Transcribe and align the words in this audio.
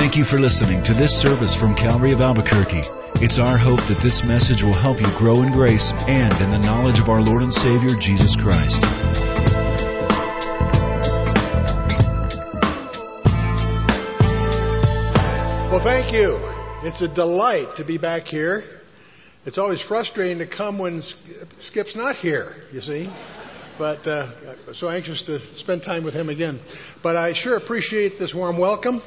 Thank 0.00 0.16
you 0.16 0.24
for 0.24 0.40
listening 0.40 0.82
to 0.84 0.94
this 0.94 1.14
service 1.14 1.54
from 1.54 1.74
Calvary 1.74 2.12
of 2.12 2.22
Albuquerque. 2.22 2.80
It's 3.22 3.38
our 3.38 3.58
hope 3.58 3.82
that 3.82 3.98
this 3.98 4.24
message 4.24 4.62
will 4.64 4.72
help 4.72 4.98
you 4.98 5.06
grow 5.18 5.34
in 5.42 5.52
grace 5.52 5.92
and 6.08 6.32
in 6.40 6.50
the 6.50 6.58
knowledge 6.66 6.98
of 7.00 7.10
our 7.10 7.20
Lord 7.20 7.42
and 7.42 7.52
Savior 7.52 7.94
Jesus 7.96 8.34
Christ. 8.34 8.80
Well, 15.70 15.80
thank 15.80 16.14
you. 16.14 16.40
It's 16.82 17.02
a 17.02 17.08
delight 17.08 17.76
to 17.76 17.84
be 17.84 17.98
back 17.98 18.26
here. 18.26 18.64
It's 19.44 19.58
always 19.58 19.82
frustrating 19.82 20.38
to 20.38 20.46
come 20.46 20.78
when 20.78 21.02
Skip's 21.02 21.94
not 21.94 22.16
here, 22.16 22.56
you 22.72 22.80
see 22.80 23.10
but 23.78 24.06
uh, 24.06 24.74
so 24.74 24.90
anxious 24.90 25.22
to 25.22 25.38
spend 25.38 25.82
time 25.82 26.04
with 26.04 26.12
him 26.12 26.28
again. 26.28 26.60
But 27.02 27.16
I 27.16 27.32
sure 27.32 27.56
appreciate 27.56 28.18
this 28.18 28.34
warm 28.34 28.58
welcome. 28.58 29.00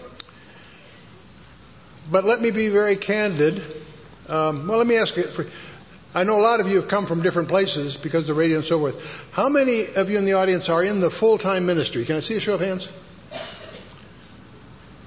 But 2.11 2.25
let 2.25 2.41
me 2.41 2.51
be 2.51 2.67
very 2.69 2.95
candid. 2.97 3.59
Um, 4.29 4.67
well, 4.67 4.77
let 4.77 4.85
me 4.87 4.97
ask 4.97 5.15
you. 5.17 5.23
For, 5.23 5.45
I 6.15 6.23
know 6.25 6.39
a 6.39 6.43
lot 6.45 6.59
of 6.59 6.67
you 6.67 6.75
have 6.77 6.87
come 6.87 7.05
from 7.07 7.21
different 7.23 7.49
places 7.49 7.97
because 7.97 8.29
of 8.29 8.35
the 8.35 8.39
radio 8.39 8.57
and 8.57 8.65
so 8.65 8.77
forth. 8.79 9.25
How 9.31 9.49
many 9.49 9.85
of 9.95 10.09
you 10.11 10.17
in 10.19 10.25
the 10.25 10.33
audience 10.33 10.69
are 10.69 10.83
in 10.83 10.99
the 10.99 11.09
full 11.09 11.37
time 11.39 11.65
ministry? 11.65 12.05
Can 12.05 12.15
I 12.17 12.19
see 12.19 12.35
a 12.35 12.39
show 12.39 12.53
of 12.55 12.59
hands? 12.61 12.91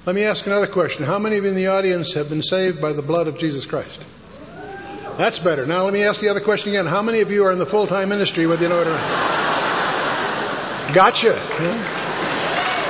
Let 0.07 0.15
me 0.17 0.23
ask 0.25 0.47
another 0.47 0.69
question. 0.69 1.05
How 1.05 1.19
many 1.19 1.37
of 1.37 1.45
you 1.45 1.51
in 1.51 1.57
the 1.57 1.67
audience 1.69 2.15
have 2.15 2.29
been 2.29 2.43
saved 2.43 2.81
by 2.81 2.93
the 2.93 3.03
blood 3.03 3.27
of 3.29 3.39
Jesus 3.39 3.67
Christ? 3.67 4.03
That's 5.17 5.39
better. 5.39 5.67
Now 5.67 5.85
let 5.85 5.93
me 5.93 6.05
ask 6.05 6.21
the 6.21 6.29
other 6.29 6.41
question 6.41 6.71
again. 6.75 6.87
How 6.87 7.03
many 7.03 7.21
of 7.21 7.31
you 7.31 7.45
are 7.47 7.53
in 7.53 7.59
the 7.59 7.67
full 7.67 7.87
time 7.87 8.09
ministry, 8.09 8.47
whether 8.47 8.63
you 8.63 8.69
know 8.69 8.81
it 8.81 8.87
or 8.87 8.91
not? 8.91 9.45
Gotcha. 10.95 11.39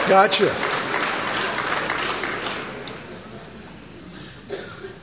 Gotcha. 0.09 0.55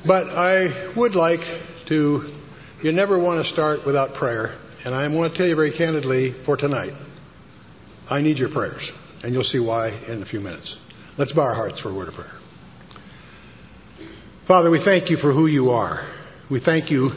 But 0.05 0.27
I 0.29 0.67
would 0.95 1.15
like 1.15 1.41
to, 1.85 2.29
you 2.81 2.91
never 2.91 3.17
want 3.17 3.39
to 3.39 3.43
start 3.45 3.85
without 3.85 4.15
prayer. 4.15 4.53
And 4.85 4.93
I 4.93 5.07
want 5.07 5.31
to 5.31 5.37
tell 5.37 5.47
you 5.47 5.55
very 5.55 5.71
candidly 5.71 6.31
for 6.31 6.57
tonight, 6.57 6.91
I 8.09 8.21
need 8.21 8.37
your 8.37 8.49
prayers. 8.49 8.91
And 9.23 9.33
you'll 9.33 9.45
see 9.45 9.59
why 9.59 9.93
in 10.09 10.21
a 10.21 10.25
few 10.25 10.41
minutes. 10.41 10.77
Let's 11.17 11.31
bow 11.31 11.43
our 11.43 11.53
hearts 11.53 11.79
for 11.79 11.89
a 11.89 11.93
word 11.93 12.09
of 12.09 12.15
prayer. 12.15 12.35
Father, 14.43 14.69
we 14.69 14.79
thank 14.79 15.09
you 15.09 15.15
for 15.15 15.31
who 15.31 15.45
you 15.47 15.71
are. 15.71 16.01
We 16.49 16.59
thank 16.59 16.91
you 16.91 17.13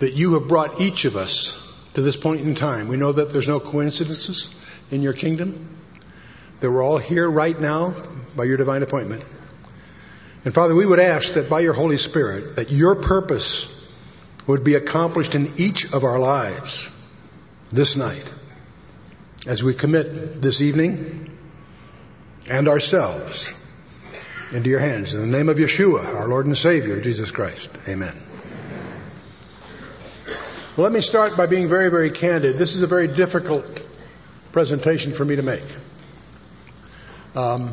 that 0.00 0.14
you 0.14 0.34
have 0.34 0.48
brought 0.48 0.80
each 0.80 1.04
of 1.04 1.14
us 1.14 1.58
to 1.94 2.02
this 2.02 2.16
point 2.16 2.40
in 2.40 2.56
time. 2.56 2.88
We 2.88 2.96
know 2.96 3.12
that 3.12 3.32
there's 3.32 3.46
no 3.46 3.60
coincidences 3.60 4.52
in 4.90 5.02
your 5.02 5.12
kingdom, 5.12 5.68
that 6.58 6.68
we're 6.68 6.82
all 6.82 6.98
here 6.98 7.30
right 7.30 7.58
now 7.60 7.94
by 8.34 8.44
your 8.44 8.56
divine 8.56 8.82
appointment. 8.82 9.22
And 10.44 10.52
Father, 10.52 10.74
we 10.74 10.84
would 10.86 10.98
ask 10.98 11.34
that 11.34 11.48
by 11.48 11.60
your 11.60 11.72
Holy 11.72 11.96
Spirit, 11.96 12.56
that 12.56 12.72
your 12.72 12.96
purpose 12.96 13.78
would 14.46 14.64
be 14.64 14.74
accomplished 14.74 15.34
in 15.36 15.46
each 15.56 15.92
of 15.92 16.02
our 16.02 16.18
lives 16.18 16.90
this 17.70 17.96
night 17.96 18.32
as 19.46 19.62
we 19.62 19.72
commit 19.72 20.42
this 20.42 20.60
evening 20.60 21.30
and 22.50 22.66
ourselves 22.66 23.54
into 24.52 24.68
your 24.68 24.80
hands. 24.80 25.14
In 25.14 25.30
the 25.30 25.36
name 25.36 25.48
of 25.48 25.58
Yeshua, 25.58 26.04
our 26.04 26.26
Lord 26.26 26.46
and 26.46 26.56
Savior, 26.56 27.00
Jesus 27.00 27.30
Christ. 27.30 27.70
Amen. 27.88 28.12
Well, 30.76 30.84
let 30.84 30.92
me 30.92 31.02
start 31.02 31.36
by 31.36 31.46
being 31.46 31.68
very, 31.68 31.88
very 31.88 32.10
candid. 32.10 32.56
This 32.56 32.74
is 32.74 32.82
a 32.82 32.86
very 32.88 33.06
difficult 33.06 33.64
presentation 34.50 35.12
for 35.12 35.24
me 35.24 35.36
to 35.36 35.42
make. 35.42 35.62
Um, 37.36 37.72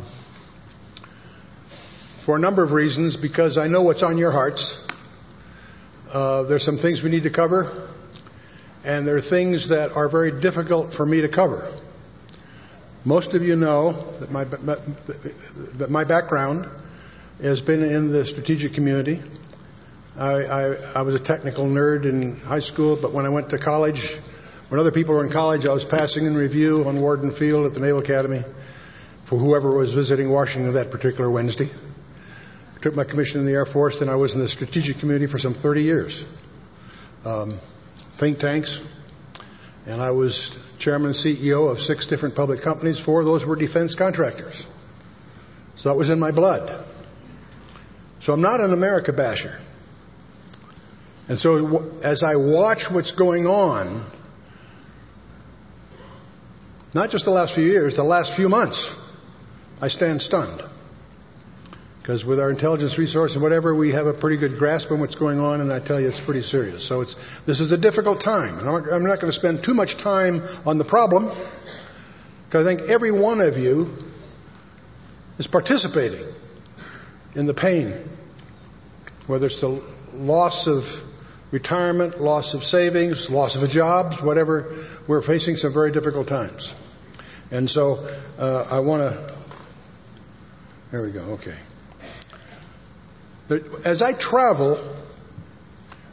for 2.19 2.35
a 2.35 2.39
number 2.39 2.61
of 2.63 2.73
reasons 2.73 3.15
because 3.17 3.57
I 3.57 3.67
know 3.67 3.81
what's 3.81 4.03
on 4.03 4.17
your 4.17 4.31
hearts. 4.31 4.85
Uh, 6.13 6.43
there's 6.43 6.63
some 6.63 6.77
things 6.77 7.01
we 7.01 7.09
need 7.09 7.23
to 7.23 7.29
cover, 7.29 7.87
and 8.83 9.07
there 9.07 9.15
are 9.15 9.21
things 9.21 9.69
that 9.69 9.95
are 9.95 10.09
very 10.09 10.31
difficult 10.31 10.93
for 10.93 11.05
me 11.05 11.21
to 11.21 11.29
cover. 11.29 11.67
Most 13.05 13.33
of 13.35 13.43
you 13.43 13.55
know 13.55 13.93
that 13.93 14.31
my, 14.31 14.43
that 14.43 15.87
my 15.89 16.03
background 16.03 16.67
has 17.41 17.61
been 17.61 17.83
in 17.83 18.11
the 18.11 18.25
strategic 18.25 18.73
community. 18.73 19.19
I, 20.17 20.31
I, 20.31 20.75
I, 20.95 21.01
was 21.03 21.15
a 21.15 21.19
technical 21.19 21.65
nerd 21.65 22.03
in 22.03 22.35
high 22.37 22.59
school, 22.59 22.97
but 22.97 23.13
when 23.13 23.25
I 23.25 23.29
went 23.29 23.51
to 23.51 23.57
college, 23.57 24.13
when 24.67 24.79
other 24.79 24.91
people 24.91 25.15
were 25.15 25.23
in 25.25 25.31
college, 25.31 25.65
I 25.65 25.71
was 25.71 25.85
passing 25.85 26.25
in 26.25 26.35
review 26.35 26.83
on 26.85 26.99
Worden 26.99 27.31
Field 27.31 27.65
at 27.65 27.73
the 27.73 27.79
Naval 27.79 27.99
Academy 27.99 28.43
for 29.23 29.37
whoever 29.37 29.71
was 29.71 29.93
visiting 29.93 30.29
Washington 30.29 30.73
that 30.73 30.91
particular 30.91 31.29
Wednesday 31.29 31.69
took 32.81 32.95
my 32.95 33.03
commission 33.03 33.41
in 33.41 33.45
the 33.47 33.53
Air 33.53 33.65
Force, 33.65 34.01
and 34.01 34.09
I 34.09 34.15
was 34.15 34.35
in 34.35 34.39
the 34.41 34.47
strategic 34.47 34.99
community 34.99 35.27
for 35.27 35.37
some 35.37 35.53
30 35.53 35.83
years. 35.83 36.25
Um, 37.25 37.53
think 38.13 38.39
tanks, 38.39 38.85
and 39.85 40.01
I 40.01 40.11
was 40.11 40.51
chairman 40.77 41.07
and 41.07 41.15
CEO 41.15 41.69
of 41.69 41.81
six 41.81 42.07
different 42.07 42.35
public 42.35 42.61
companies. 42.61 42.99
Four 42.99 43.19
of 43.21 43.25
those 43.25 43.45
were 43.45 43.55
defense 43.55 43.95
contractors. 43.95 44.67
So 45.75 45.89
that 45.89 45.95
was 45.95 46.09
in 46.09 46.19
my 46.19 46.31
blood. 46.31 46.71
So 48.21 48.33
I'm 48.33 48.41
not 48.41 48.59
an 48.61 48.71
America 48.73 49.13
basher. 49.13 49.57
And 51.27 51.37
so 51.37 51.91
as 52.03 52.23
I 52.23 52.35
watch 52.37 52.89
what's 52.89 53.11
going 53.11 53.45
on, 53.45 54.03
not 56.93 57.11
just 57.11 57.25
the 57.25 57.31
last 57.31 57.53
few 57.53 57.63
years, 57.65 57.97
the 57.97 58.03
last 58.03 58.33
few 58.35 58.49
months, 58.49 58.95
I 59.81 59.89
stand 59.89 60.21
stunned 60.21 60.63
because 62.09 62.25
with 62.25 62.39
our 62.39 62.49
intelligence 62.49 62.97
resource 62.97 63.35
and 63.35 63.43
whatever, 63.43 63.75
we 63.75 63.91
have 63.91 64.07
a 64.07 64.13
pretty 64.13 64.35
good 64.35 64.57
grasp 64.57 64.91
on 64.91 64.99
what's 64.99 65.13
going 65.13 65.39
on, 65.39 65.61
and 65.61 65.71
I 65.71 65.77
tell 65.77 66.01
you, 66.01 66.07
it's 66.07 66.19
pretty 66.19 66.41
serious. 66.41 66.83
So 66.83 67.01
it's, 67.01 67.13
this 67.41 67.59
is 67.59 67.71
a 67.71 67.77
difficult 67.77 68.19
time. 68.19 68.57
I'm 68.57 68.65
not, 68.65 68.91
I'm 68.91 69.03
not 69.03 69.19
going 69.19 69.29
to 69.29 69.31
spend 69.31 69.63
too 69.63 69.75
much 69.75 69.95
time 69.97 70.41
on 70.65 70.79
the 70.79 70.83
problem, 70.85 71.25
because 72.45 72.65
I 72.65 72.75
think 72.75 72.89
every 72.89 73.11
one 73.11 73.41
of 73.41 73.59
you 73.59 73.95
is 75.37 75.45
participating 75.45 76.25
in 77.35 77.45
the 77.45 77.53
pain, 77.53 77.93
whether 79.27 79.45
it's 79.45 79.61
the 79.61 79.79
loss 80.15 80.65
of 80.65 80.91
retirement, 81.53 82.19
loss 82.19 82.55
of 82.55 82.63
savings, 82.63 83.29
loss 83.29 83.55
of 83.55 83.61
a 83.61 83.67
job, 83.67 84.15
whatever. 84.21 84.73
We're 85.07 85.21
facing 85.21 85.57
some 85.57 85.73
very 85.73 85.91
difficult 85.91 86.27
times. 86.27 86.73
And 87.51 87.69
so 87.69 87.97
uh, 88.39 88.65
I 88.71 88.79
want 88.79 89.03
to. 89.03 89.35
There 90.89 91.03
we 91.03 91.11
go, 91.11 91.21
okay. 91.33 91.55
As 93.83 94.01
I 94.03 94.13
travel, 94.13 94.79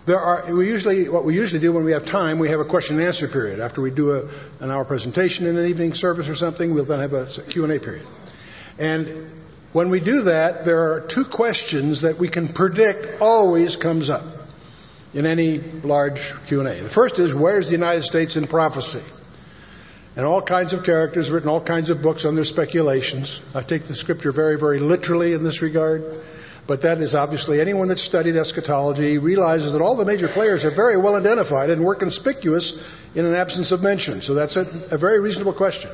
there 0.07 0.19
are 0.19 0.55
we 0.55 0.69
usually 0.69 1.09
what 1.11 1.25
we 1.27 1.35
usually 1.35 1.61
do 1.61 1.71
when 1.73 1.85
we 1.85 1.93
have 1.93 2.07
time 2.07 2.39
we 2.39 2.49
have 2.49 2.61
a 2.61 2.65
question 2.65 2.97
and 2.97 3.05
answer 3.07 3.29
period 3.29 3.61
after 3.61 3.81
we 3.83 3.91
do 3.91 4.15
a, 4.15 4.23
an 4.61 4.71
hour 4.71 4.85
presentation 4.87 5.47
in 5.47 5.59
an 5.59 5.67
evening 5.67 5.93
service 5.93 6.29
or 6.31 6.35
something 6.37 6.73
we'll 6.75 6.85
then 6.85 7.01
have 7.01 7.13
a 7.13 7.27
q&a 7.27 7.79
period 7.81 8.07
and 8.79 9.09
when 9.73 9.91
we 9.91 9.99
do 9.99 10.23
that 10.23 10.65
there 10.65 10.93
are 10.93 11.01
two 11.01 11.25
questions 11.25 12.03
that 12.03 12.19
we 12.19 12.29
can 12.29 12.47
predict 12.47 13.21
always 13.21 13.75
comes 13.75 14.09
up 14.11 14.23
in 15.13 15.27
any 15.27 15.59
large 15.83 16.21
q&a 16.47 16.63
the 16.81 16.89
first 16.89 17.19
is 17.19 17.35
where's 17.35 17.67
the 17.67 17.73
united 17.73 18.03
states 18.03 18.37
in 18.37 18.47
prophecy 18.47 19.03
and 20.15 20.25
all 20.25 20.41
kinds 20.41 20.73
of 20.73 20.85
characters 20.85 21.33
written 21.33 21.49
all 21.51 21.61
kinds 21.61 21.91
of 21.91 22.01
books 22.01 22.25
on 22.25 22.37
their 22.37 22.45
speculations 22.45 23.43
i 23.57 23.61
take 23.61 23.83
the 23.89 23.95
scripture 23.97 24.31
very 24.31 24.57
very 24.57 24.79
literally 24.79 25.33
in 25.33 25.43
this 25.43 25.63
regard 25.63 26.05
but 26.67 26.81
that 26.81 26.99
is 26.99 27.15
obviously 27.15 27.61
anyone 27.61 27.89
that 27.89 27.99
studied 27.99 28.35
eschatology 28.37 29.19
realizes 29.19 29.73
that 29.73 29.81
all 29.83 29.95
the 29.95 30.05
major 30.05 30.27
players 30.27 30.65
are 30.65 30.71
very 30.71 30.97
well 30.97 31.15
identified 31.15 31.71
and 31.71 31.85
were 31.85 31.95
conspicuous 31.95 32.75
in 33.15 33.25
an 33.25 33.35
absence 33.35 33.71
of 33.71 33.83
mention. 33.83 34.21
So 34.21 34.35
that's 34.35 34.57
a, 34.57 34.63
a 34.95 34.99
very 34.99 35.21
reasonable 35.21 35.53
question. 35.53 35.91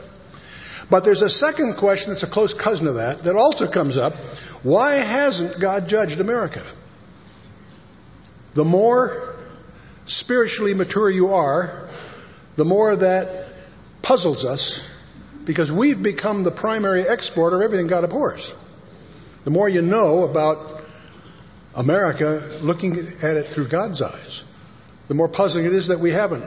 But 0.91 1.05
there's 1.05 1.23
a 1.23 1.31
second 1.31 1.77
question 1.77 2.13
that's 2.13 2.23
a 2.23 2.27
close 2.27 2.55
cousin 2.55 2.87
of 2.89 2.95
that 2.97 3.25
that 3.25 3.37
also 3.37 3.67
comes 3.71 3.99
up. 3.99 4.15
Why 4.63 4.95
hasn't 4.95 5.61
God 5.61 5.89
judged 5.89 6.21
America? 6.21 6.63
The 8.55 8.65
more 8.65 9.35
spiritually 10.07 10.75
mature 10.75 11.11
you 11.11 11.35
are, 11.35 11.89
the 12.57 12.65
more 12.65 12.97
that 12.97 13.47
puzzles 14.01 14.45
us 14.45 14.85
because 15.45 15.71
we've 15.71 16.03
become 16.03 16.45
the 16.45 16.51
primary 16.51 17.03
exporter 17.03 17.57
of 17.57 17.63
everything 17.63 17.87
God 17.89 18.05
abhors. 18.05 18.53
The 19.45 19.51
more 19.51 19.69
you 19.69 19.83
know 19.83 20.25
about 20.25 20.83
America 21.75 22.43
looking 22.61 22.93
at 23.23 23.37
it 23.37 23.45
through 23.47 23.67
God's 23.69 24.01
eyes, 24.03 24.45
the 25.09 25.15
more 25.15 25.29
puzzling 25.29 25.65
it 25.67 25.73
is 25.73 25.89
that 25.89 25.99
we 25.99 26.11
haven't 26.13 26.45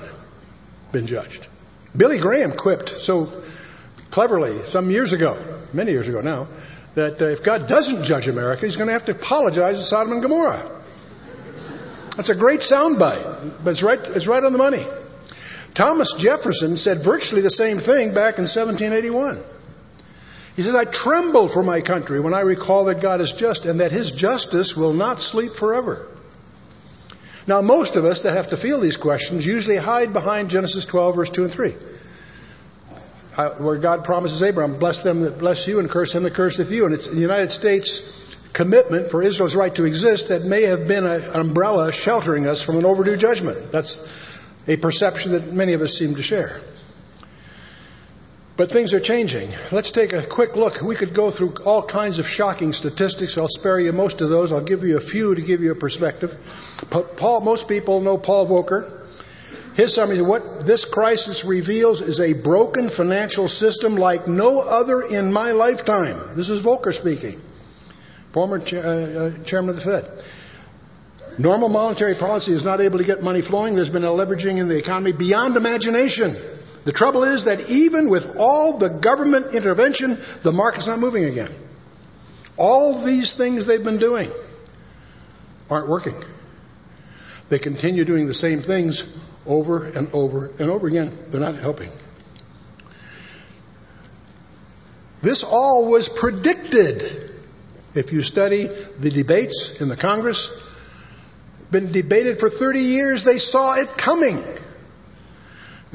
been 0.92 1.06
judged. 1.08 1.46
Billy 1.96 2.18
Graham 2.20 2.52
quipped 2.54 2.88
so 2.90 3.30
cleverly 4.12 4.64
some 4.64 4.90
years 4.92 5.12
ago, 5.14 5.36
many 5.74 5.92
years 5.92 6.08
ago 6.08 6.22
now, 6.22 6.48
that 6.94 7.22
uh, 7.22 7.26
if 7.26 7.44
God 7.44 7.68
doesn't 7.68 8.06
judge 8.06 8.30
America, 8.30 8.66
he's 8.66 8.78
going 8.78 8.88
to 8.88 8.94
have 8.94 9.06
to 9.06 9.12
apologize 9.12 9.78
to 9.78 9.84
Sodom 9.84 10.14
and 10.14 10.22
Gomorrah. 10.22 10.72
That's 12.16 12.30
a 12.30 12.36
great 12.36 12.62
soundbite, 12.62 13.66
but 13.66 13.72
it's 13.72 13.84
right, 13.84 14.00
it's 14.00 14.28
right 14.28 14.42
on 14.42 14.54
the 14.54 14.58
money. 14.58 14.84
Thomas 15.74 16.14
Jefferson 16.14 16.78
said 16.78 17.00
virtually 17.02 17.42
the 17.42 17.50
same 17.50 17.76
thing 17.78 18.10
back 18.14 18.38
in 18.40 18.44
1781. 18.46 19.42
He 20.56 20.62
says, 20.62 20.74
I 20.74 20.86
tremble 20.86 21.50
for 21.50 21.64
my 21.64 21.82
country 21.82 22.20
when 22.20 22.34
I 22.34 22.40
recall 22.42 22.86
that 22.86 23.02
God 23.02 23.20
is 23.20 23.34
just 23.34 23.66
and 23.66 23.82
that 23.82 23.92
his 23.92 24.12
justice 24.12 24.76
will 24.76 24.94
not 24.94 25.20
sleep 25.20 25.52
forever. 25.52 26.08
Now, 27.46 27.62
most 27.62 27.98
of 27.98 28.06
us 28.06 28.22
that 28.24 28.36
have 28.36 28.50
to 28.50 28.58
feel 28.58 28.80
these 28.80 28.98
questions 28.98 29.46
usually 29.46 29.76
hide 29.76 30.14
behind 30.14 30.50
Genesis 30.50 30.86
12, 30.86 31.16
verse 31.16 31.30
2 31.30 31.44
and 31.44 31.52
3, 31.52 31.76
where 33.64 33.76
God 33.78 34.04
promises 34.06 34.42
Abraham, 34.42 34.80
bless 34.80 35.04
them 35.04 35.22
that 35.24 35.38
bless 35.38 35.68
you 35.68 35.80
and 35.80 35.90
curse 35.90 36.16
him 36.16 36.24
that 36.24 36.34
curseth 36.34 36.72
you. 36.72 36.86
And 36.86 36.94
it's 36.94 37.10
the 37.10 37.20
United 37.20 37.52
States' 37.52 38.34
commitment 38.54 39.12
for 39.12 39.22
Israel's 39.22 39.56
right 39.56 39.76
to 39.76 39.84
exist 39.84 40.30
that 40.30 40.46
may 40.46 40.64
have 40.64 40.88
been 40.88 41.06
an 41.06 41.22
umbrella 41.38 41.92
sheltering 41.92 42.48
us 42.48 42.62
from 42.62 42.78
an 42.78 42.86
overdue 42.86 43.18
judgment. 43.18 43.74
That's 43.74 44.10
a 44.70 44.78
perception 44.78 45.34
that 45.34 45.52
many 45.52 45.74
of 45.74 45.82
us 45.82 45.96
seem 45.98 46.16
to 46.16 46.24
share. 46.24 46.62
But 48.58 48.72
things 48.72 48.94
are 48.94 49.02
changing. 49.02 49.50
Let's 49.74 49.92
take 49.92 50.14
a 50.14 50.22
quick 50.22 50.56
look. 50.56 50.82
We 50.82 50.96
could 50.96 51.14
go 51.14 51.30
through 51.30 51.56
all 51.66 51.82
kinds 51.86 52.20
of 52.20 52.28
shocking 52.28 52.72
statistics. 52.72 53.38
I'll 53.38 53.50
spare 53.50 53.80
you 53.82 53.92
most 53.92 54.22
of 54.22 54.30
those. 54.30 54.54
I'll 54.54 54.62
give 54.64 54.84
you 54.86 54.96
a 54.96 55.02
few 55.02 55.36
to 55.36 55.42
give 55.42 55.62
you 55.62 55.72
a 55.72 55.76
perspective. 55.76 56.34
But 56.90 57.18
Paul, 57.18 57.42
most 57.42 57.68
people 57.68 58.00
know 58.00 58.18
Paul 58.18 58.48
Volcker. 58.48 58.90
His 59.76 59.94
summary 59.94 60.22
what 60.22 60.66
this 60.66 60.86
crisis 60.86 61.44
reveals 61.44 62.00
is 62.02 62.22
a 62.22 62.32
broken 62.32 62.88
financial 62.88 63.50
system 63.50 63.96
like 63.98 64.26
no 64.26 64.62
other 64.62 65.02
in 65.02 65.34
my 65.34 65.52
lifetime. 65.52 66.16
This 66.36 66.50
is 66.50 66.64
Volcker 66.64 66.94
speaking, 66.94 67.38
former 68.32 68.60
cha- 68.60 68.78
uh, 68.78 68.82
uh 69.34 69.44
chairman 69.44 69.72
of 69.72 69.76
the 69.76 69.82
Fed. 69.84 70.10
Normal 71.38 71.68
monetary 71.68 72.16
policy 72.16 72.54
is 72.54 72.64
not 72.64 72.80
able 72.80 73.00
to 73.00 73.04
get 73.04 73.22
money 73.22 73.42
flowing. 73.42 73.76
There's 73.76 73.90
been 73.90 74.06
a 74.06 74.12
leveraging 74.12 74.60
in 74.60 74.70
the 74.70 74.78
economy 74.78 75.12
beyond 75.12 75.58
imagination. 75.58 76.32
The 76.86 76.92
trouble 76.92 77.24
is 77.24 77.46
that 77.46 77.72
even 77.72 78.10
with 78.10 78.38
all 78.38 78.78
the 78.78 78.90
government 78.90 79.54
intervention, 79.54 80.16
the 80.44 80.52
market's 80.52 80.88
not 80.88 81.00
moving 81.00 81.26
again. 81.26 81.50
All 82.58 83.00
these 83.00 83.32
things 83.34 83.66
they've 83.66 83.84
been 83.84 83.98
doing 83.98 84.30
aren't 85.70 85.90
working. 85.90 86.14
They 87.50 87.58
continue 87.58 88.06
doing 88.06 88.28
the 88.28 88.36
same 88.36 88.60
things 88.60 89.18
over 89.48 89.84
and 89.86 90.10
over 90.14 90.52
and 90.60 90.70
over 90.70 90.86
again. 90.86 91.12
They're 91.30 91.42
not 91.42 91.56
helping. 91.56 91.90
This 95.24 95.44
all 95.44 95.90
was 95.90 96.08
predicted. 96.08 97.32
If 97.96 98.14
you 98.14 98.22
study 98.22 98.68
the 99.00 99.10
debates 99.10 99.82
in 99.82 99.90
the 99.90 99.96
Congress, 99.96 100.50
been 101.72 101.92
debated 101.92 102.40
for 102.40 102.48
30 102.50 102.80
years, 102.82 103.24
they 103.24 103.40
saw 103.40 103.76
it 103.76 103.88
coming. 103.98 104.38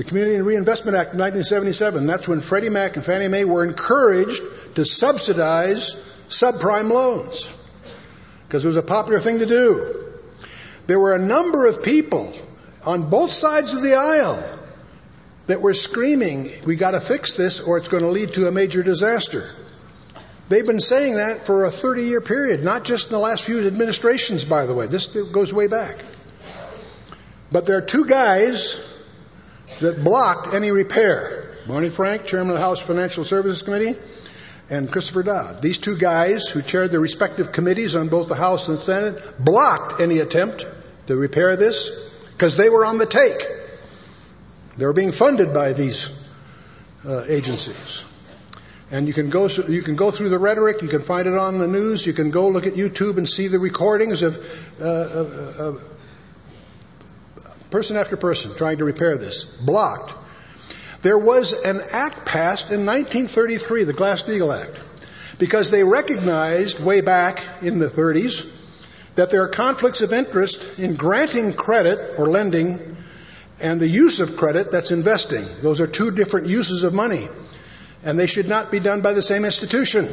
The 0.00 0.05
Community 0.05 0.37
and 0.37 0.47
Reinvestment 0.47 0.97
Act 0.97 1.12
of 1.12 1.20
1977, 1.20 2.06
that's 2.06 2.26
when 2.26 2.41
Freddie 2.41 2.70
Mac 2.70 2.97
and 2.97 3.05
Fannie 3.05 3.29
Mae 3.29 3.44
were 3.44 3.62
encouraged 3.62 4.41
to 4.76 4.85
subsidize 4.87 5.93
subprime 6.31 6.88
loans 6.91 7.55
because 8.49 8.64
it 8.64 8.69
was 8.69 8.79
a 8.79 8.82
popular 8.82 9.20
thing 9.20 9.41
to 9.41 9.47
do. 9.47 10.06
There 10.87 10.99
were 10.99 11.14
a 11.14 11.19
number 11.20 11.67
of 11.67 11.82
people 11.82 12.32
on 12.87 13.11
both 13.11 13.31
sides 13.31 13.75
of 13.75 13.82
the 13.82 13.93
aisle 13.93 14.43
that 15.49 15.61
were 15.61 15.75
screaming, 15.75 16.49
we 16.64 16.76
got 16.76 16.93
to 16.93 17.00
fix 17.03 17.35
this 17.35 17.61
or 17.61 17.76
it's 17.76 17.88
going 17.88 18.03
to 18.03 18.08
lead 18.08 18.32
to 18.37 18.49
a 18.49 18.50
major 18.50 18.82
disaster. 18.82 19.43
They've 20.49 20.67
been 20.67 20.81
saying 20.81 21.17
that 21.17 21.41
for 21.44 21.67
a 21.67 21.70
30 21.70 22.05
year 22.05 22.23
period, 22.23 22.64
not 22.64 22.85
just 22.85 23.08
in 23.08 23.12
the 23.12 23.19
last 23.19 23.44
few 23.44 23.61
administrations, 23.67 24.46
by 24.46 24.64
the 24.64 24.73
way. 24.73 24.87
This 24.87 25.08
goes 25.31 25.53
way 25.53 25.67
back. 25.67 25.96
But 27.53 27.67
there 27.67 27.76
are 27.76 27.82
two 27.82 28.06
guys 28.06 28.87
that 29.81 30.03
blocked 30.03 30.55
any 30.55 30.71
repair. 30.71 31.47
Barney 31.67 31.91
Frank, 31.91 32.25
chairman 32.27 32.50
of 32.50 32.56
the 32.56 32.61
House 32.65 32.79
Financial 32.81 33.25
Services 33.25 33.62
Committee, 33.62 33.94
and 34.71 34.91
Christopher 34.91 35.23
Dodd. 35.23 35.61
These 35.62 35.79
two 35.79 35.97
guys, 35.97 36.47
who 36.49 36.62
chaired 36.62 36.91
their 36.91 37.00
respective 37.00 37.53
committees 37.53 37.97
on 37.97 38.09
both 38.09 38.29
the 38.29 38.35
House 38.35 38.69
and 38.69 38.79
the 38.79 38.82
Senate, 38.82 39.32
blocked 39.44 40.00
any 40.00 40.19
attempt 40.21 40.67
to 41.09 41.17
repair 41.17 41.56
this 41.56 42.17
because 42.32 42.56
they 42.56 42.71
were 42.71 42.85
on 42.85 42.99
the 42.99 43.06
take. 43.06 43.43
They 44.79 44.87
were 44.87 44.93
being 44.93 45.12
funded 45.12 45.53
by 45.53 45.73
these 45.73 46.32
uh, 47.06 47.25
agencies. 47.29 48.06
And 48.93 49.06
you 49.06 49.12
can 49.15 49.31
go 49.31 49.47
you 49.47 49.82
can 49.82 49.94
go 49.94 50.11
through 50.11 50.31
the 50.31 50.38
rhetoric. 50.38 50.82
You 50.82 50.88
can 50.88 51.00
find 51.00 51.29
it 51.29 51.35
on 51.35 51.59
the 51.59 51.69
news. 51.69 52.05
You 52.05 52.12
can 52.12 52.32
go 52.32 52.49
look 52.49 52.67
at 52.67 52.73
YouTube 52.73 53.19
and 53.19 53.29
see 53.29 53.47
the 53.47 53.59
recordings 53.61 54.23
of, 54.23 54.37
uh, 54.81 54.85
of, 54.85 55.56
of 55.61 55.91
person 57.70 57.96
after 57.96 58.17
person 58.17 58.55
trying 58.56 58.78
to 58.78 58.84
repair 58.84 59.17
this, 59.17 59.62
blocked. 59.64 60.14
There 61.02 61.19
was 61.19 61.64
an 61.64 61.81
act 61.93 62.26
passed 62.26 62.70
in 62.70 62.84
1933, 62.87 63.84
the 63.84 63.93
Glass 63.93 64.22
Steagall 64.25 64.61
Act, 64.61 64.82
because 65.38 65.70
they 65.70 65.82
recognized 65.84 66.84
way 66.84 67.00
back 67.00 67.44
in 67.62 67.78
the 67.78 67.87
30s 67.87 68.56
that 69.14 69.31
there 69.31 69.43
are 69.43 69.49
conflicts 69.49 70.02
of 70.02 70.12
interest 70.12 70.78
in 70.78 70.94
granting 70.96 71.52
credit 71.55 72.19
or 72.19 72.26
lending 72.26 72.96
and 73.62 73.81
the 73.81 73.88
use 73.88 74.20
of 74.20 74.37
credit 74.37 74.70
that's 74.72 74.90
investing. 74.90 75.44
Those 75.62 75.81
are 75.81 75.87
two 75.87 76.11
different 76.11 76.49
uses 76.49 76.82
of 76.82 76.93
money, 76.93 77.26
and 78.05 78.19
they 78.19 78.26
should 78.26 78.49
not 78.49 78.70
be 78.70 78.81
done 78.81 79.00
by 79.00 79.12
the 79.12 79.22
same 79.22 79.44
institution. 79.44 80.06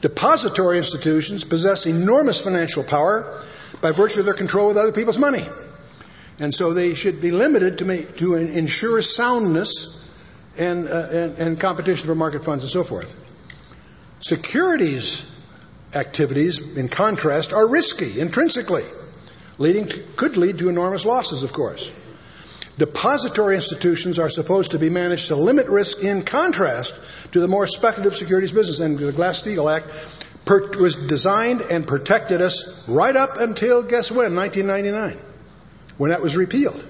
Depository 0.00 0.78
institutions 0.78 1.44
possess 1.44 1.86
enormous 1.86 2.40
financial 2.40 2.82
power 2.84 3.42
by 3.80 3.92
virtue 3.92 4.18
of 4.20 4.24
their 4.24 4.34
control 4.34 4.68
with 4.68 4.76
other 4.76 4.92
people's 4.92 5.18
money. 5.18 5.44
And 6.38 6.52
so 6.54 6.74
they 6.74 6.94
should 6.94 7.20
be 7.20 7.30
limited 7.30 7.78
to, 7.78 7.84
make, 7.84 8.16
to 8.18 8.34
ensure 8.34 9.00
soundness 9.00 10.04
and, 10.58 10.86
uh, 10.86 10.90
and, 11.10 11.38
and 11.38 11.60
competition 11.60 12.06
for 12.06 12.14
market 12.14 12.44
funds 12.44 12.62
and 12.64 12.70
so 12.70 12.82
forth. 12.84 13.12
Securities 14.20 15.32
activities, 15.94 16.76
in 16.76 16.88
contrast, 16.88 17.54
are 17.54 17.66
risky 17.66 18.20
intrinsically, 18.20 18.82
leading 19.56 19.86
to, 19.86 19.98
could 20.16 20.36
lead 20.36 20.58
to 20.58 20.68
enormous 20.68 21.06
losses, 21.06 21.42
of 21.42 21.52
course. 21.52 21.90
Depository 22.76 23.54
institutions 23.54 24.18
are 24.18 24.28
supposed 24.28 24.72
to 24.72 24.78
be 24.78 24.90
managed 24.90 25.28
to 25.28 25.36
limit 25.36 25.68
risk 25.68 26.04
in 26.04 26.20
contrast 26.22 27.32
to 27.32 27.40
the 27.40 27.48
more 27.48 27.66
speculative 27.66 28.14
securities 28.14 28.52
business. 28.52 28.80
And 28.80 28.98
the 28.98 29.12
Glass 29.12 29.42
Steagall 29.42 29.74
Act 29.74 29.88
per- 30.44 30.76
was 30.78 30.96
designed 31.06 31.62
and 31.70 31.86
protected 31.86 32.42
us 32.42 32.86
right 32.90 33.16
up 33.16 33.36
until, 33.38 33.82
guess 33.82 34.10
when, 34.12 34.36
1999 34.36 35.16
when 35.98 36.10
that 36.10 36.20
was 36.22 36.36
repealed. 36.36 36.82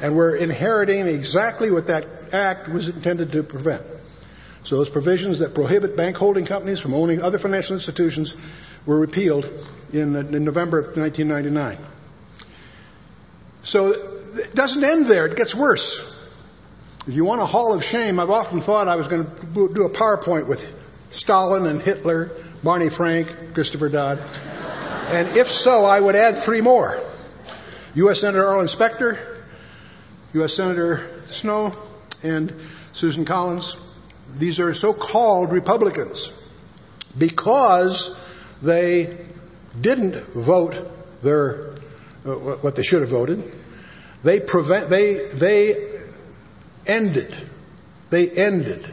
And 0.00 0.16
we're 0.16 0.36
inheriting 0.36 1.06
exactly 1.06 1.70
what 1.70 1.88
that 1.88 2.06
act 2.32 2.68
was 2.68 2.88
intended 2.88 3.32
to 3.32 3.42
prevent. 3.42 3.82
So 4.62 4.76
those 4.76 4.90
provisions 4.90 5.38
that 5.38 5.54
prohibit 5.54 5.96
bank 5.96 6.16
holding 6.16 6.44
companies 6.44 6.80
from 6.80 6.94
owning 6.94 7.22
other 7.22 7.38
financial 7.38 7.74
institutions 7.74 8.34
were 8.86 8.98
repealed 8.98 9.48
in, 9.92 10.14
in 10.16 10.44
November 10.44 10.78
of 10.78 10.96
1999. 10.96 11.78
So 13.62 13.88
it 13.88 14.54
doesn't 14.54 14.84
end 14.84 15.06
there, 15.06 15.26
it 15.26 15.36
gets 15.36 15.54
worse. 15.54 16.14
If 17.06 17.14
you 17.14 17.24
want 17.24 17.40
a 17.40 17.46
hall 17.46 17.72
of 17.72 17.82
shame, 17.82 18.20
I've 18.20 18.30
often 18.30 18.60
thought 18.60 18.86
I 18.86 18.96
was 18.96 19.08
going 19.08 19.24
to 19.24 19.72
do 19.74 19.84
a 19.86 19.90
PowerPoint 19.90 20.46
with 20.46 21.08
Stalin 21.10 21.64
and 21.66 21.80
Hitler, 21.80 22.30
Barney 22.62 22.90
Frank, 22.90 23.54
Christopher 23.54 23.88
Dodd. 23.88 24.18
And 24.20 25.28
if 25.28 25.48
so, 25.48 25.86
I 25.86 25.98
would 25.98 26.14
add 26.16 26.36
three 26.36 26.60
more. 26.60 27.00
U.S. 27.98 28.20
Senator 28.20 28.46
Arlen 28.46 28.68
Specter, 28.68 29.18
U.S. 30.34 30.54
Senator 30.54 31.04
Snowe, 31.26 31.72
and 32.22 32.54
Susan 32.92 33.24
Collins. 33.24 33.74
These 34.38 34.60
are 34.60 34.72
so 34.72 34.92
called 34.94 35.50
Republicans 35.50 36.30
because 37.18 38.32
they 38.62 39.16
didn't 39.80 40.14
vote 40.14 40.80
their, 41.24 41.70
uh, 42.24 42.34
what 42.62 42.76
they 42.76 42.84
should 42.84 43.00
have 43.00 43.10
voted. 43.10 43.42
They 44.22 44.38
prevent, 44.38 44.88
they, 44.88 45.30
they 45.34 45.74
ended, 46.86 47.34
they 48.10 48.30
ended 48.30 48.88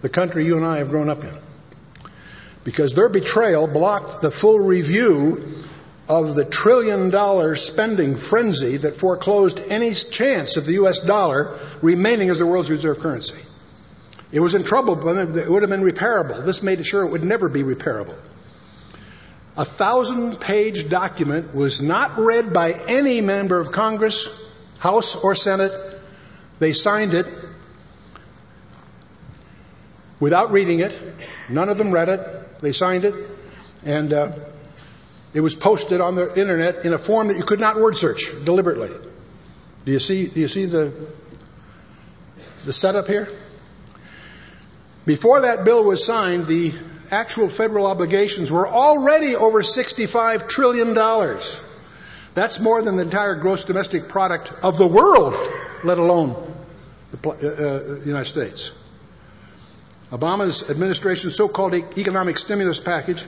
the 0.00 0.08
country 0.08 0.46
you 0.46 0.56
and 0.58 0.64
I 0.64 0.76
have 0.78 0.90
grown 0.90 1.08
up 1.08 1.24
in. 1.24 1.34
Because 2.62 2.94
their 2.94 3.08
betrayal 3.08 3.66
blocked 3.66 4.22
the 4.22 4.30
full 4.30 4.60
review 4.60 5.42
of 6.08 6.34
the 6.34 6.44
trillion 6.44 7.10
dollar 7.10 7.54
spending 7.54 8.16
frenzy 8.16 8.78
that 8.78 8.94
foreclosed 8.96 9.60
any 9.68 9.92
chance 9.92 10.56
of 10.56 10.64
the 10.64 10.72
U.S. 10.74 11.00
dollar 11.00 11.58
remaining 11.82 12.30
as 12.30 12.38
the 12.38 12.46
world's 12.46 12.70
reserve 12.70 12.98
currency. 13.00 13.38
It 14.32 14.40
was 14.40 14.54
in 14.54 14.64
trouble, 14.64 14.96
but 14.96 15.36
it 15.36 15.48
would 15.48 15.62
have 15.62 15.70
been 15.70 15.82
repairable. 15.82 16.44
This 16.44 16.62
made 16.62 16.84
sure 16.86 17.04
it 17.04 17.10
would 17.10 17.24
never 17.24 17.48
be 17.48 17.62
repairable. 17.62 18.16
A 19.56 19.64
thousand 19.64 20.40
page 20.40 20.88
document 20.88 21.54
was 21.54 21.82
not 21.82 22.16
read 22.18 22.52
by 22.52 22.72
any 22.88 23.20
member 23.20 23.58
of 23.58 23.72
Congress, 23.72 24.54
House, 24.78 25.22
or 25.22 25.34
Senate. 25.34 25.72
They 26.58 26.72
signed 26.72 27.12
it 27.14 27.26
without 30.20 30.52
reading 30.52 30.78
it. 30.80 30.98
None 31.50 31.68
of 31.68 31.76
them 31.76 31.90
read 31.90 32.08
it. 32.08 32.60
They 32.62 32.72
signed 32.72 33.04
it. 33.04 33.14
And. 33.84 34.10
Uh, 34.12 34.32
it 35.38 35.40
was 35.40 35.54
posted 35.54 36.00
on 36.00 36.16
the 36.16 36.36
internet 36.36 36.84
in 36.84 36.92
a 36.92 36.98
form 36.98 37.28
that 37.28 37.36
you 37.36 37.44
could 37.44 37.60
not 37.60 37.78
word 37.80 37.96
search 37.96 38.24
deliberately. 38.44 38.90
Do 39.84 39.92
you 39.92 40.00
see, 40.00 40.26
do 40.26 40.40
you 40.40 40.48
see 40.48 40.64
the, 40.64 40.92
the 42.66 42.72
setup 42.72 43.06
here? 43.06 43.28
Before 45.06 45.42
that 45.42 45.64
bill 45.64 45.84
was 45.84 46.04
signed, 46.04 46.46
the 46.46 46.72
actual 47.12 47.48
federal 47.48 47.86
obligations 47.86 48.50
were 48.50 48.66
already 48.66 49.36
over 49.36 49.62
$65 49.62 50.48
trillion. 50.48 50.92
That's 52.34 52.58
more 52.58 52.82
than 52.82 52.96
the 52.96 53.02
entire 53.04 53.36
gross 53.36 53.64
domestic 53.64 54.08
product 54.08 54.52
of 54.64 54.76
the 54.76 54.88
world, 54.88 55.34
let 55.84 55.98
alone 55.98 56.34
the 57.12 57.28
uh, 57.28 57.96
uh, 57.96 58.04
United 58.04 58.24
States. 58.24 58.72
Obama's 60.10 60.68
administration's 60.68 61.36
so 61.36 61.46
called 61.46 61.74
economic 61.74 62.38
stimulus 62.38 62.80
package 62.80 63.24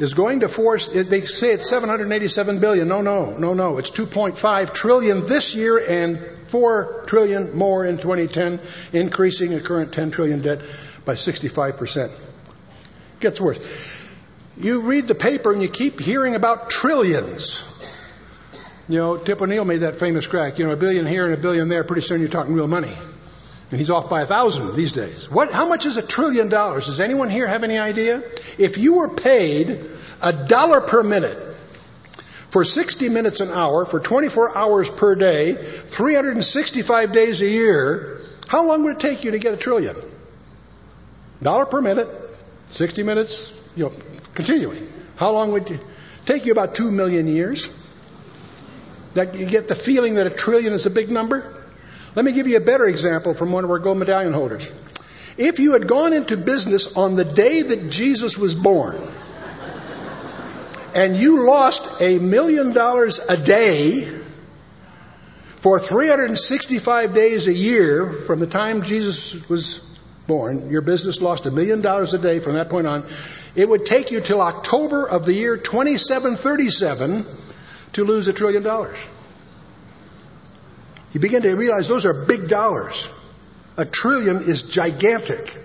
is 0.00 0.14
going 0.14 0.40
to 0.40 0.48
force, 0.48 0.92
they 0.94 1.20
say 1.20 1.52
it's 1.52 1.68
787 1.68 2.58
billion. 2.60 2.88
No, 2.88 3.02
no, 3.02 3.36
no, 3.36 3.52
no. 3.54 3.76
It's 3.78 3.90
2.5 3.90 4.74
trillion 4.74 5.20
this 5.20 5.54
year 5.54 5.78
and 5.78 6.18
4 6.18 7.04
trillion 7.06 7.56
more 7.56 7.84
in 7.84 7.98
2010, 7.98 8.60
increasing 8.94 9.52
a 9.54 9.60
current 9.60 9.92
10 9.92 10.10
trillion 10.10 10.40
debt 10.40 10.60
by 11.04 11.12
65%. 11.14 12.10
Gets 13.20 13.40
worse. 13.40 13.94
You 14.56 14.82
read 14.82 15.06
the 15.06 15.14
paper 15.14 15.52
and 15.52 15.60
you 15.62 15.68
keep 15.68 16.00
hearing 16.00 16.34
about 16.34 16.70
trillions. 16.70 17.66
You 18.88 18.98
know, 18.98 19.16
Tip 19.18 19.42
O'Neill 19.42 19.64
made 19.66 19.78
that 19.78 19.96
famous 19.96 20.26
crack. 20.26 20.58
You 20.58 20.66
know, 20.66 20.72
a 20.72 20.76
billion 20.76 21.06
here 21.06 21.24
and 21.26 21.34
a 21.34 21.36
billion 21.36 21.68
there. 21.68 21.84
Pretty 21.84 22.02
soon 22.02 22.20
you're 22.20 22.28
talking 22.30 22.54
real 22.54 22.66
money. 22.66 22.92
And 23.70 23.78
he's 23.78 23.90
off 23.90 24.10
by 24.10 24.22
a 24.22 24.26
thousand 24.26 24.74
these 24.74 24.92
days. 24.92 25.30
What, 25.30 25.52
how 25.52 25.68
much 25.68 25.86
is 25.86 25.96
a 25.96 26.06
trillion 26.06 26.48
dollars? 26.48 26.86
Does 26.86 26.98
anyone 26.98 27.30
here 27.30 27.46
have 27.46 27.62
any 27.62 27.78
idea? 27.78 28.18
If 28.58 28.78
you 28.78 28.94
were 28.94 29.08
paid 29.08 29.78
a 30.22 30.32
dollar 30.32 30.80
per 30.80 31.02
minute 31.04 31.38
for 32.50 32.64
60 32.64 33.08
minutes 33.10 33.40
an 33.40 33.48
hour, 33.50 33.86
for 33.86 34.00
24 34.00 34.56
hours 34.58 34.90
per 34.90 35.14
day, 35.14 35.54
365 35.54 37.12
days 37.12 37.42
a 37.42 37.46
year, 37.46 38.20
how 38.48 38.66
long 38.66 38.82
would 38.84 38.96
it 38.96 39.00
take 39.00 39.22
you 39.22 39.30
to 39.30 39.38
get 39.38 39.54
a 39.54 39.56
trillion? 39.56 39.94
Dollar 41.40 41.64
per 41.64 41.80
minute, 41.80 42.08
60 42.66 43.04
minutes, 43.04 43.56
you 43.76 43.84
know, 43.84 43.92
continuing. 44.34 44.84
How 45.14 45.30
long 45.30 45.52
would 45.52 45.70
it 45.70 45.80
take 46.26 46.44
you? 46.44 46.50
About 46.52 46.74
2 46.74 46.90
million 46.90 47.28
years. 47.28 47.76
That 49.14 49.34
you 49.34 49.46
get 49.46 49.68
the 49.68 49.74
feeling 49.74 50.14
that 50.16 50.26
a 50.26 50.30
trillion 50.30 50.72
is 50.72 50.86
a 50.86 50.90
big 50.90 51.08
number? 51.08 51.58
Let 52.16 52.24
me 52.24 52.32
give 52.32 52.48
you 52.48 52.56
a 52.56 52.60
better 52.60 52.86
example 52.86 53.34
from 53.34 53.52
one 53.52 53.62
of 53.64 53.70
our 53.70 53.78
gold 53.78 53.98
medallion 53.98 54.32
holders. 54.32 54.70
If 55.38 55.60
you 55.60 55.72
had 55.72 55.86
gone 55.86 56.12
into 56.12 56.36
business 56.36 56.96
on 56.96 57.14
the 57.14 57.24
day 57.24 57.62
that 57.62 57.88
Jesus 57.90 58.36
was 58.36 58.54
born, 58.54 58.96
and 60.92 61.16
you 61.16 61.44
lost 61.46 62.02
a 62.02 62.18
million 62.18 62.72
dollars 62.72 63.20
a 63.30 63.36
day 63.36 64.00
for 65.60 65.78
365 65.78 67.14
days 67.14 67.46
a 67.46 67.52
year 67.54 68.06
from 68.06 68.40
the 68.40 68.46
time 68.48 68.82
Jesus 68.82 69.48
was 69.48 69.78
born, 70.26 70.68
your 70.70 70.80
business 70.82 71.22
lost 71.22 71.46
a 71.46 71.52
million 71.52 71.80
dollars 71.80 72.12
a 72.12 72.18
day 72.18 72.40
from 72.40 72.54
that 72.54 72.68
point 72.70 72.88
on, 72.88 73.04
it 73.54 73.68
would 73.68 73.86
take 73.86 74.10
you 74.10 74.20
till 74.20 74.40
October 74.40 75.06
of 75.08 75.26
the 75.26 75.32
year 75.32 75.56
2737 75.56 77.24
to 77.92 78.04
lose 78.04 78.26
a 78.26 78.32
trillion 78.32 78.64
dollars 78.64 78.96
you 81.12 81.20
begin 81.20 81.42
to 81.42 81.54
realize 81.54 81.88
those 81.88 82.06
are 82.06 82.24
big 82.26 82.48
dollars. 82.48 83.12
A 83.76 83.84
trillion 83.84 84.36
is 84.36 84.70
gigantic. 84.70 85.56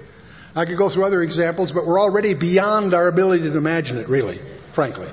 I 0.56 0.66
could 0.66 0.78
go 0.78 0.90
through 0.90 1.06
other 1.06 1.22
examples, 1.22 1.72
but 1.72 1.86
we're 1.86 2.00
already 2.00 2.34
beyond 2.34 2.94
our 2.94 3.08
ability 3.08 3.44
to 3.44 3.58
imagine 3.58 3.98
it, 3.98 4.08
really, 4.08 4.38
frankly. 4.72 5.08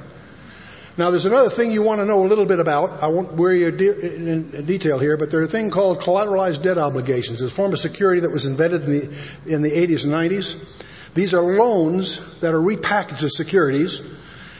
Now, 0.96 1.10
there's 1.10 1.26
another 1.26 1.50
thing 1.50 1.72
you 1.72 1.82
want 1.82 2.00
to 2.00 2.04
know 2.04 2.24
a 2.24 2.28
little 2.28 2.44
bit 2.44 2.60
about. 2.60 3.02
I 3.02 3.06
won't 3.08 3.32
worry 3.32 3.60
you 3.60 3.68
in 3.68 4.66
detail 4.66 4.98
here, 4.98 5.16
but 5.16 5.30
there's 5.30 5.48
a 5.48 5.50
thing 5.50 5.70
called 5.70 6.00
collateralized 6.00 6.62
debt 6.62 6.78
obligations. 6.78 7.40
It's 7.42 7.50
a 7.52 7.54
form 7.54 7.72
of 7.72 7.80
security 7.80 8.20
that 8.20 8.30
was 8.30 8.46
invented 8.46 8.84
in 8.84 8.90
the, 8.92 9.30
in 9.46 9.62
the 9.62 9.70
80s 9.70 10.04
and 10.04 10.12
90s. 10.12 11.14
These 11.14 11.34
are 11.34 11.42
loans 11.42 12.40
that 12.42 12.54
are 12.54 12.60
repackaged 12.60 13.22
as 13.22 13.36
securities. 13.36 14.00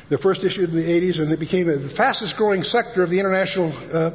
They're 0.08 0.18
first 0.18 0.44
issued 0.44 0.70
in 0.70 0.76
the 0.76 0.88
80s, 1.00 1.22
and 1.22 1.32
it 1.32 1.38
became 1.40 1.66
the 1.66 1.78
fastest 1.78 2.36
growing 2.36 2.62
sector 2.64 3.02
of 3.02 3.10
the 3.10 3.20
international 3.20 3.72
uh, 3.92 4.10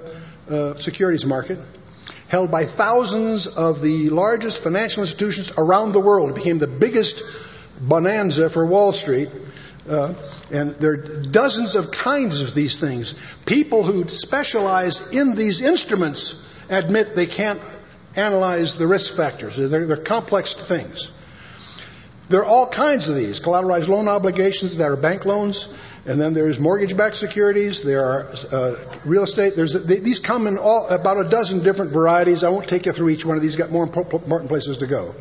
uh, 0.50 0.75
securities 0.75 1.25
market, 1.25 1.60
held 2.30 2.50
by 2.50 2.63
thousands 2.63 3.48
of 3.58 3.82
the 3.82 4.10
largest 4.12 4.60
financial 4.63 5.04
institutions 5.04 5.51
around 5.58 5.92
the 5.92 6.00
world. 6.00 6.30
It 6.30 6.36
became 6.36 6.58
the 6.58 6.68
biggest 6.68 7.22
bonanza 7.82 8.50
for 8.50 8.66
Wall 8.66 8.94
Street. 8.94 9.27
Uh, 9.89 10.13
and 10.50 10.74
there 10.75 10.92
are 10.92 10.96
dozens 11.25 11.75
of 11.75 11.92
kinds 11.92 12.39
of 12.42 12.54
these 12.56 12.80
things. 12.80 13.16
People 13.46 13.84
who 13.84 14.08
specialize 14.08 15.12
in 15.13 15.36
these 15.36 15.60
instruments 15.62 16.58
admit 16.70 17.13
they 17.13 17.25
can't 17.25 17.60
analyze 18.16 18.75
the 18.77 18.88
risk 18.88 19.18
factors, 19.18 19.58
they're, 19.58 19.86
they're 19.86 19.98
complex 19.98 20.54
things. 20.54 21.12
There 22.30 22.39
are 22.42 22.46
all 22.46 22.68
kinds 22.70 23.10
of 23.10 23.16
these 23.18 23.42
collateralized 23.42 23.89
loan 23.89 24.08
obligations 24.08 24.77
that 24.77 24.89
are 24.89 24.96
bank 24.96 25.25
loans, 25.25 25.77
and 26.07 26.21
then 26.21 26.33
there's 26.33 26.57
mortgage-backed 26.57 27.17
securities. 27.17 27.83
There 27.83 28.03
are 28.03 28.27
uh, 28.53 28.75
real 29.05 29.23
estate. 29.23 29.57
There's 29.57 29.73
they, 29.73 29.97
these 29.99 30.19
come 30.21 30.47
in 30.47 30.57
all 30.57 30.87
about 30.89 31.17
a 31.25 31.29
dozen 31.29 31.61
different 31.63 31.91
varieties. 31.91 32.45
I 32.45 32.49
won't 32.49 32.67
take 32.67 32.85
you 32.85 32.93
through 32.93 33.09
each 33.09 33.25
one 33.25 33.35
of 33.35 33.43
these. 33.43 33.57
Got 33.57 33.71
more 33.71 33.83
important 33.83 34.47
places 34.47 34.77
to 34.77 34.87
go. 34.87 35.13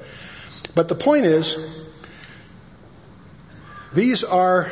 But 0.77 0.89
the 0.89 0.95
point 0.95 1.27
is, 1.27 1.85
these 3.95 4.23
are 4.23 4.71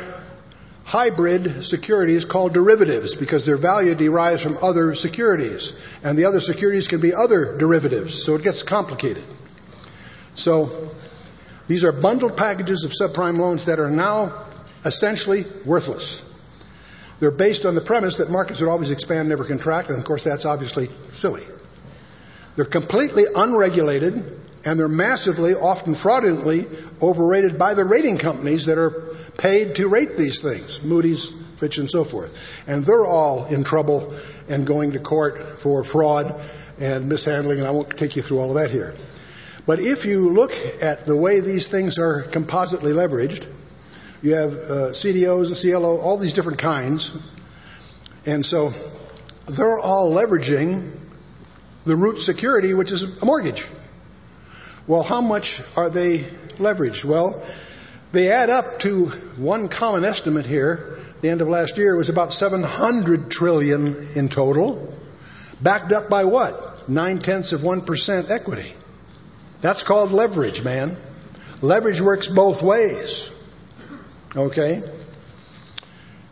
hybrid 0.85 1.65
securities 1.65 2.23
called 2.23 2.53
derivatives 2.53 3.15
because 3.15 3.45
their 3.45 3.57
value 3.57 3.93
derives 3.93 4.41
from 4.41 4.57
other 4.63 4.95
securities, 4.95 5.77
and 6.01 6.17
the 6.17 6.25
other 6.25 6.39
securities 6.39 6.87
can 6.87 7.01
be 7.01 7.13
other 7.13 7.57
derivatives. 7.57 8.23
So 8.23 8.35
it 8.35 8.43
gets 8.43 8.63
complicated. 8.63 9.23
So 10.35 10.69
these 11.67 11.83
are 11.83 11.91
bundled 11.91 12.37
packages 12.37 12.85
of 12.85 12.91
subprime 12.91 13.37
loans 13.37 13.65
that 13.65 13.79
are 13.79 13.89
now 13.91 14.43
essentially 14.85 15.43
worthless. 15.65 16.31
They're 17.19 17.31
based 17.31 17.65
on 17.65 17.75
the 17.75 17.81
premise 17.81 18.17
that 18.17 18.29
markets 18.29 18.61
would 18.61 18.69
always 18.69 18.91
expand, 18.91 19.29
never 19.29 19.43
contract, 19.43 19.89
and 19.89 19.97
of 19.97 20.05
course 20.05 20.23
that's 20.23 20.45
obviously 20.45 20.87
silly. 21.09 21.43
They're 22.55 22.65
completely 22.65 23.25
unregulated, 23.35 24.13
and 24.63 24.79
they're 24.79 24.87
massively, 24.87 25.53
often 25.53 25.95
fraudulently, 25.95 26.65
overrated 27.01 27.57
by 27.57 27.73
the 27.73 27.83
rating 27.83 28.17
companies 28.17 28.67
that 28.67 28.77
are 28.77 29.11
paid 29.37 29.75
to 29.75 29.87
rate 29.89 30.17
these 30.17 30.39
things 30.41 30.83
Moody's, 30.83 31.43
Fitch, 31.55 31.77
and 31.77 31.89
so 31.89 32.03
forth. 32.03 32.67
And 32.67 32.83
they're 32.83 33.05
all 33.05 33.45
in 33.45 33.63
trouble 33.63 34.13
and 34.49 34.67
going 34.67 34.91
to 34.91 34.99
court 34.99 35.59
for 35.59 35.83
fraud 35.83 36.33
and 36.79 37.07
mishandling, 37.07 37.59
and 37.59 37.67
I 37.67 37.71
won't 37.71 37.89
take 37.91 38.15
you 38.17 38.21
through 38.21 38.39
all 38.39 38.49
of 38.49 38.55
that 38.61 38.71
here. 38.71 38.93
But 39.65 39.79
if 39.79 40.05
you 40.05 40.31
look 40.31 40.51
at 40.81 41.05
the 41.05 41.15
way 41.15 41.39
these 41.39 41.67
things 41.67 41.97
are 41.97 42.23
compositely 42.23 42.91
leveraged, 42.91 43.49
you 44.25 44.33
have 44.33 44.53
uh, 44.55 44.65
CDOs 44.89 45.49
and 45.53 45.71
CLO, 45.71 45.99
all 46.01 46.17
these 46.17 46.33
different 46.33 46.57
kinds. 46.57 47.15
And 48.25 48.43
so 48.43 48.71
they're 49.45 49.77
all 49.77 50.13
leveraging 50.15 50.83
the 51.85 51.95
root 51.95 52.19
security, 52.21 52.73
which 52.73 52.91
is 52.91 53.21
a 53.21 53.23
mortgage. 53.25 53.67
Well, 54.87 55.03
how 55.03 55.21
much 55.21 55.61
are 55.77 55.91
they 55.91 56.17
leveraged? 56.57 57.05
Well, 57.05 57.39
they 58.13 58.31
add 58.31 58.49
up 58.49 58.79
to 58.79 59.09
one 59.37 59.67
common 59.69 60.03
estimate 60.03 60.47
here. 60.47 60.97
The 61.21 61.29
end 61.29 61.41
of 61.41 61.47
last 61.47 61.77
year 61.77 61.95
was 61.95 62.09
about 62.09 62.33
700 62.33 63.29
trillion 63.29 63.95
in 64.15 64.29
total, 64.29 64.91
backed 65.61 65.91
up 65.91 66.09
by 66.09 66.23
what? 66.23 66.89
Nine 66.89 67.19
tenths 67.19 67.53
of 67.53 67.61
1% 67.61 68.31
equity. 68.31 68.73
That's 69.61 69.83
called 69.83 70.13
leverage, 70.13 70.63
man. 70.63 70.97
Leverage 71.61 72.01
works 72.01 72.25
both 72.27 72.63
ways. 72.63 73.31
Okay? 74.37 74.81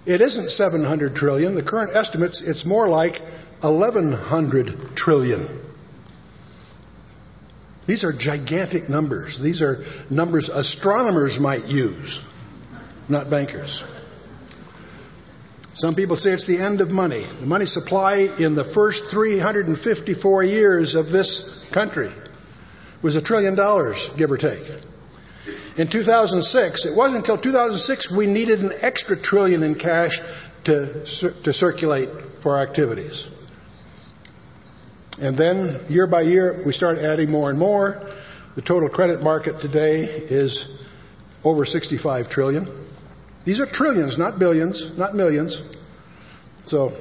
It 0.05 0.19
isn't 0.19 0.49
700 0.49 1.15
trillion. 1.15 1.55
The 1.55 1.61
current 1.61 1.95
estimates, 1.95 2.41
it's 2.41 2.65
more 2.65 2.87
like 2.87 3.19
1,100 3.61 4.95
trillion. 4.95 5.47
These 7.85 8.03
are 8.03 8.11
gigantic 8.11 8.89
numbers. 8.89 9.39
These 9.39 9.61
are 9.61 9.83
numbers 10.09 10.49
astronomers 10.49 11.39
might 11.39 11.67
use, 11.67 12.25
not 13.07 13.29
bankers. 13.29 13.83
Some 15.75 15.95
people 15.95 16.15
say 16.17 16.31
it's 16.31 16.45
the 16.45 16.57
end 16.59 16.81
of 16.81 16.91
money. 16.91 17.23
The 17.41 17.47
money 17.47 17.65
supply 17.65 18.29
in 18.39 18.55
the 18.55 18.63
first 18.63 19.09
354 19.11 20.43
years 20.43 20.95
of 20.95 21.09
this 21.11 21.67
country 21.71 22.11
was 23.01 23.15
a 23.15 23.21
trillion 23.21 23.55
dollars, 23.55 24.09
give 24.17 24.31
or 24.31 24.37
take 24.37 24.61
in 25.77 25.87
2006. 25.87 26.85
It 26.85 26.95
wasn't 26.95 27.17
until 27.17 27.37
2006 27.37 28.11
we 28.11 28.27
needed 28.27 28.61
an 28.61 28.71
extra 28.81 29.17
trillion 29.17 29.63
in 29.63 29.75
cash 29.75 30.19
to, 30.65 30.85
to 31.05 31.53
circulate 31.53 32.09
for 32.09 32.57
our 32.57 32.63
activities. 32.63 33.29
And 35.21 35.37
then 35.37 35.79
year 35.89 36.07
by 36.07 36.21
year, 36.21 36.63
we 36.65 36.71
started 36.71 37.05
adding 37.05 37.29
more 37.29 37.49
and 37.49 37.59
more. 37.59 38.09
The 38.55 38.61
total 38.61 38.89
credit 38.89 39.21
market 39.23 39.59
today 39.59 40.01
is 40.01 40.89
over 41.43 41.65
65 41.65 42.29
trillion. 42.29 42.67
These 43.45 43.59
are 43.59 43.65
trillions, 43.65 44.17
not 44.17 44.39
billions, 44.39 44.97
not 44.97 45.13
millions. 45.15 45.75
So, 46.63 46.93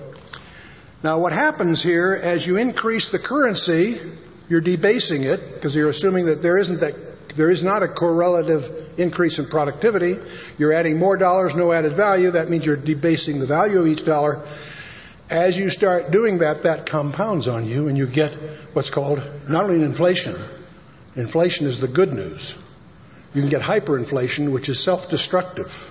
now 1.04 1.18
what 1.18 1.32
happens 1.32 1.82
here 1.82 2.18
as 2.20 2.46
you 2.46 2.56
increase 2.56 3.10
the 3.10 3.18
currency, 3.18 3.96
you're 4.48 4.60
debasing 4.60 5.22
it 5.22 5.40
because 5.54 5.74
you're 5.74 5.88
assuming 5.88 6.26
that 6.26 6.42
there 6.42 6.56
isn't 6.58 6.80
that 6.80 6.94
there 7.36 7.48
is 7.50 7.64
not 7.64 7.82
a 7.82 7.88
correlative 7.88 8.70
increase 8.98 9.38
in 9.38 9.46
productivity. 9.46 10.18
You're 10.58 10.72
adding 10.72 10.98
more 10.98 11.16
dollars, 11.16 11.54
no 11.54 11.72
added 11.72 11.92
value. 11.92 12.32
That 12.32 12.50
means 12.50 12.66
you're 12.66 12.76
debasing 12.76 13.40
the 13.40 13.46
value 13.46 13.80
of 13.80 13.86
each 13.86 14.04
dollar. 14.04 14.40
As 15.30 15.58
you 15.58 15.70
start 15.70 16.10
doing 16.10 16.38
that, 16.38 16.64
that 16.64 16.84
compounds 16.84 17.48
on 17.48 17.64
you, 17.64 17.88
and 17.88 17.96
you 17.96 18.06
get 18.06 18.32
what's 18.74 18.90
called 18.90 19.22
not 19.48 19.64
only 19.64 19.82
inflation, 19.82 20.34
inflation 21.16 21.66
is 21.66 21.80
the 21.80 21.88
good 21.88 22.12
news. 22.12 22.58
You 23.34 23.40
can 23.40 23.48
get 23.48 23.62
hyperinflation, 23.62 24.52
which 24.52 24.68
is 24.68 24.78
self 24.82 25.08
destructive. 25.08 25.90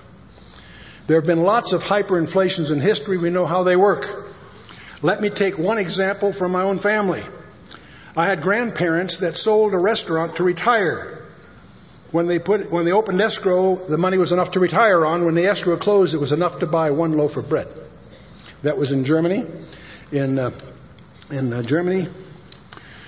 There 1.08 1.16
have 1.16 1.26
been 1.26 1.42
lots 1.42 1.72
of 1.72 1.82
hyperinflations 1.82 2.70
in 2.72 2.80
history. 2.80 3.18
We 3.18 3.30
know 3.30 3.46
how 3.46 3.64
they 3.64 3.74
work. 3.74 4.06
Let 5.02 5.20
me 5.20 5.28
take 5.30 5.58
one 5.58 5.78
example 5.78 6.32
from 6.32 6.52
my 6.52 6.62
own 6.62 6.78
family. 6.78 7.24
I 8.16 8.26
had 8.26 8.42
grandparents 8.42 9.16
that 9.18 9.36
sold 9.36 9.74
a 9.74 9.78
restaurant 9.78 10.36
to 10.36 10.44
retire. 10.44 11.21
When 12.12 12.26
they 12.26 12.38
put 12.38 12.70
when 12.70 12.84
they 12.84 12.92
opened 12.92 13.22
escrow, 13.22 13.74
the 13.74 13.96
money 13.96 14.18
was 14.18 14.32
enough 14.32 14.52
to 14.52 14.60
retire 14.60 15.04
on. 15.06 15.24
When 15.24 15.34
the 15.34 15.46
escrow 15.46 15.76
closed, 15.78 16.14
it 16.14 16.20
was 16.20 16.30
enough 16.30 16.58
to 16.58 16.66
buy 16.66 16.90
one 16.90 17.12
loaf 17.14 17.38
of 17.38 17.48
bread. 17.48 17.66
That 18.62 18.76
was 18.76 18.92
in 18.92 19.06
Germany. 19.06 19.46
In 20.12 20.38
uh, 20.38 20.50
in 21.30 21.50
uh, 21.54 21.62
Germany, 21.62 22.06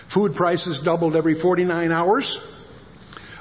food 0.08 0.34
prices 0.34 0.80
doubled 0.80 1.16
every 1.16 1.34
49 1.34 1.92
hours. 1.92 2.50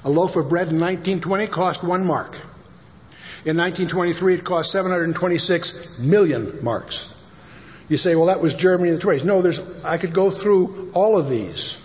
A 0.04 0.10
loaf 0.10 0.36
of 0.36 0.50
bread 0.50 0.68
in 0.68 0.82
1920 0.82 1.48
cost 1.48 1.82
one 1.82 2.06
mark. 2.06 2.36
In 3.46 3.56
1923, 3.56 4.34
it 4.36 4.44
cost 4.44 4.70
726 4.72 6.00
million 6.00 6.60
marks. 6.62 7.10
You 7.88 7.96
say, 7.96 8.16
well, 8.18 8.26
that 8.26 8.42
was 8.42 8.54
Germany 8.54 8.90
in 8.90 8.96
the 8.96 9.02
20s. 9.02 9.24
No, 9.24 9.42
there's, 9.42 9.86
I 9.86 9.98
could 9.98 10.14
go 10.14 10.30
through 10.30 10.92
all 10.94 11.18
of 11.18 11.30
these 11.30 11.78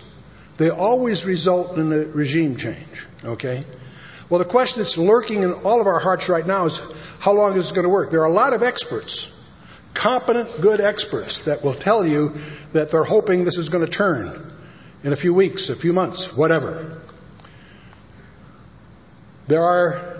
they 0.59 0.69
always 0.69 1.25
result 1.25 1.77
in 1.77 1.91
a 1.93 1.99
regime 2.05 2.57
change, 2.57 3.07
okay? 3.23 3.63
Well, 4.29 4.39
the 4.39 4.45
question 4.45 4.83
that's 4.83 4.97
lurking 4.97 5.41
in 5.41 5.53
all 5.53 5.79
of 5.81 5.87
our 5.87 5.99
hearts 5.99 6.27
right 6.29 6.45
now 6.45 6.65
is 6.65 6.81
how 7.19 7.31
long 7.31 7.55
is 7.55 7.71
it 7.71 7.75
going 7.75 7.85
to 7.87 7.89
work? 7.89 8.11
There 8.11 8.21
are 8.21 8.25
a 8.27 8.31
lot 8.31 8.51
of 8.53 8.61
experts, 8.61 9.35
competent, 9.93 10.61
good 10.61 10.81
experts, 10.81 11.45
that 11.45 11.63
will 11.63 11.73
tell 11.73 12.05
you 12.05 12.33
that 12.73 12.91
they're 12.91 13.05
hoping 13.05 13.45
this 13.45 13.57
is 13.57 13.69
going 13.69 13.85
to 13.85 13.91
turn 13.91 14.51
in 15.03 15.13
a 15.13 15.15
few 15.15 15.33
weeks, 15.33 15.69
a 15.69 15.75
few 15.75 15.93
months, 15.93 16.35
whatever. 16.35 17.01
There 19.47 19.63
are 19.63 20.19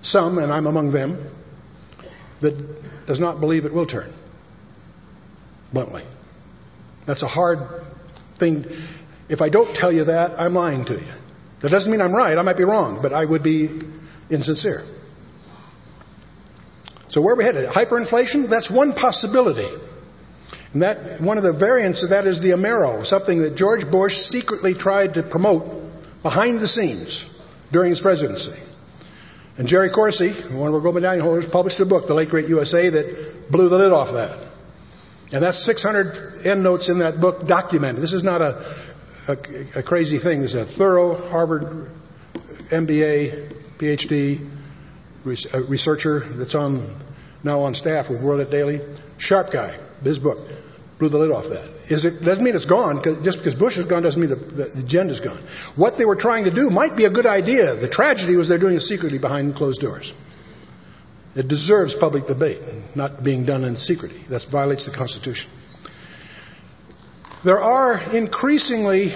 some, 0.00 0.38
and 0.38 0.52
I'm 0.52 0.66
among 0.68 0.92
them, 0.92 1.18
that 2.38 3.06
does 3.06 3.18
not 3.18 3.40
believe 3.40 3.64
it 3.66 3.72
will 3.74 3.84
turn, 3.84 4.10
bluntly. 5.72 6.04
That's 7.04 7.24
a 7.24 7.28
hard 7.28 7.58
thing. 8.36 8.64
If 9.28 9.42
I 9.42 9.48
don't 9.48 9.74
tell 9.74 9.90
you 9.92 10.04
that, 10.04 10.40
I'm 10.40 10.54
lying 10.54 10.84
to 10.86 10.94
you. 10.94 11.12
That 11.60 11.70
doesn't 11.70 11.90
mean 11.90 12.00
I'm 12.00 12.12
right. 12.14 12.38
I 12.38 12.42
might 12.42 12.56
be 12.56 12.64
wrong, 12.64 13.00
but 13.02 13.12
I 13.12 13.24
would 13.24 13.42
be 13.42 13.70
insincere. 14.30 14.82
So 17.08 17.20
where 17.20 17.34
are 17.34 17.36
we 17.36 17.44
headed? 17.44 17.68
Hyperinflation? 17.68 18.48
That's 18.48 18.70
one 18.70 18.92
possibility. 18.92 19.66
And 20.74 20.82
that, 20.82 21.20
one 21.20 21.38
of 21.38 21.44
the 21.44 21.52
variants 21.52 22.02
of 22.02 22.10
that 22.10 22.26
is 22.26 22.40
the 22.40 22.50
Amero, 22.50 23.04
something 23.06 23.38
that 23.42 23.56
George 23.56 23.90
Bush 23.90 24.16
secretly 24.16 24.74
tried 24.74 25.14
to 25.14 25.22
promote 25.22 25.68
behind 26.22 26.60
the 26.60 26.68
scenes 26.68 27.32
during 27.72 27.90
his 27.90 28.00
presidency. 28.00 28.60
And 29.58 29.66
Jerry 29.66 29.88
Corsi, 29.88 30.28
one 30.54 30.68
of 30.68 30.74
our 30.74 30.80
gold 30.80 30.96
medallion 30.96 31.24
holders, 31.24 31.46
published 31.46 31.80
a 31.80 31.86
book, 31.86 32.06
The 32.06 32.14
Late 32.14 32.28
Great 32.28 32.48
USA, 32.48 32.90
that 32.90 33.50
blew 33.50 33.68
the 33.70 33.78
lid 33.78 33.92
off 33.92 34.12
that. 34.12 34.36
And 35.32 35.42
that's 35.42 35.56
600 35.58 36.44
endnotes 36.46 36.88
in 36.90 36.98
that 36.98 37.20
book 37.20 37.46
documented. 37.48 38.02
This 38.02 38.12
is 38.12 38.22
not 38.22 38.42
a 38.42 38.62
a, 39.28 39.36
a 39.76 39.82
crazy 39.82 40.18
thing. 40.18 40.40
There's 40.40 40.54
a 40.54 40.64
thorough 40.64 41.28
Harvard 41.30 41.90
MBA, 42.70 43.52
PhD 43.78 44.46
researcher 45.24 46.20
that's 46.20 46.54
on 46.54 46.88
now 47.42 47.60
on 47.60 47.74
staff 47.74 48.10
with 48.10 48.20
WorldNetDaily. 48.22 48.98
Sharp 49.18 49.50
guy. 49.50 49.76
His 50.02 50.18
book 50.18 50.38
blew 50.98 51.08
the 51.08 51.18
lid 51.18 51.30
off 51.30 51.48
that. 51.48 51.64
Is 51.90 52.04
it 52.04 52.24
doesn't 52.24 52.42
mean 52.44 52.54
it's 52.54 52.64
gone. 52.66 53.02
Just 53.02 53.38
because 53.38 53.54
Bush 53.54 53.76
is 53.76 53.86
gone 53.86 54.02
doesn't 54.02 54.20
mean 54.20 54.30
the, 54.30 54.36
the 54.36 54.80
agenda's 54.84 55.20
gone. 55.20 55.36
What 55.76 55.98
they 55.98 56.04
were 56.04 56.16
trying 56.16 56.44
to 56.44 56.50
do 56.50 56.70
might 56.70 56.96
be 56.96 57.04
a 57.06 57.10
good 57.10 57.26
idea. 57.26 57.74
The 57.74 57.88
tragedy 57.88 58.36
was 58.36 58.48
they're 58.48 58.58
doing 58.58 58.76
it 58.76 58.80
secretly 58.80 59.18
behind 59.18 59.54
closed 59.54 59.80
doors. 59.80 60.14
It 61.34 61.48
deserves 61.48 61.94
public 61.94 62.26
debate, 62.26 62.60
not 62.94 63.22
being 63.22 63.44
done 63.44 63.64
in 63.64 63.76
secrecy. 63.76 64.20
That 64.28 64.42
violates 64.44 64.86
the 64.86 64.92
Constitution. 64.96 65.50
There 67.46 67.62
are 67.62 67.96
increasingly 68.12 69.14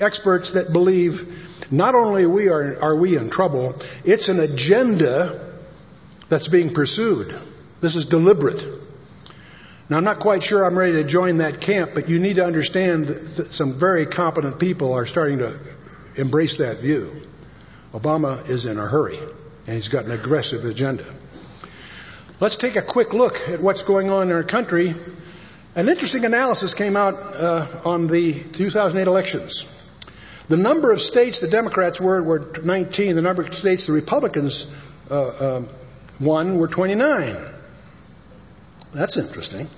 experts 0.00 0.52
that 0.52 0.72
believe 0.72 1.68
not 1.70 1.94
only 1.94 2.24
we 2.24 2.48
are, 2.48 2.80
are 2.82 2.96
we 2.96 3.14
in 3.14 3.28
trouble, 3.28 3.76
it's 4.06 4.30
an 4.30 4.40
agenda 4.40 5.38
that's 6.30 6.48
being 6.48 6.72
pursued. 6.72 7.34
This 7.82 7.94
is 7.94 8.06
deliberate. 8.06 8.66
Now, 9.90 9.98
I'm 9.98 10.04
not 10.04 10.18
quite 10.18 10.42
sure 10.42 10.64
I'm 10.64 10.78
ready 10.78 10.92
to 10.94 11.04
join 11.04 11.36
that 11.38 11.60
camp, 11.60 11.90
but 11.92 12.08
you 12.08 12.18
need 12.18 12.36
to 12.36 12.46
understand 12.46 13.04
that 13.08 13.26
some 13.52 13.74
very 13.78 14.06
competent 14.06 14.58
people 14.58 14.94
are 14.94 15.04
starting 15.04 15.36
to 15.40 15.54
embrace 16.16 16.56
that 16.56 16.78
view. 16.78 17.14
Obama 17.92 18.48
is 18.48 18.64
in 18.64 18.78
a 18.78 18.86
hurry, 18.86 19.18
and 19.66 19.74
he's 19.74 19.88
got 19.90 20.06
an 20.06 20.12
aggressive 20.12 20.64
agenda. 20.64 21.04
Let's 22.40 22.56
take 22.56 22.76
a 22.76 22.82
quick 22.82 23.12
look 23.12 23.34
at 23.46 23.60
what's 23.60 23.82
going 23.82 24.08
on 24.08 24.28
in 24.28 24.32
our 24.34 24.42
country 24.42 24.94
an 25.78 25.88
interesting 25.88 26.24
analysis 26.24 26.74
came 26.74 26.96
out 26.96 27.14
uh, 27.40 27.64
on 27.84 28.08
the 28.08 28.32
2008 28.32 29.06
elections. 29.06 29.96
The 30.48 30.56
number 30.56 30.90
of 30.90 31.00
states 31.00 31.38
the 31.38 31.46
Democrats 31.46 32.00
were 32.00 32.20
were 32.20 32.52
19. 32.64 33.14
The 33.14 33.22
number 33.22 33.42
of 33.42 33.54
states 33.54 33.86
the 33.86 33.92
Republicans 33.92 34.66
uh, 35.08 35.58
um, 35.58 35.68
won 36.18 36.58
were 36.58 36.66
29. 36.66 37.32
That's 38.92 39.16
interesting. 39.18 39.68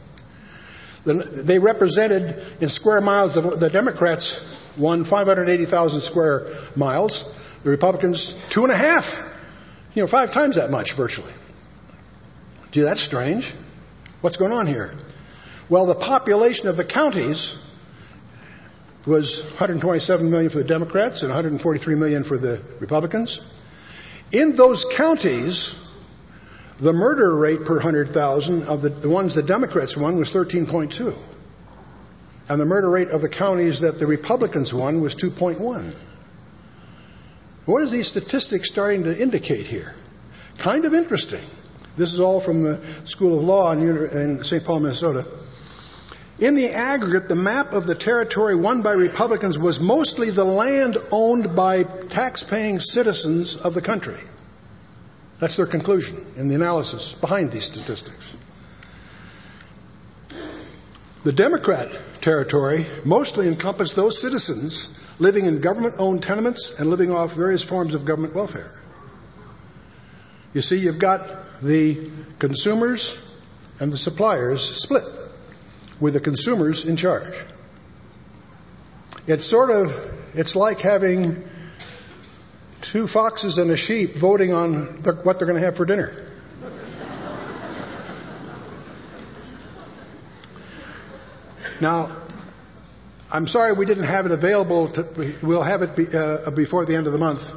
They 1.04 1.58
represented 1.58 2.44
in 2.62 2.68
square 2.70 3.02
miles. 3.02 3.34
The 3.34 3.68
Democrats 3.68 4.56
won 4.78 5.04
580,000 5.04 6.00
square 6.00 6.46
miles. 6.76 7.58
The 7.62 7.68
Republicans 7.68 8.48
two 8.48 8.62
and 8.64 8.72
a 8.72 8.76
half. 8.76 9.20
You 9.94 10.04
know, 10.04 10.06
five 10.06 10.30
times 10.30 10.56
that 10.56 10.70
much 10.70 10.94
virtually. 10.94 11.32
Gee, 12.70 12.82
that's 12.82 13.02
strange. 13.02 13.52
What's 14.22 14.38
going 14.38 14.52
on 14.52 14.66
here? 14.66 14.94
Well, 15.70 15.86
the 15.86 15.94
population 15.94 16.66
of 16.68 16.76
the 16.76 16.82
counties 16.82 17.54
was 19.06 19.38
127 19.50 20.28
million 20.28 20.50
for 20.50 20.58
the 20.58 20.64
Democrats 20.64 21.22
and 21.22 21.30
143 21.30 21.94
million 21.94 22.24
for 22.24 22.36
the 22.36 22.60
Republicans. 22.80 23.40
In 24.32 24.54
those 24.56 24.84
counties, 24.84 25.76
the 26.80 26.92
murder 26.92 27.32
rate 27.32 27.64
per 27.66 27.74
100,000 27.76 28.64
of 28.64 28.82
the, 28.82 28.88
the, 28.88 29.08
ones 29.08 29.36
the 29.36 29.44
Democrats 29.44 29.96
won 29.96 30.18
was 30.18 30.34
13.2. 30.34 31.14
And 32.48 32.60
the 32.60 32.64
murder 32.66 32.90
rate 32.90 33.10
of 33.10 33.20
the 33.22 33.28
counties 33.28 33.80
that 33.82 34.00
the 34.00 34.08
Republicans 34.08 34.74
won 34.74 35.00
was 35.00 35.14
2.1. 35.14 35.94
What 37.66 37.82
is 37.84 37.92
these 37.92 38.08
statistics 38.08 38.66
starting 38.66 39.04
to 39.04 39.16
indicate 39.16 39.66
here? 39.66 39.94
Kind 40.58 40.84
of 40.84 40.94
interesting. 40.94 41.38
This 41.96 42.12
is 42.12 42.18
all 42.18 42.40
from 42.40 42.64
the 42.64 42.78
School 43.04 43.38
of 43.38 43.44
Law 43.44 43.70
in, 43.70 43.82
in 43.86 44.42
St. 44.42 44.64
Paul, 44.64 44.80
Minnesota. 44.80 45.24
In 46.40 46.54
the 46.54 46.70
aggregate, 46.70 47.28
the 47.28 47.34
map 47.36 47.74
of 47.74 47.86
the 47.86 47.94
territory 47.94 48.54
won 48.54 48.80
by 48.80 48.92
Republicans 48.92 49.58
was 49.58 49.78
mostly 49.78 50.30
the 50.30 50.44
land 50.44 50.96
owned 51.12 51.54
by 51.54 51.82
tax-paying 51.82 52.80
citizens 52.80 53.56
of 53.56 53.74
the 53.74 53.82
country. 53.82 54.16
That's 55.38 55.56
their 55.56 55.66
conclusion 55.66 56.16
in 56.38 56.48
the 56.48 56.54
analysis 56.54 57.12
behind 57.12 57.50
these 57.52 57.64
statistics. 57.64 58.34
The 61.24 61.32
Democrat 61.32 61.92
territory 62.22 62.86
mostly 63.04 63.46
encompassed 63.46 63.94
those 63.94 64.18
citizens 64.18 64.98
living 65.20 65.44
in 65.44 65.60
government 65.60 65.96
owned 65.98 66.22
tenements 66.22 66.80
and 66.80 66.88
living 66.88 67.12
off 67.12 67.34
various 67.34 67.62
forms 67.62 67.92
of 67.92 68.06
government 68.06 68.34
welfare. 68.34 68.70
You 70.54 70.62
see, 70.62 70.78
you've 70.78 70.98
got 70.98 71.60
the 71.60 71.98
consumers 72.38 73.14
and 73.78 73.92
the 73.92 73.98
suppliers 73.98 74.62
split 74.62 75.04
with 76.00 76.14
the 76.14 76.20
consumers 76.20 76.84
in 76.86 76.96
charge. 76.96 77.34
It's 79.26 79.44
sort 79.44 79.70
of, 79.70 79.94
it's 80.34 80.56
like 80.56 80.80
having 80.80 81.44
two 82.80 83.06
foxes 83.06 83.58
and 83.58 83.70
a 83.70 83.76
sheep 83.76 84.10
voting 84.14 84.52
on 84.52 85.02
the, 85.02 85.12
what 85.22 85.38
they're 85.38 85.46
going 85.46 85.60
to 85.60 85.64
have 85.64 85.76
for 85.76 85.84
dinner. 85.84 86.10
now, 91.80 92.16
I'm 93.32 93.46
sorry 93.46 93.72
we 93.74 93.84
didn't 93.86 94.04
have 94.04 94.26
it 94.26 94.32
available. 94.32 94.88
To, 94.88 95.06
we'll 95.42 95.62
have 95.62 95.82
it 95.82 95.94
be, 95.94 96.06
uh, 96.16 96.50
before 96.50 96.86
the 96.86 96.96
end 96.96 97.06
of 97.06 97.12
the 97.12 97.18
month. 97.18 97.52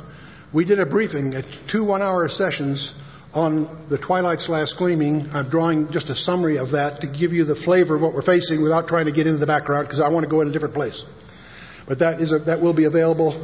We 0.53 0.65
did 0.65 0.79
a 0.79 0.85
briefing, 0.85 1.41
two 1.67 1.83
one 1.83 2.03
hour 2.03 2.27
sessions 2.27 3.11
on 3.33 3.67
the 3.89 3.97
Twilight's 3.97 4.47
Last 4.47 4.77
Gleaming, 4.77 5.25
I'm 5.33 5.49
drawing 5.49 5.91
just 5.91 6.09
a 6.11 6.15
summary 6.15 6.57
of 6.57 6.71
that 6.71 7.01
to 7.01 7.07
give 7.07 7.33
you 7.33 7.45
the 7.45 7.55
flavor 7.55 7.95
of 7.95 8.01
what 8.01 8.13
we're 8.13 8.21
facing 8.21 8.61
without 8.61 8.87
trying 8.87 9.05
to 9.07 9.11
get 9.11 9.25
into 9.25 9.39
the 9.39 9.47
background 9.47 9.87
because 9.87 10.01
I 10.01 10.09
want 10.09 10.23
to 10.23 10.29
go 10.29 10.41
in 10.41 10.47
a 10.47 10.51
different 10.51 10.75
place. 10.75 11.03
But 11.87 11.99
that 11.99 12.21
is 12.21 12.31
a, 12.31 12.39
that 12.39 12.61
will 12.61 12.73
be 12.73 12.83
available. 12.83 13.35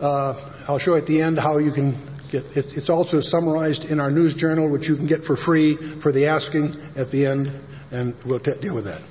Uh, 0.00 0.34
I'll 0.68 0.78
show 0.78 0.96
at 0.96 1.06
the 1.06 1.20
end 1.20 1.38
how 1.38 1.58
you 1.58 1.70
can 1.70 1.92
get 2.30 2.56
it. 2.56 2.76
It's 2.78 2.88
also 2.88 3.20
summarized 3.20 3.90
in 3.90 4.00
our 4.00 4.10
news 4.10 4.34
journal, 4.34 4.68
which 4.70 4.88
you 4.88 4.96
can 4.96 5.06
get 5.06 5.22
for 5.24 5.36
free 5.36 5.74
for 5.76 6.10
the 6.10 6.28
asking 6.28 6.70
at 6.96 7.10
the 7.10 7.26
end, 7.26 7.50
and 7.92 8.14
we'll 8.24 8.40
t- 8.40 8.58
deal 8.60 8.74
with 8.74 8.84
that. 8.86 9.02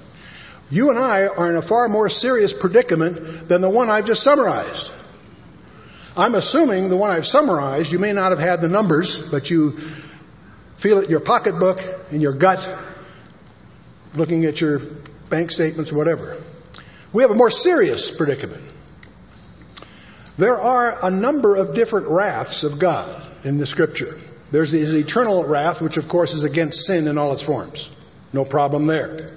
You 0.76 0.90
and 0.90 0.98
I 0.98 1.28
are 1.28 1.52
in 1.52 1.56
a 1.56 1.62
far 1.62 1.88
more 1.88 2.10
serious 2.10 2.52
predicament 2.52 3.48
than 3.48 3.62
the 3.62 3.70
one 3.70 3.92
I've 3.92 4.08
just 4.08 4.24
summarized. 4.24 4.92
I'm 6.16 6.36
assuming 6.36 6.90
the 6.90 6.96
one 6.98 7.10
I've 7.10 7.26
summarized, 7.26 7.92
you 7.92 7.98
may 8.00 8.14
not 8.14 8.32
have 8.32 8.40
had 8.40 8.62
the 8.62 8.70
numbers, 8.70 9.32
but 9.32 9.50
you 9.50 9.72
feel 10.76 11.00
it 11.00 11.06
in 11.06 11.10
your 11.10 11.20
pocketbook, 11.20 11.82
in 12.12 12.22
your 12.22 12.34
gut, 12.34 12.68
looking 14.14 14.46
at 14.46 14.62
your 14.62 14.80
bank 15.30 15.50
statements, 15.50 15.92
or 15.92 15.96
whatever. 15.98 16.38
We 17.14 17.24
have 17.24 17.32
a 17.32 17.36
more 17.36 17.50
serious 17.50 18.12
predicament. 18.16 18.62
There 20.38 20.60
are 20.60 20.98
a 21.04 21.10
number 21.10 21.56
of 21.56 21.74
different 21.74 22.08
wraths 22.08 22.64
of 22.64 22.78
God 22.78 23.10
in 23.44 23.58
the 23.58 23.66
scripture. 23.66 24.14
There's 24.52 24.72
his 24.72 24.94
eternal 24.96 25.44
wrath, 25.44 25.82
which 25.82 25.98
of 25.98 26.08
course 26.08 26.34
is 26.36 26.44
against 26.44 26.86
sin 26.86 27.08
in 27.08 27.18
all 27.18 27.34
its 27.34 27.42
forms. 27.42 27.90
No 28.32 28.46
problem 28.46 28.86
there. 28.86 29.32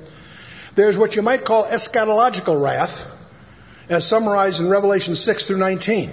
There's 0.74 0.98
what 0.98 1.16
you 1.16 1.22
might 1.22 1.44
call 1.44 1.64
eschatological 1.64 2.62
wrath, 2.62 3.06
as 3.88 4.06
summarized 4.06 4.60
in 4.60 4.68
Revelation 4.68 5.14
6 5.14 5.46
through 5.46 5.58
19 5.58 6.10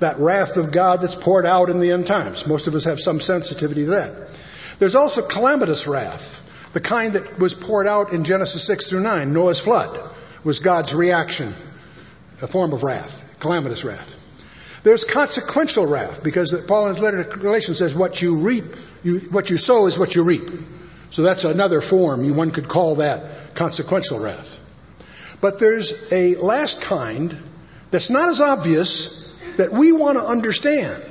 that 0.00 0.18
wrath 0.18 0.56
of 0.56 0.72
God 0.72 1.00
that's 1.00 1.14
poured 1.14 1.46
out 1.46 1.70
in 1.70 1.78
the 1.80 1.90
end 1.92 2.06
times. 2.06 2.46
Most 2.46 2.66
of 2.66 2.74
us 2.74 2.84
have 2.84 3.00
some 3.00 3.20
sensitivity 3.20 3.82
to 3.84 3.90
that. 3.92 4.12
There's 4.78 4.94
also 4.94 5.22
calamitous 5.26 5.86
wrath, 5.86 6.42
the 6.74 6.80
kind 6.80 7.14
that 7.14 7.38
was 7.38 7.54
poured 7.54 7.86
out 7.86 8.12
in 8.12 8.24
Genesis 8.24 8.64
6 8.64 8.90
through 8.90 9.00
9. 9.02 9.32
Noah's 9.32 9.60
flood 9.60 9.98
was 10.44 10.58
God's 10.58 10.94
reaction, 10.94 11.46
a 11.48 12.46
form 12.46 12.72
of 12.74 12.82
wrath, 12.82 13.36
calamitous 13.40 13.84
wrath. 13.84 14.12
There's 14.82 15.04
consequential 15.04 15.86
wrath 15.86 16.22
because 16.22 16.52
Paul 16.66 16.86
in 16.88 16.94
his 16.94 17.02
letter 17.02 17.24
to 17.24 17.38
Galatians 17.38 17.78
says, 17.78 17.94
"What 17.94 18.20
you 18.22 18.36
reap, 18.36 18.64
you, 19.02 19.18
what 19.30 19.50
you 19.50 19.56
sow 19.56 19.86
is 19.86 19.98
what 19.98 20.14
you 20.14 20.22
reap." 20.22 20.48
So 21.10 21.22
that's 21.22 21.44
another 21.44 21.80
form. 21.80 22.28
One 22.36 22.50
could 22.52 22.68
call 22.68 22.96
that 22.96 23.54
consequential 23.54 24.20
wrath. 24.20 24.60
But 25.40 25.58
there's 25.58 26.12
a 26.12 26.36
last 26.36 26.82
kind 26.82 27.36
that's 27.90 28.10
not 28.10 28.28
as 28.28 28.40
obvious 28.40 29.25
that 29.56 29.72
we 29.72 29.92
want 29.92 30.18
to 30.18 30.24
understand, 30.24 31.02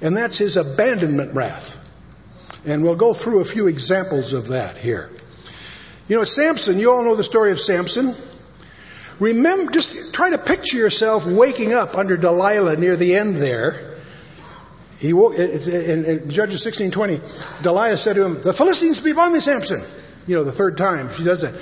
and 0.00 0.16
that's 0.16 0.38
his 0.38 0.56
abandonment 0.56 1.34
wrath. 1.34 1.78
And 2.66 2.82
we'll 2.82 2.96
go 2.96 3.14
through 3.14 3.40
a 3.40 3.44
few 3.44 3.66
examples 3.68 4.34
of 4.34 4.48
that 4.48 4.76
here. 4.76 5.10
You 6.08 6.16
know, 6.18 6.24
Samson, 6.24 6.78
you 6.78 6.90
all 6.92 7.02
know 7.04 7.16
the 7.16 7.24
story 7.24 7.52
of 7.52 7.60
Samson. 7.60 8.14
Remember, 9.18 9.70
just 9.72 10.14
try 10.14 10.30
to 10.30 10.38
picture 10.38 10.76
yourself 10.76 11.26
waking 11.26 11.72
up 11.72 11.94
under 11.96 12.16
Delilah 12.16 12.76
near 12.76 12.96
the 12.96 13.16
end 13.16 13.36
there. 13.36 13.96
He 14.98 15.12
woke, 15.14 15.34
in, 15.38 15.50
in 16.04 16.30
Judges 16.30 16.66
16:20, 16.66 17.62
Delilah 17.62 17.96
said 17.96 18.16
to 18.16 18.24
him, 18.24 18.34
"The 18.40 18.52
Philistines 18.52 19.00
be 19.00 19.12
upon 19.12 19.32
thee, 19.32 19.40
Samson." 19.40 19.80
You 20.26 20.36
know, 20.36 20.44
the 20.44 20.52
third 20.52 20.76
time 20.76 21.08
she 21.16 21.24
does 21.24 21.42
it, 21.44 21.54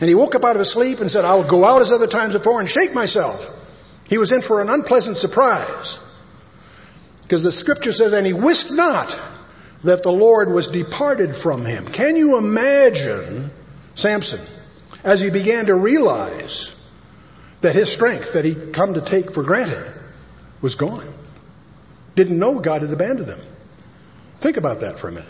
and 0.00 0.08
he 0.08 0.14
woke 0.14 0.34
up 0.34 0.44
out 0.44 0.56
of 0.56 0.60
his 0.60 0.70
sleep 0.70 1.00
and 1.00 1.10
said, 1.10 1.24
"I'll 1.26 1.44
go 1.44 1.64
out 1.66 1.82
as 1.82 1.92
other 1.92 2.06
times 2.06 2.32
before 2.32 2.60
and 2.60 2.68
shake 2.68 2.94
myself." 2.94 3.56
He 4.08 4.16
was 4.18 4.32
in 4.32 4.42
for 4.42 4.60
an 4.60 4.68
unpleasant 4.70 5.16
surprise. 5.16 5.98
Because 7.22 7.42
the 7.42 7.52
scripture 7.52 7.92
says, 7.92 8.14
and 8.14 8.26
he 8.26 8.32
wist 8.32 8.72
not 8.74 9.16
that 9.84 10.02
the 10.02 10.10
Lord 10.10 10.50
was 10.50 10.68
departed 10.68 11.36
from 11.36 11.64
him. 11.66 11.84
Can 11.86 12.16
you 12.16 12.38
imagine 12.38 13.50
Samson 13.94 14.40
as 15.04 15.20
he 15.20 15.28
began 15.30 15.66
to 15.66 15.74
realize 15.74 16.74
that 17.60 17.74
his 17.74 17.92
strength 17.92 18.32
that 18.32 18.44
he'd 18.46 18.72
come 18.72 18.94
to 18.94 19.00
take 19.02 19.32
for 19.34 19.42
granted 19.42 19.84
was 20.62 20.74
gone? 20.74 21.04
Didn't 22.16 22.38
know 22.38 22.60
God 22.60 22.80
had 22.80 22.90
abandoned 22.92 23.28
him. 23.28 23.40
Think 24.38 24.56
about 24.56 24.80
that 24.80 24.98
for 24.98 25.08
a 25.08 25.12
minute. 25.12 25.28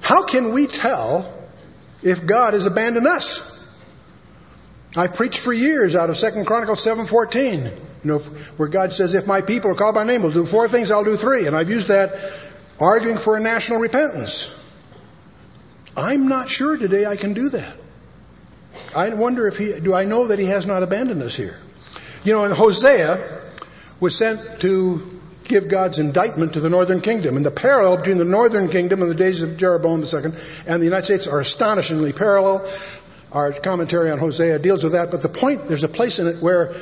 How 0.00 0.24
can 0.24 0.52
we 0.52 0.68
tell 0.68 1.30
if 2.04 2.24
God 2.24 2.54
has 2.54 2.64
abandoned 2.64 3.08
us? 3.08 3.57
I 4.98 5.06
preached 5.06 5.38
for 5.38 5.52
years 5.52 5.94
out 5.94 6.10
of 6.10 6.16
Second 6.16 6.44
Chronicles 6.46 6.82
7:14, 6.84 7.64
you 7.66 7.70
know, 8.02 8.18
where 8.58 8.68
God 8.68 8.92
says, 8.92 9.14
"If 9.14 9.28
my 9.28 9.42
people 9.42 9.70
are 9.70 9.76
called 9.76 9.94
by 9.94 10.02
name, 10.02 10.24
will 10.24 10.30
do 10.32 10.44
four 10.44 10.66
things, 10.66 10.90
I'll 10.90 11.04
do 11.04 11.16
three. 11.16 11.46
And 11.46 11.54
I've 11.54 11.70
used 11.70 11.86
that 11.86 12.16
arguing 12.80 13.16
for 13.16 13.36
a 13.36 13.40
national 13.40 13.78
repentance. 13.78 14.50
I'm 15.96 16.26
not 16.26 16.48
sure 16.48 16.76
today 16.76 17.06
I 17.06 17.14
can 17.14 17.32
do 17.32 17.48
that. 17.50 17.74
I 18.94 19.08
wonder 19.10 19.46
if 19.46 19.56
he 19.56 19.78
do 19.78 19.94
I 19.94 20.02
know 20.02 20.26
that 20.32 20.40
he 20.40 20.46
has 20.46 20.66
not 20.66 20.82
abandoned 20.82 21.22
us 21.22 21.36
here. 21.36 21.54
You 22.24 22.32
know, 22.32 22.42
and 22.44 22.52
Hosea 22.52 23.18
was 24.00 24.16
sent 24.16 24.40
to 24.62 25.00
give 25.44 25.68
God's 25.68 25.98
indictment 25.98 26.54
to 26.54 26.60
the 26.60 26.68
northern 26.68 27.00
kingdom. 27.00 27.36
And 27.38 27.46
the 27.46 27.50
parallel 27.50 27.96
between 27.96 28.18
the 28.18 28.24
northern 28.26 28.68
kingdom 28.68 29.00
and 29.00 29.10
the 29.10 29.14
days 29.14 29.42
of 29.42 29.56
Jeroboam 29.56 30.02
II 30.04 30.32
and 30.66 30.80
the 30.82 30.84
United 30.84 31.06
States 31.06 31.26
are 31.26 31.40
astonishingly 31.40 32.12
parallel. 32.12 32.66
Our 33.32 33.52
commentary 33.52 34.10
on 34.10 34.18
Hosea 34.18 34.58
deals 34.58 34.82
with 34.82 34.92
that, 34.94 35.10
but 35.10 35.20
the 35.20 35.28
point, 35.28 35.64
there's 35.68 35.84
a 35.84 35.88
place 35.88 36.18
in 36.18 36.26
it 36.28 36.36
where 36.40 36.74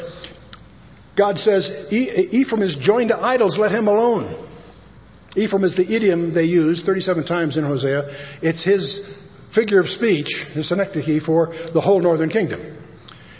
God 1.17 1.39
says, 1.39 1.93
Ephraim 1.93 2.63
is 2.63 2.77
joined 2.77 3.09
to 3.09 3.21
idols, 3.21 3.59
let 3.59 3.73
him 3.73 3.89
alone. 3.89 4.33
Ephraim 5.35 5.65
is 5.65 5.77
the 5.77 5.93
idiom 5.95 6.33
they 6.33 6.45
use 6.45 6.83
37 6.83 7.25
times 7.25 7.57
in 7.57 7.65
Hosea. 7.65 8.09
It's 8.43 8.63
his 8.63 9.23
figure 9.51 9.81
of 9.81 9.89
speech, 9.89 10.45
his 10.53 10.69
synecdoche 10.69 11.21
for 11.21 11.53
the 11.73 11.81
whole 11.81 12.01
northern 12.01 12.29
kingdom. 12.29 12.61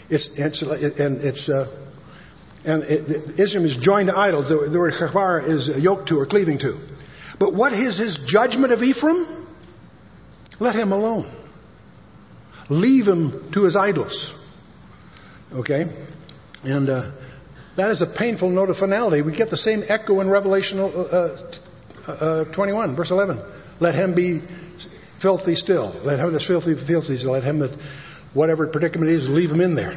It's, 0.09 0.37
it's 0.37 0.61
and 0.99 1.21
it's, 1.23 1.49
uh, 1.49 1.65
and 2.65 2.83
it, 2.83 3.09
it, 3.09 3.39
Israel 3.39 3.65
is 3.65 3.77
joined 3.77 4.09
to 4.09 4.17
idols. 4.17 4.49
The, 4.49 4.57
the 4.69 4.79
word 4.79 4.93
chavar 4.93 5.43
is 5.47 5.81
yoked 5.81 6.09
to 6.09 6.19
or 6.19 6.25
cleaving 6.25 6.57
to. 6.59 6.77
But 7.39 7.53
what 7.53 7.71
is 7.71 7.97
his 7.97 8.25
judgment 8.25 8.73
of 8.73 8.83
Ephraim? 8.83 9.25
Let 10.59 10.75
him 10.75 10.91
alone 10.91 11.29
leave 12.69 13.07
him 13.07 13.51
to 13.51 13.63
his 13.63 13.75
idols. 13.75 14.33
Okay? 15.53 15.87
And 16.63 16.89
uh, 16.89 17.03
that 17.75 17.91
is 17.91 18.01
a 18.01 18.07
painful 18.07 18.49
note 18.49 18.69
of 18.69 18.77
finality. 18.77 19.21
We 19.21 19.33
get 19.33 19.49
the 19.49 19.57
same 19.57 19.83
echo 19.87 20.19
in 20.21 20.29
Revelation 20.29 20.79
uh, 20.79 20.85
uh, 22.07 22.07
uh 22.07 22.43
21, 22.45 22.95
verse 22.95 23.11
11. 23.11 23.39
Let 23.79 23.95
him 23.95 24.13
be 24.13 24.39
filthy 24.39 25.55
still. 25.55 25.95
Let 26.03 26.19
him 26.19 26.31
that's 26.31 26.45
filthy, 26.45 26.75
filthy 26.75 27.17
still. 27.17 27.31
Let 27.31 27.43
him 27.43 27.59
that 27.59 27.71
whatever 28.33 28.67
predicament 28.67 29.11
is, 29.11 29.29
leave 29.29 29.51
him 29.51 29.61
in 29.61 29.75
there. 29.75 29.95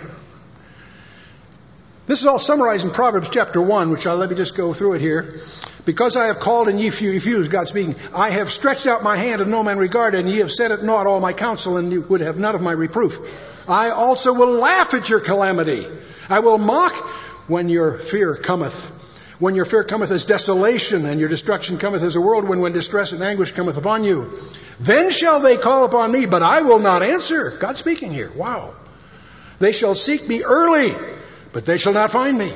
This 2.11 2.23
is 2.23 2.27
all 2.27 2.41
summarized 2.41 2.85
in 2.85 2.91
Proverbs 2.91 3.31
chapter 3.31 3.63
1, 3.63 3.89
which 3.91 4.05
I 4.05 4.15
let 4.15 4.31
me 4.31 4.35
just 4.35 4.57
go 4.57 4.73
through 4.73 4.95
it 4.95 5.01
here. 5.01 5.33
Because 5.85 6.17
I 6.17 6.25
have 6.27 6.41
called 6.41 6.67
and 6.67 6.81
ye 6.81 6.87
refused, 6.87 7.53
God 7.53 7.69
speaking, 7.69 7.95
I 8.13 8.31
have 8.31 8.51
stretched 8.51 8.89
out 8.89 9.05
my 9.05 9.17
hand 9.17 9.41
and 9.41 9.49
no 9.53 9.63
man 9.63 9.79
regarded, 9.79 10.19
and 10.19 10.29
ye 10.29 10.39
have 10.39 10.51
set 10.51 10.73
at 10.73 10.83
naught 10.83 11.07
all 11.07 11.21
my 11.21 11.33
counsel, 11.33 11.77
and 11.77 11.93
ye 11.93 11.99
would 11.99 12.21
have 12.21 12.37
none 12.37 12.57
of 12.57 12.63
my 12.63 12.73
reproof. 12.73 13.17
I 13.69 13.91
also 13.91 14.33
will 14.35 14.55
laugh 14.55 14.93
at 14.93 15.09
your 15.09 15.21
calamity. 15.21 15.87
I 16.29 16.41
will 16.41 16.59
mock 16.59 16.93
when 17.49 17.69
your 17.69 17.93
fear 17.93 18.35
cometh. 18.35 18.89
When 19.39 19.55
your 19.55 19.65
fear 19.65 19.85
cometh 19.85 20.11
as 20.11 20.25
desolation, 20.25 21.07
and 21.07 21.21
your 21.21 21.29
destruction 21.29 21.79
cometh 21.79 22.03
as 22.03 22.17
a 22.17 22.21
whirlwind, 22.21 22.61
when 22.61 22.73
distress 22.73 23.13
and 23.13 23.23
anguish 23.23 23.53
cometh 23.53 23.77
upon 23.79 24.03
you. 24.03 24.33
Then 24.81 25.11
shall 25.11 25.39
they 25.39 25.57
call 25.57 25.85
upon 25.85 26.11
me, 26.11 26.27
but 26.27 26.43
I 26.43 26.63
will 26.63 26.81
not 26.81 27.05
answer. 27.05 27.53
God 27.61 27.77
speaking 27.77 28.13
here. 28.13 28.33
Wow. 28.35 28.75
They 29.61 29.71
shall 29.71 29.95
seek 29.95 30.29
me 30.29 30.43
early 30.43 30.93
but 31.53 31.65
they 31.65 31.79
shall 31.79 31.93
not 31.93 32.11
find 32.11 32.37
me. 32.37 32.53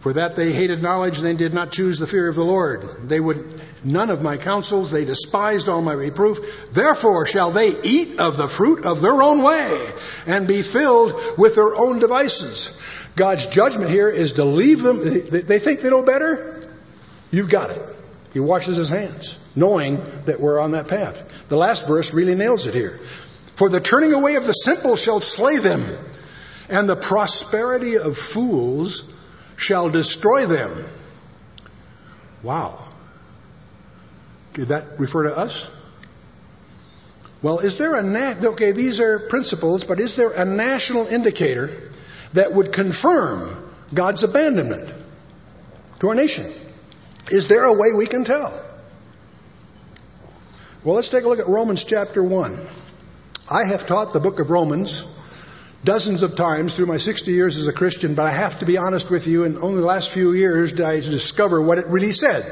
For 0.00 0.12
that 0.12 0.36
they 0.36 0.52
hated 0.52 0.80
knowledge, 0.82 1.20
they 1.20 1.34
did 1.34 1.54
not 1.54 1.72
choose 1.72 1.98
the 1.98 2.06
fear 2.06 2.28
of 2.28 2.36
the 2.36 2.44
Lord. 2.44 2.84
They 3.08 3.18
would 3.18 3.60
none 3.84 4.10
of 4.10 4.22
my 4.22 4.36
counsels, 4.36 4.90
they 4.92 5.04
despised 5.04 5.68
all 5.68 5.82
my 5.82 5.92
reproof. 5.92 6.68
Therefore 6.72 7.26
shall 7.26 7.50
they 7.50 7.76
eat 7.82 8.20
of 8.20 8.36
the 8.36 8.46
fruit 8.48 8.84
of 8.84 9.00
their 9.00 9.20
own 9.20 9.42
way 9.42 9.88
and 10.26 10.46
be 10.46 10.62
filled 10.62 11.14
with 11.36 11.56
their 11.56 11.74
own 11.74 11.98
devices. 11.98 12.80
God's 13.16 13.46
judgment 13.46 13.90
here 13.90 14.08
is 14.08 14.34
to 14.34 14.44
leave 14.44 14.82
them. 14.82 14.98
They 15.00 15.58
think 15.58 15.80
they 15.80 15.90
know 15.90 16.02
better? 16.04 16.64
You've 17.32 17.50
got 17.50 17.70
it. 17.70 17.82
He 18.32 18.38
washes 18.40 18.76
his 18.76 18.88
hands, 18.90 19.36
knowing 19.56 20.00
that 20.26 20.38
we're 20.38 20.60
on 20.60 20.72
that 20.72 20.86
path. 20.86 21.48
The 21.48 21.56
last 21.56 21.88
verse 21.88 22.14
really 22.14 22.36
nails 22.36 22.66
it 22.68 22.74
here. 22.74 22.96
For 23.56 23.68
the 23.68 23.80
turning 23.80 24.12
away 24.12 24.36
of 24.36 24.46
the 24.46 24.52
simple 24.52 24.94
shall 24.94 25.18
slay 25.18 25.58
them 25.58 25.82
and 26.68 26.88
the 26.88 26.96
prosperity 26.96 27.96
of 27.96 28.16
fools 28.16 29.14
shall 29.56 29.90
destroy 29.90 30.46
them. 30.46 30.70
Wow. 32.42 32.78
Did 34.52 34.68
that 34.68 34.98
refer 34.98 35.24
to 35.24 35.36
us? 35.36 35.70
Well, 37.42 37.60
is 37.60 37.78
there 37.78 37.94
a, 37.96 38.02
na- 38.02 38.48
okay, 38.50 38.72
these 38.72 39.00
are 39.00 39.18
principles, 39.18 39.84
but 39.84 40.00
is 40.00 40.16
there 40.16 40.32
a 40.32 40.44
national 40.44 41.06
indicator 41.06 41.70
that 42.34 42.52
would 42.52 42.72
confirm 42.72 43.54
God's 43.94 44.24
abandonment 44.24 44.92
to 46.00 46.08
our 46.08 46.14
nation? 46.14 46.44
Is 47.30 47.48
there 47.48 47.64
a 47.64 47.72
way 47.72 47.88
we 47.96 48.06
can 48.06 48.24
tell? 48.24 48.52
Well, 50.82 50.96
let's 50.96 51.08
take 51.10 51.24
a 51.24 51.28
look 51.28 51.38
at 51.38 51.46
Romans 51.48 51.84
chapter 51.84 52.22
1. 52.22 52.56
I 53.50 53.64
have 53.66 53.86
taught 53.86 54.12
the 54.12 54.20
book 54.20 54.40
of 54.40 54.50
Romans 54.50 55.17
dozens 55.84 56.22
of 56.22 56.36
times 56.36 56.74
through 56.74 56.86
my 56.86 56.96
60 56.96 57.30
years 57.32 57.56
as 57.56 57.68
a 57.68 57.72
Christian, 57.72 58.14
but 58.14 58.26
I 58.26 58.30
have 58.30 58.60
to 58.60 58.66
be 58.66 58.78
honest 58.78 59.10
with 59.10 59.26
you, 59.26 59.44
in 59.44 59.56
only 59.58 59.80
the 59.80 59.86
last 59.86 60.10
few 60.10 60.32
years 60.32 60.72
did 60.72 60.82
I 60.84 60.96
discover 61.00 61.60
what 61.60 61.78
it 61.78 61.86
really 61.86 62.10
said. 62.12 62.42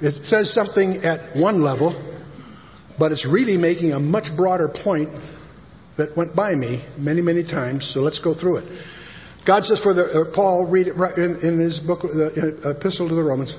It 0.00 0.24
says 0.24 0.52
something 0.52 1.04
at 1.04 1.36
one 1.36 1.62
level, 1.62 1.94
but 2.98 3.12
it's 3.12 3.26
really 3.26 3.56
making 3.56 3.92
a 3.92 4.00
much 4.00 4.36
broader 4.36 4.68
point 4.68 5.08
that 5.96 6.16
went 6.16 6.34
by 6.36 6.54
me 6.54 6.80
many, 6.96 7.20
many 7.20 7.42
times, 7.42 7.84
so 7.84 8.02
let's 8.02 8.20
go 8.20 8.32
through 8.32 8.58
it. 8.58 8.64
God 9.44 9.64
says 9.64 9.80
for 9.80 9.92
the, 9.94 10.22
uh, 10.22 10.34
Paul, 10.34 10.66
read 10.66 10.88
it 10.88 10.92
right 10.96 11.16
in, 11.16 11.36
in 11.36 11.58
his 11.58 11.80
book, 11.80 12.02
the 12.02 12.60
uh, 12.66 12.70
epistle 12.70 13.08
to 13.08 13.14
the 13.14 13.22
Romans. 13.22 13.56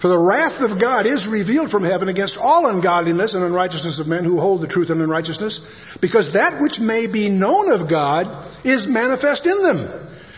For 0.00 0.08
the 0.08 0.18
wrath 0.18 0.62
of 0.62 0.78
God 0.78 1.04
is 1.04 1.28
revealed 1.28 1.70
from 1.70 1.84
heaven 1.84 2.08
against 2.08 2.38
all 2.38 2.66
ungodliness 2.66 3.34
and 3.34 3.44
unrighteousness 3.44 3.98
of 3.98 4.08
men 4.08 4.24
who 4.24 4.40
hold 4.40 4.62
the 4.62 4.66
truth 4.66 4.88
in 4.90 4.98
unrighteousness, 4.98 5.60
because 6.00 6.32
that 6.32 6.58
which 6.58 6.80
may 6.80 7.06
be 7.06 7.28
known 7.28 7.70
of 7.70 7.86
God 7.86 8.26
is 8.64 8.86
manifest 8.88 9.44
in 9.44 9.62
them. 9.62 9.76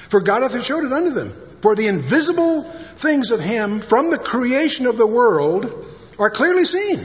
For 0.08 0.20
God 0.20 0.42
hath 0.42 0.60
showed 0.64 0.84
it 0.84 0.92
unto 0.92 1.10
them. 1.10 1.32
For 1.60 1.76
the 1.76 1.86
invisible 1.86 2.64
things 2.64 3.30
of 3.30 3.38
him 3.38 3.78
from 3.78 4.10
the 4.10 4.18
creation 4.18 4.86
of 4.88 4.96
the 4.98 5.06
world 5.06 5.72
are 6.18 6.28
clearly 6.28 6.64
seen, 6.64 6.98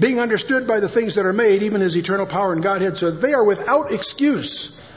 being 0.00 0.18
understood 0.18 0.66
by 0.66 0.80
the 0.80 0.88
things 0.88 1.14
that 1.14 1.24
are 1.24 1.32
made, 1.32 1.62
even 1.62 1.82
his 1.82 1.96
eternal 1.96 2.26
power 2.26 2.52
and 2.52 2.64
Godhead, 2.64 2.98
so 2.98 3.12
they 3.12 3.32
are 3.32 3.44
without 3.44 3.92
excuse. 3.92 4.90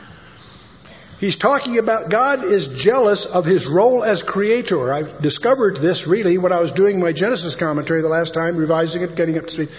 He's 1.19 1.36
talking 1.36 1.77
about 1.79 2.10
God 2.10 2.45
is 2.45 2.69
jealous 2.82 3.25
of 3.25 3.43
his 3.45 3.67
role 3.67 4.05
as 4.05 4.23
creator. 4.23 4.93
I 4.93 5.03
discovered 5.21 5.75
this 5.77 6.08
really 6.08 6.38
when 6.38 6.53
I 6.53 6.62
was 6.62 6.71
doing 6.71 7.01
my 7.01 7.12
Genesis 7.12 7.55
commentary 7.58 8.01
the 8.01 8.08
last 8.08 8.34
time, 8.34 8.55
revising 8.55 9.01
it, 9.01 9.17
getting 9.17 9.38
up 9.38 9.45
to 9.47 9.51
speed. 9.51 9.69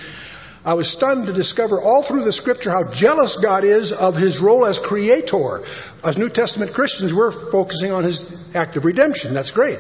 I 0.67 0.75
was 0.75 0.91
stunned 0.91 1.29
to 1.29 1.33
discover 1.33 1.81
all 1.81 2.03
through 2.03 2.25
the 2.25 2.33
scripture 2.33 2.71
how 2.71 2.91
jealous 2.93 3.37
God 3.37 3.65
is 3.65 3.91
of 3.91 4.17
his 4.19 4.39
role 4.39 4.67
as 4.67 4.79
creator. 4.79 5.63
As 6.05 6.19
New 6.19 6.29
Testament 6.29 6.75
Christians, 6.75 7.15
we're 7.15 7.33
focusing 7.33 7.91
on 7.91 8.05
his 8.05 8.55
act 8.55 8.77
of 8.77 8.85
redemption. 8.85 9.33
That's 9.33 9.51
great. 9.53 9.79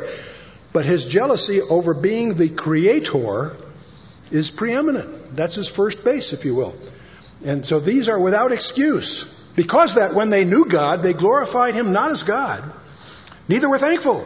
But 0.73 0.87
his 0.87 1.05
jealousy 1.05 1.61
over 1.61 1.93
being 1.93 2.33
the 2.35 2.49
creator 2.49 3.55
is 4.31 4.51
preeminent. 4.51 5.37
That's 5.37 5.57
his 5.57 5.69
first 5.69 6.03
base, 6.07 6.33
if 6.33 6.47
you 6.47 6.55
will. 6.55 6.75
And 7.45 7.67
so 7.67 7.81
these 7.81 8.09
are 8.09 8.19
without 8.19 8.51
excuse. 8.51 9.37
Because 9.57 9.95
that 9.95 10.15
when 10.15 10.31
they 10.31 10.45
knew 10.45 10.67
God, 10.67 11.03
they 11.03 11.13
glorified 11.13 11.75
him 11.75 11.93
not 11.93 12.11
as 12.11 12.23
God, 12.23 12.63
neither 13.49 13.69
were 13.69 13.79
thankful, 13.79 14.25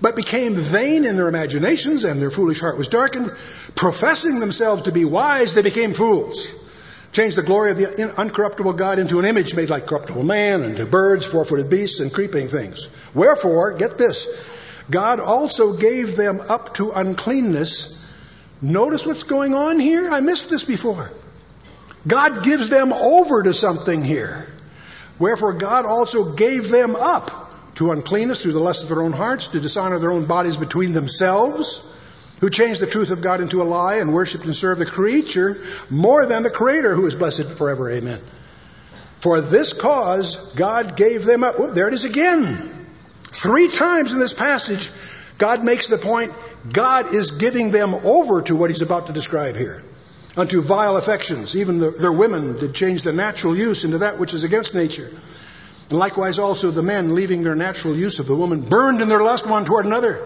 but 0.00 0.16
became 0.16 0.54
vain 0.54 1.04
in 1.04 1.16
their 1.16 1.28
imaginations, 1.28 2.04
and 2.04 2.20
their 2.20 2.30
foolish 2.30 2.60
heart 2.60 2.78
was 2.78 2.88
darkened. 2.88 3.32
Professing 3.74 4.40
themselves 4.40 4.82
to 4.82 4.92
be 4.92 5.04
wise, 5.04 5.54
they 5.54 5.62
became 5.62 5.94
fools. 5.94 6.54
Changed 7.12 7.36
the 7.36 7.42
glory 7.42 7.70
of 7.72 7.76
the 7.76 8.12
uncorruptible 8.16 8.74
God 8.76 8.98
into 8.98 9.18
an 9.18 9.26
image 9.26 9.54
made 9.54 9.68
like 9.70 9.86
corruptible 9.86 10.22
man, 10.22 10.62
and 10.62 10.76
to 10.76 10.86
birds, 10.86 11.24
four 11.26 11.44
footed 11.44 11.68
beasts, 11.70 12.00
and 12.00 12.12
creeping 12.12 12.48
things. 12.48 12.88
Wherefore, 13.14 13.72
get 13.74 13.98
this 13.98 14.50
God 14.90 15.20
also 15.20 15.74
gave 15.74 16.16
them 16.16 16.40
up 16.48 16.74
to 16.74 16.90
uncleanness. 16.92 17.98
Notice 18.60 19.06
what's 19.06 19.22
going 19.24 19.54
on 19.54 19.78
here? 19.78 20.10
I 20.10 20.20
missed 20.20 20.50
this 20.50 20.64
before. 20.64 21.10
God 22.06 22.42
gives 22.44 22.68
them 22.68 22.92
over 22.92 23.42
to 23.42 23.54
something 23.54 24.02
here. 24.02 24.46
Wherefore, 25.18 25.52
God 25.52 25.86
also 25.86 26.34
gave 26.34 26.68
them 26.68 26.96
up 26.96 27.30
to 27.76 27.92
uncleanness 27.92 28.42
through 28.42 28.52
the 28.52 28.58
lust 28.60 28.82
of 28.82 28.88
their 28.88 29.02
own 29.02 29.12
hearts, 29.12 29.48
to 29.48 29.60
dishonor 29.60 29.98
their 29.98 30.10
own 30.10 30.26
bodies 30.26 30.56
between 30.56 30.92
themselves, 30.92 31.88
who 32.40 32.50
changed 32.50 32.80
the 32.80 32.86
truth 32.88 33.12
of 33.12 33.22
God 33.22 33.40
into 33.40 33.62
a 33.62 33.64
lie 33.64 33.96
and 33.96 34.12
worshiped 34.12 34.44
and 34.44 34.54
served 34.54 34.80
the 34.80 34.86
creature 34.86 35.56
more 35.90 36.26
than 36.26 36.42
the 36.42 36.50
Creator, 36.50 36.92
who 36.94 37.06
is 37.06 37.14
blessed 37.14 37.44
forever. 37.52 37.88
Amen. 37.90 38.18
For 39.20 39.40
this 39.40 39.72
cause, 39.72 40.56
God 40.56 40.96
gave 40.96 41.24
them 41.24 41.44
up. 41.44 41.54
Oh, 41.56 41.70
there 41.70 41.86
it 41.86 41.94
is 41.94 42.04
again. 42.04 42.44
Three 43.26 43.68
times 43.68 44.12
in 44.12 44.18
this 44.18 44.32
passage, 44.34 44.90
God 45.38 45.62
makes 45.62 45.86
the 45.86 45.98
point 45.98 46.32
God 46.72 47.14
is 47.14 47.32
giving 47.38 47.70
them 47.70 47.94
over 47.94 48.42
to 48.42 48.56
what 48.56 48.70
He's 48.70 48.82
about 48.82 49.06
to 49.06 49.12
describe 49.12 49.54
here 49.54 49.84
unto 50.36 50.60
vile 50.62 50.96
affections. 50.96 51.56
Even 51.56 51.78
the, 51.78 51.90
their 51.90 52.12
women 52.12 52.58
did 52.58 52.74
change 52.74 53.02
their 53.02 53.12
natural 53.12 53.56
use 53.56 53.84
into 53.84 53.98
that 53.98 54.18
which 54.18 54.34
is 54.34 54.44
against 54.44 54.74
nature. 54.74 55.08
And 55.90 55.98
likewise 55.98 56.38
also 56.38 56.70
the 56.70 56.82
men, 56.82 57.14
leaving 57.14 57.42
their 57.42 57.54
natural 57.54 57.94
use 57.94 58.18
of 58.18 58.26
the 58.26 58.34
woman, 58.36 58.62
burned 58.62 59.02
in 59.02 59.08
their 59.08 59.22
lust 59.22 59.48
one 59.48 59.64
toward 59.64 59.84
another. 59.86 60.22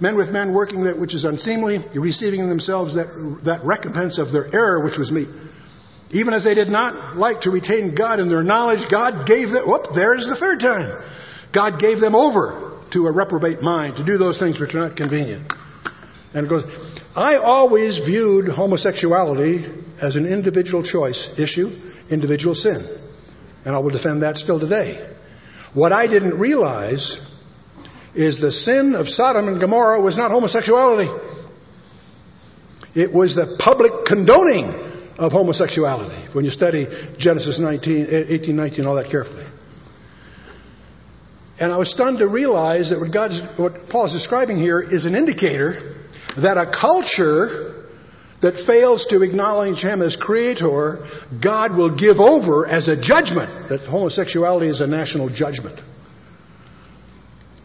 Men 0.00 0.16
with 0.16 0.32
men 0.32 0.52
working 0.52 0.84
that 0.84 0.98
which 0.98 1.14
is 1.14 1.24
unseemly, 1.24 1.78
receiving 1.94 2.40
in 2.40 2.48
themselves 2.48 2.94
that, 2.94 3.06
that 3.44 3.64
recompense 3.64 4.18
of 4.18 4.32
their 4.32 4.46
error 4.54 4.82
which 4.84 4.98
was 4.98 5.12
meet. 5.12 5.28
Even 6.10 6.34
as 6.34 6.44
they 6.44 6.54
did 6.54 6.68
not 6.70 7.16
like 7.16 7.40
to 7.42 7.50
retain 7.50 7.94
God 7.94 8.20
in 8.20 8.28
their 8.28 8.42
knowledge, 8.44 8.88
God 8.88 9.26
gave 9.26 9.50
them, 9.50 9.66
whoop, 9.66 9.88
there's 9.94 10.26
the 10.26 10.34
third 10.36 10.60
time. 10.60 10.92
God 11.50 11.80
gave 11.80 12.00
them 12.00 12.14
over 12.14 12.72
to 12.90 13.06
a 13.06 13.10
reprobate 13.12 13.62
mind 13.62 13.96
to 13.96 14.04
do 14.04 14.18
those 14.18 14.38
things 14.38 14.60
which 14.60 14.74
are 14.74 14.88
not 14.88 14.96
convenient. 14.96 15.52
And 16.34 16.46
it 16.46 16.48
goes, 16.48 16.64
I 17.16 17.36
always 17.36 17.98
viewed 17.98 18.48
homosexuality 18.48 19.64
as 20.02 20.16
an 20.16 20.26
individual 20.26 20.82
choice 20.82 21.38
issue, 21.38 21.70
individual 22.10 22.54
sin. 22.54 22.80
And 23.64 23.74
I 23.74 23.78
will 23.78 23.90
defend 23.90 24.22
that 24.22 24.36
still 24.36 24.58
today. 24.58 24.96
What 25.74 25.92
I 25.92 26.06
didn't 26.08 26.38
realize 26.38 27.20
is 28.14 28.40
the 28.40 28.50
sin 28.50 28.94
of 28.94 29.08
Sodom 29.08 29.48
and 29.48 29.60
Gomorrah 29.60 30.00
was 30.00 30.16
not 30.16 30.30
homosexuality. 30.32 31.10
It 32.94 33.12
was 33.12 33.34
the 33.34 33.56
public 33.58 34.04
condoning 34.06 34.66
of 35.18 35.30
homosexuality 35.32 36.14
when 36.32 36.44
you 36.44 36.50
study 36.50 36.86
Genesis 37.16 37.58
19, 37.58 38.06
18, 38.08 38.54
19, 38.56 38.86
all 38.86 38.96
that 38.96 39.08
carefully. 39.08 39.44
And 41.60 41.72
I 41.72 41.76
was 41.76 41.90
stunned 41.90 42.18
to 42.18 42.26
realize 42.26 42.90
that 42.90 43.00
what, 43.00 43.12
God's, 43.12 43.40
what 43.56 43.88
Paul 43.88 44.06
is 44.06 44.12
describing 44.12 44.58
here 44.58 44.80
is 44.80 45.06
an 45.06 45.14
indicator 45.14 45.80
that 46.36 46.58
a 46.58 46.66
culture 46.66 47.72
that 48.40 48.54
fails 48.58 49.06
to 49.06 49.22
acknowledge 49.22 49.82
him 49.82 50.02
as 50.02 50.16
creator, 50.16 51.06
God 51.40 51.76
will 51.76 51.90
give 51.90 52.20
over 52.20 52.66
as 52.66 52.88
a 52.88 53.00
judgment 53.00 53.48
that 53.68 53.82
homosexuality 53.82 54.66
is 54.66 54.80
a 54.80 54.86
national 54.86 55.28
judgment. 55.28 55.80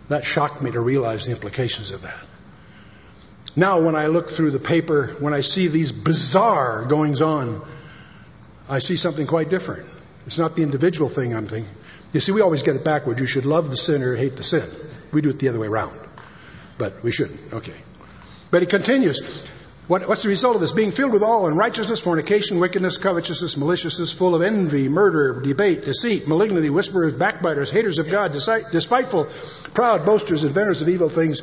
That 0.08 0.24
shocked 0.24 0.62
me 0.62 0.72
to 0.72 0.80
realize 0.80 1.26
the 1.26 1.32
implications 1.34 1.92
of 1.92 2.04
that. 2.04 2.18
Now, 3.56 3.82
when 3.82 3.96
I 3.96 4.08
look 4.08 4.30
through 4.30 4.52
the 4.52 4.60
paper, 4.60 5.08
when 5.20 5.34
I 5.34 5.42
see 5.42 5.68
these 5.68 5.92
bizarre 5.92 6.86
goings 6.86 7.22
on, 7.22 7.62
I 8.70 8.80
see 8.80 8.96
something 8.96 9.28
quite 9.28 9.50
different. 9.50 9.90
It's 10.28 10.38
not 10.40 10.56
the 10.56 10.64
individual 10.64 11.10
thing 11.10 11.36
I'm 11.36 11.48
thinking. 11.48 11.70
You 12.14 12.20
see, 12.20 12.32
we 12.32 12.42
always 12.42 12.64
get 12.64 12.76
it 12.76 12.86
backwards. 12.86 13.20
You 13.20 13.28
should 13.28 13.46
love 13.46 13.70
the 13.70 13.78
sinner, 13.78 14.16
hate 14.16 14.38
the 14.38 14.44
sin. 14.44 14.64
We 15.12 15.22
do 15.22 15.30
it 15.30 15.40
the 15.40 15.50
other 15.50 15.60
way 15.60 15.68
around. 15.68 15.98
But 16.78 17.04
we 17.04 17.12
shouldn't. 17.12 17.54
Okay. 17.54 17.76
But 18.52 18.62
he 18.62 18.66
continues. 18.68 19.46
What, 19.88 20.08
what's 20.08 20.24
the 20.24 20.30
result 20.30 20.56
of 20.56 20.62
this? 20.62 20.72
Being 20.72 20.92
filled 20.92 21.14
with 21.14 21.24
all 21.24 21.48
unrighteousness, 21.48 22.00
fornication, 22.00 22.60
wickedness, 22.60 22.98
covetousness, 22.98 23.58
maliciousness, 23.58 24.12
full 24.12 24.36
of 24.36 24.42
envy, 24.42 24.88
murder, 24.88 25.42
debate, 25.42 25.86
deceit, 25.86 26.28
malignity, 26.28 26.70
whisperers, 26.70 27.14
backbiters, 27.18 27.72
haters 27.72 27.98
of 27.98 28.10
God, 28.10 28.32
despiteful, 28.32 29.28
proud, 29.74 30.06
boasters, 30.06 30.44
inventors 30.44 30.82
of 30.82 30.90
evil 30.90 31.10
things, 31.10 31.42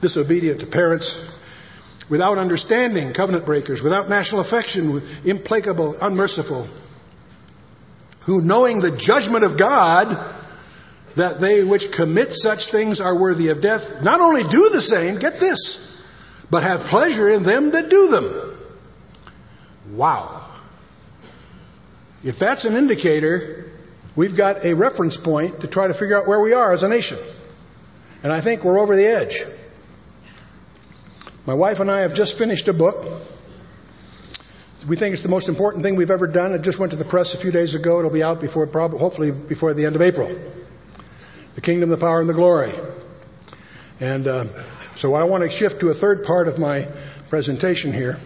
disobedient 0.00 0.60
to 0.60 0.66
parents, 0.66 1.36
without 2.08 2.38
understanding, 2.38 3.12
covenant 3.12 3.44
breakers, 3.46 3.82
without 3.82 4.08
national 4.08 4.42
affection, 4.42 5.00
implacable, 5.24 5.96
unmerciful, 6.00 6.68
who 8.26 8.40
knowing 8.42 8.80
the 8.80 8.92
judgment 8.96 9.42
of 9.42 9.56
God, 9.56 10.08
that 11.16 11.40
they 11.40 11.64
which 11.64 11.90
commit 11.90 12.32
such 12.32 12.66
things 12.68 13.00
are 13.00 13.16
worthy 13.20 13.48
of 13.48 13.60
death, 13.60 14.04
not 14.04 14.20
only 14.20 14.44
do 14.44 14.70
the 14.72 14.80
same, 14.80 15.18
get 15.18 15.40
this 15.40 15.97
but 16.50 16.62
have 16.62 16.80
pleasure 16.80 17.28
in 17.28 17.42
them 17.42 17.72
that 17.72 17.90
do 17.90 18.08
them. 18.08 18.26
Wow. 19.96 20.42
If 22.24 22.38
that's 22.38 22.64
an 22.64 22.74
indicator, 22.74 23.66
we've 24.16 24.36
got 24.36 24.64
a 24.64 24.74
reference 24.74 25.16
point 25.16 25.60
to 25.60 25.66
try 25.66 25.86
to 25.86 25.94
figure 25.94 26.18
out 26.20 26.26
where 26.26 26.40
we 26.40 26.52
are 26.52 26.72
as 26.72 26.82
a 26.82 26.88
nation. 26.88 27.18
And 28.22 28.32
I 28.32 28.40
think 28.40 28.64
we're 28.64 28.78
over 28.80 28.96
the 28.96 29.06
edge. 29.06 29.42
My 31.46 31.54
wife 31.54 31.80
and 31.80 31.90
I 31.90 32.00
have 32.00 32.14
just 32.14 32.36
finished 32.36 32.68
a 32.68 32.72
book. 32.74 33.04
We 34.86 34.96
think 34.96 35.12
it's 35.12 35.22
the 35.22 35.28
most 35.28 35.48
important 35.48 35.82
thing 35.82 35.96
we've 35.96 36.10
ever 36.10 36.26
done. 36.26 36.52
It 36.54 36.62
just 36.62 36.78
went 36.78 36.92
to 36.92 36.98
the 36.98 37.04
press 37.04 37.34
a 37.34 37.38
few 37.38 37.50
days 37.50 37.74
ago. 37.74 37.98
It'll 37.98 38.10
be 38.10 38.22
out 38.22 38.40
before, 38.40 38.66
probably, 38.66 38.98
hopefully, 38.98 39.30
before 39.32 39.74
the 39.74 39.84
end 39.86 39.96
of 39.96 40.02
April. 40.02 40.28
The 41.54 41.60
Kingdom, 41.60 41.88
the 41.90 41.96
Power, 41.96 42.20
and 42.20 42.28
the 42.28 42.34
Glory. 42.34 42.72
And 44.00 44.26
uh, 44.26 44.44
so 44.98 45.14
I 45.14 45.22
want 45.24 45.44
to 45.44 45.48
shift 45.48 45.78
to 45.80 45.90
a 45.90 45.94
third 45.94 46.24
part 46.24 46.48
of 46.48 46.58
my 46.58 46.88
presentation 47.30 47.92
here 47.92 48.18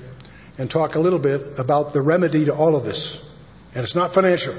and 0.57 0.71
talk 0.71 0.95
a 0.95 1.01
little 1.01 1.19
bit 1.19 1.59
about 1.59 1.93
the 1.93 2.01
remedy 2.01 2.47
to 2.47 2.55
all 2.55 2.77
of 2.77 2.83
this. 2.83 3.29
And 3.75 3.83
it's 3.83 3.95
not 3.95 4.15
financial. 4.15 4.55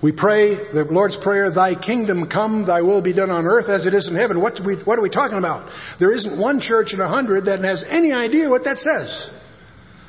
We 0.00 0.12
pray 0.12 0.54
the 0.54 0.84
Lord's 0.84 1.16
Prayer, 1.16 1.50
Thy 1.50 1.74
kingdom 1.74 2.26
come, 2.26 2.64
Thy 2.64 2.82
will 2.82 3.00
be 3.00 3.12
done 3.12 3.30
on 3.32 3.44
earth 3.46 3.68
as 3.68 3.86
it 3.86 3.94
is 3.94 4.06
in 4.06 4.14
heaven. 4.14 4.40
What, 4.40 4.60
we, 4.60 4.74
what 4.76 5.00
are 5.00 5.02
we 5.02 5.10
talking 5.10 5.36
about? 5.36 5.68
There 5.98 6.12
isn't 6.12 6.40
one 6.40 6.60
church 6.60 6.94
in 6.94 7.00
a 7.00 7.08
hundred 7.08 7.46
that 7.46 7.58
has 7.64 7.82
any 7.82 8.12
idea 8.12 8.48
what 8.48 8.64
that 8.64 8.78
says. 8.78 9.32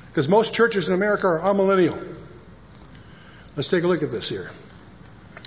Because 0.09 0.29
most 0.29 0.53
churches 0.53 0.87
in 0.87 0.93
America 0.93 1.25
are 1.29 1.39
amillennial. 1.39 1.99
Let's 3.55 3.69
take 3.69 3.83
a 3.83 3.87
look 3.87 4.03
at 4.03 4.11
this 4.11 4.29
here. 4.29 4.51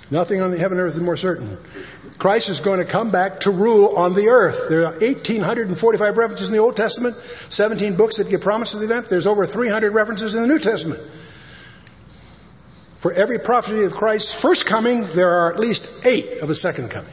Nothing 0.09 0.41
on 0.41 0.51
the 0.51 0.57
heaven 0.57 0.77
and 0.77 0.85
earth 0.87 0.95
is 0.97 1.01
more 1.01 1.15
certain 1.15 1.57
Christ 2.21 2.49
is 2.49 2.59
going 2.59 2.77
to 2.77 2.85
come 2.85 3.09
back 3.09 3.39
to 3.41 3.49
rule 3.51 3.95
on 3.97 4.13
the 4.13 4.27
earth. 4.27 4.67
There 4.69 4.81
are 4.85 4.91
1,845 4.91 6.17
references 6.19 6.49
in 6.49 6.53
the 6.53 6.59
Old 6.59 6.75
Testament, 6.75 7.15
17 7.15 7.95
books 7.95 8.17
that 8.17 8.29
give 8.29 8.41
promise 8.41 8.75
of 8.75 8.81
the 8.81 8.85
event. 8.85 9.09
There's 9.09 9.25
over 9.25 9.47
300 9.47 9.91
references 9.91 10.35
in 10.35 10.43
the 10.43 10.47
New 10.47 10.59
Testament. 10.59 10.99
For 12.99 13.11
every 13.11 13.39
prophecy 13.39 13.85
of 13.85 13.93
Christ's 13.93 14.35
first 14.39 14.67
coming, 14.67 15.03
there 15.15 15.31
are 15.31 15.49
at 15.51 15.57
least 15.59 16.05
eight 16.05 16.43
of 16.43 16.51
a 16.51 16.53
second 16.53 16.91
coming. 16.91 17.11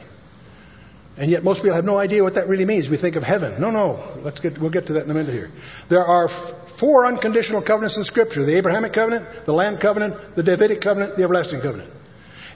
And 1.17 1.31
yet, 1.31 1.43
most 1.43 1.63
people 1.63 1.73
have 1.73 1.85
no 1.85 1.97
idea 1.97 2.21
what 2.21 2.35
that 2.35 2.47
really 2.47 2.65
means. 2.65 2.87
We 2.87 2.97
think 2.97 3.15
of 3.15 3.23
heaven. 3.23 3.59
No, 3.59 3.71
no. 3.71 3.99
Let's 4.21 4.41
get, 4.41 4.59
we'll 4.59 4.69
get 4.69 4.85
to 4.87 4.93
that 4.93 5.05
in 5.05 5.09
a 5.09 5.15
minute 5.15 5.33
here. 5.33 5.49
There 5.87 6.05
are 6.05 6.27
four 6.29 7.07
unconditional 7.07 7.63
covenants 7.63 7.97
in 7.97 8.03
Scripture 8.03 8.43
the 8.43 8.57
Abrahamic 8.57 8.93
covenant, 8.93 9.25
the 9.45 9.53
Land 9.53 9.79
covenant, 9.79 10.35
the 10.35 10.43
Davidic 10.43 10.81
covenant, 10.81 11.15
the 11.15 11.23
Everlasting 11.23 11.61
covenant. 11.61 11.89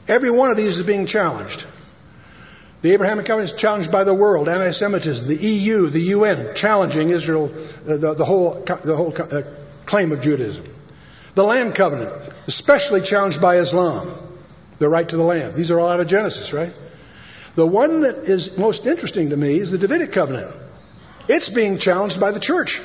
Every 0.08 0.30
one 0.30 0.52
of 0.52 0.56
these 0.56 0.78
is 0.78 0.86
being 0.86 1.08
challenged. 1.08 1.66
The 2.84 2.92
Abrahamic 2.92 3.26
covenant 3.26 3.52
is 3.54 3.58
challenged 3.60 3.94
by 3.94 4.04
the 4.04 4.14
world, 4.14 4.50
anti 4.50 4.72
Semitism, 4.72 5.26
the 5.30 5.38
EU, 5.38 5.88
the 5.88 6.02
UN, 6.18 6.54
challenging 6.54 7.12
Israel, 7.12 7.50
uh, 7.90 7.96
the, 7.98 8.14
the 8.14 8.26
whole, 8.26 8.62
the 8.84 8.96
whole 8.98 9.14
uh, 9.32 9.44
claim 9.86 10.12
of 10.12 10.20
Judaism. 10.20 10.66
The 11.34 11.46
land 11.46 11.76
covenant, 11.76 12.12
especially 12.46 13.00
challenged 13.00 13.42
by 13.42 13.60
Islam, 13.60 14.06
the 14.80 14.90
right 14.90 15.08
to 15.08 15.16
the 15.16 15.24
land. 15.24 15.54
These 15.56 15.72
are 15.72 15.80
all 15.80 15.88
out 15.88 16.02
of 16.02 16.08
Genesis, 16.08 16.52
right? 16.52 16.78
The 17.56 17.66
one 17.66 18.02
that 18.02 18.16
is 18.18 18.58
most 18.58 18.86
interesting 18.86 19.30
to 19.30 19.38
me 19.38 19.56
is 19.62 19.72
the 19.72 19.78
Davidic 19.78 20.12
covenant. 20.12 20.52
It's 21.30 21.48
being 21.48 21.78
challenged 21.78 22.20
by 22.20 22.32
the 22.32 22.40
church. 22.42 22.82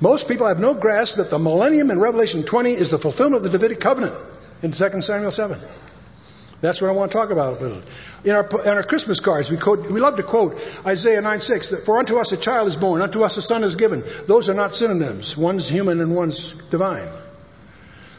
Most 0.00 0.26
people 0.26 0.48
have 0.48 0.58
no 0.58 0.74
grasp 0.74 1.16
that 1.18 1.30
the 1.30 1.38
millennium 1.38 1.92
in 1.92 2.00
Revelation 2.00 2.42
20 2.42 2.72
is 2.72 2.90
the 2.90 2.98
fulfillment 2.98 3.46
of 3.46 3.52
the 3.52 3.56
Davidic 3.56 3.78
covenant 3.80 4.14
in 4.62 4.72
2 4.72 5.00
Samuel 5.00 5.30
7. 5.30 5.56
That's 6.64 6.80
what 6.80 6.88
I 6.88 6.92
want 6.92 7.12
to 7.12 7.18
talk 7.18 7.28
about 7.28 7.58
a 7.60 7.60
little. 7.62 7.82
In 8.24 8.30
our, 8.30 8.62
in 8.62 8.68
our 8.70 8.82
Christmas 8.82 9.20
cards, 9.20 9.50
we, 9.50 9.58
quote, 9.58 9.90
we 9.90 10.00
love 10.00 10.16
to 10.16 10.22
quote 10.22 10.58
Isaiah 10.86 11.20
9 11.20 11.38
6 11.38 11.68
that 11.70 11.76
for 11.84 11.98
unto 11.98 12.16
us 12.16 12.32
a 12.32 12.38
child 12.38 12.66
is 12.68 12.76
born, 12.76 13.02
unto 13.02 13.22
us 13.22 13.36
a 13.36 13.42
son 13.42 13.64
is 13.64 13.76
given. 13.76 14.02
Those 14.26 14.48
are 14.48 14.54
not 14.54 14.74
synonyms. 14.74 15.36
One's 15.36 15.68
human 15.68 16.00
and 16.00 16.16
one's 16.16 16.68
divine. 16.70 17.06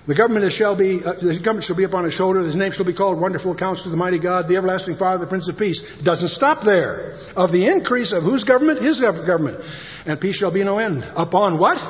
The 0.05 0.13
government 0.13 0.51
shall 0.53 0.75
be 0.75 1.03
uh, 1.03 1.13
the 1.13 1.39
government 1.39 1.63
shall 1.63 1.75
be 1.75 1.85
upon 1.85 2.03
his 2.03 2.13
shoulder. 2.13 2.41
His 2.41 2.55
name 2.55 2.71
shall 2.71 2.85
be 2.85 2.93
called 2.93 3.19
Wonderful 3.19 3.55
Counselor, 3.55 3.89
the 3.89 3.97
Mighty 3.97 4.19
God, 4.19 4.47
the 4.47 4.57
Everlasting 4.57 4.93
Father, 4.93 5.25
the 5.25 5.27
Prince 5.27 5.49
of 5.49 5.57
Peace. 5.57 6.03
Doesn't 6.03 6.27
stop 6.27 6.61
there. 6.61 7.17
Of 7.35 7.51
the 7.51 7.65
increase 7.65 8.11
of 8.11 8.21
whose 8.21 8.43
government? 8.43 8.77
His 8.79 9.01
government. 9.01 9.57
And 10.05 10.21
peace 10.21 10.37
shall 10.37 10.51
be 10.51 10.63
no 10.63 10.77
end. 10.77 11.03
Upon 11.17 11.57
what? 11.57 11.83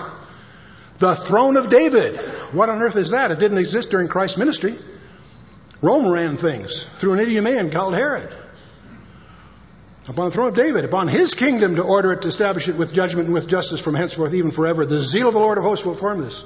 The 1.00 1.16
throne 1.16 1.58
of 1.58 1.70
David. 1.70 2.16
What 2.56 2.70
on 2.70 2.82
earth 2.82 2.96
is 2.96 3.12
that? 3.12 3.32
It 3.32 3.40
didn't 3.42 3.58
exist 3.58 3.92
during 3.92 4.08
Christ's 4.08 4.38
ministry. 4.38 4.72
Rome 5.82 6.08
ran 6.10 6.38
things 6.38 6.84
through 6.84 7.14
an 7.14 7.20
idiot 7.20 7.44
man 7.44 7.70
called 7.72 7.94
Herod. 7.94 8.28
Upon 10.08 10.26
the 10.26 10.32
throne 10.32 10.50
of 10.50 10.56
David, 10.56 10.86
upon 10.86 11.08
his 11.08 11.34
kingdom 11.34 11.76
to 11.78 11.84
order 11.84 12.14
it, 12.14 12.22
to 12.22 12.28
establish 12.28 12.68
it 12.68 12.78
with 12.78 12.94
judgment 12.94 13.26
and 13.26 13.34
with 13.34 13.48
justice 13.48 13.80
from 13.80 13.96
henceforth, 13.96 14.34
even 14.36 14.52
forever. 14.52 14.86
The 14.86 15.00
zeal 15.00 15.28
of 15.28 15.34
the 15.34 15.40
Lord 15.40 15.58
of 15.58 15.64
hosts 15.64 15.84
will 15.86 15.94
perform 15.94 16.22
this. 16.22 16.46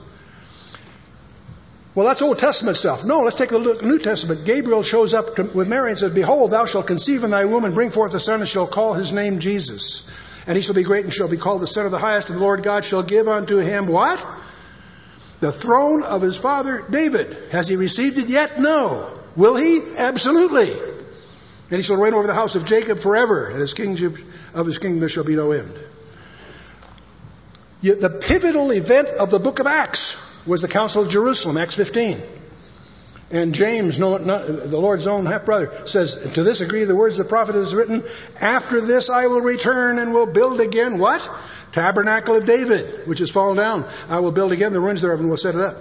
Well, 1.93 2.07
that's 2.07 2.21
Old 2.21 2.39
Testament 2.39 2.77
stuff. 2.77 3.03
No, 3.03 3.21
let's 3.23 3.35
take 3.35 3.51
a 3.51 3.57
look 3.57 3.79
at 3.79 3.85
New 3.85 3.99
Testament. 3.99 4.45
Gabriel 4.45 4.81
shows 4.83 5.13
up 5.13 5.35
to, 5.35 5.43
with 5.43 5.67
Mary 5.67 5.89
and 5.89 5.99
says, 5.99 6.13
Behold, 6.13 6.51
thou 6.51 6.65
shalt 6.65 6.87
conceive 6.87 7.23
in 7.25 7.31
thy 7.31 7.43
womb 7.45 7.65
and 7.65 7.75
bring 7.75 7.91
forth 7.91 8.13
a 8.13 8.19
son, 8.19 8.39
and 8.39 8.47
shall 8.47 8.67
call 8.67 8.93
his 8.93 9.11
name 9.11 9.39
Jesus. 9.39 10.09
And 10.47 10.55
he 10.55 10.61
shall 10.61 10.75
be 10.75 10.83
great 10.83 11.03
and 11.03 11.11
shall 11.13 11.27
be 11.27 11.35
called 11.37 11.61
the 11.61 11.67
Son 11.67 11.85
of 11.85 11.91
the 11.91 11.97
Highest, 11.99 12.29
and 12.29 12.39
the 12.39 12.43
Lord 12.43 12.63
God 12.63 12.85
shall 12.85 13.03
give 13.03 13.27
unto 13.27 13.57
him 13.57 13.87
what? 13.87 14.25
The 15.41 15.51
throne 15.51 16.03
of 16.03 16.21
his 16.21 16.37
father 16.37 16.81
David. 16.89 17.51
Has 17.51 17.67
he 17.67 17.75
received 17.75 18.17
it 18.19 18.29
yet? 18.29 18.57
No. 18.61 19.17
Will 19.39 19.56
he? 19.56 19.82
Absolutely. 19.97 20.69
And 20.69 21.78
he 21.78 21.82
shall 21.82 21.95
reign 21.95 22.13
over 22.13 22.28
the 22.28 22.34
house 22.34 22.56
of 22.56 22.65
Jacob 22.65 22.99
forever, 22.99 23.47
and 23.47 23.60
his 23.62 23.73
kingship 23.73 24.17
of 24.54 24.65
his 24.65 24.80
kingdom 24.80 24.99
there 24.99 25.08
shall 25.08 25.23
be 25.23 25.38
no 25.38 25.54
end. 25.54 25.71
Yet 27.82 28.02
the 28.02 28.10
pivotal 28.10 28.69
event 28.71 29.08
of 29.08 29.30
the 29.30 29.39
book 29.39 29.60
of 29.60 29.65
Acts 29.67 30.45
was 30.45 30.62
the 30.62 30.67
Council 30.67 31.04
of 31.04 31.10
Jerusalem, 31.10 31.56
Acts 31.56 31.73
15. 31.75 32.17
And 33.32 33.54
James, 33.56 33.97
no, 33.97 34.17
not, 34.17 34.45
the 34.45 34.78
Lord's 34.78 35.08
own 35.08 35.25
half 35.25 35.45
brother, 35.45 35.71
says, 35.86 36.34
To 36.34 36.43
this 36.43 36.60
agree 36.60 36.84
the 36.84 36.95
words 36.95 37.17
of 37.17 37.25
the 37.25 37.30
prophet 37.30 37.56
is 37.56 37.73
written, 37.73 38.04
After 38.41 38.82
this 38.82 39.10
I 39.10 39.28
will 39.28 39.39
return 39.41 39.99
and 39.99 40.13
will 40.13 40.25
build 40.25 40.60
again 40.60 40.97
what? 40.97 41.30
Tabernacle 41.71 42.36
of 42.36 42.45
David, 42.45 43.08
which 43.08 43.21
is 43.21 43.32
fallen 43.32 43.56
down. 43.56 43.86
I 44.10 44.19
will 44.19 44.32
build 44.34 44.52
again 44.52 44.73
the 44.73 44.82
ruins 44.82 45.02
thereof 45.02 45.21
and 45.21 45.30
will 45.30 45.38
set 45.38 45.56
it 45.56 45.62
up, 45.62 45.78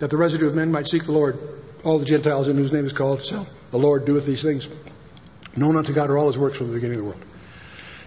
that 0.00 0.10
the 0.10 0.18
residue 0.18 0.48
of 0.48 0.54
men 0.54 0.70
might 0.70 0.86
seek 0.86 1.04
the 1.04 1.12
Lord 1.12 1.38
all 1.84 1.98
the 1.98 2.04
Gentiles 2.04 2.48
in 2.48 2.56
whose 2.56 2.72
name 2.72 2.86
is 2.86 2.92
called 2.92 3.22
so 3.22 3.46
the 3.70 3.78
Lord 3.78 4.06
doeth 4.06 4.26
these 4.26 4.42
things. 4.42 4.68
Known 5.56 5.76
unto 5.76 5.92
God 5.92 6.10
are 6.10 6.18
all 6.18 6.26
his 6.26 6.38
works 6.38 6.58
from 6.58 6.68
the 6.68 6.74
beginning 6.74 6.98
of 6.98 7.04
the 7.04 7.10
world. 7.10 7.24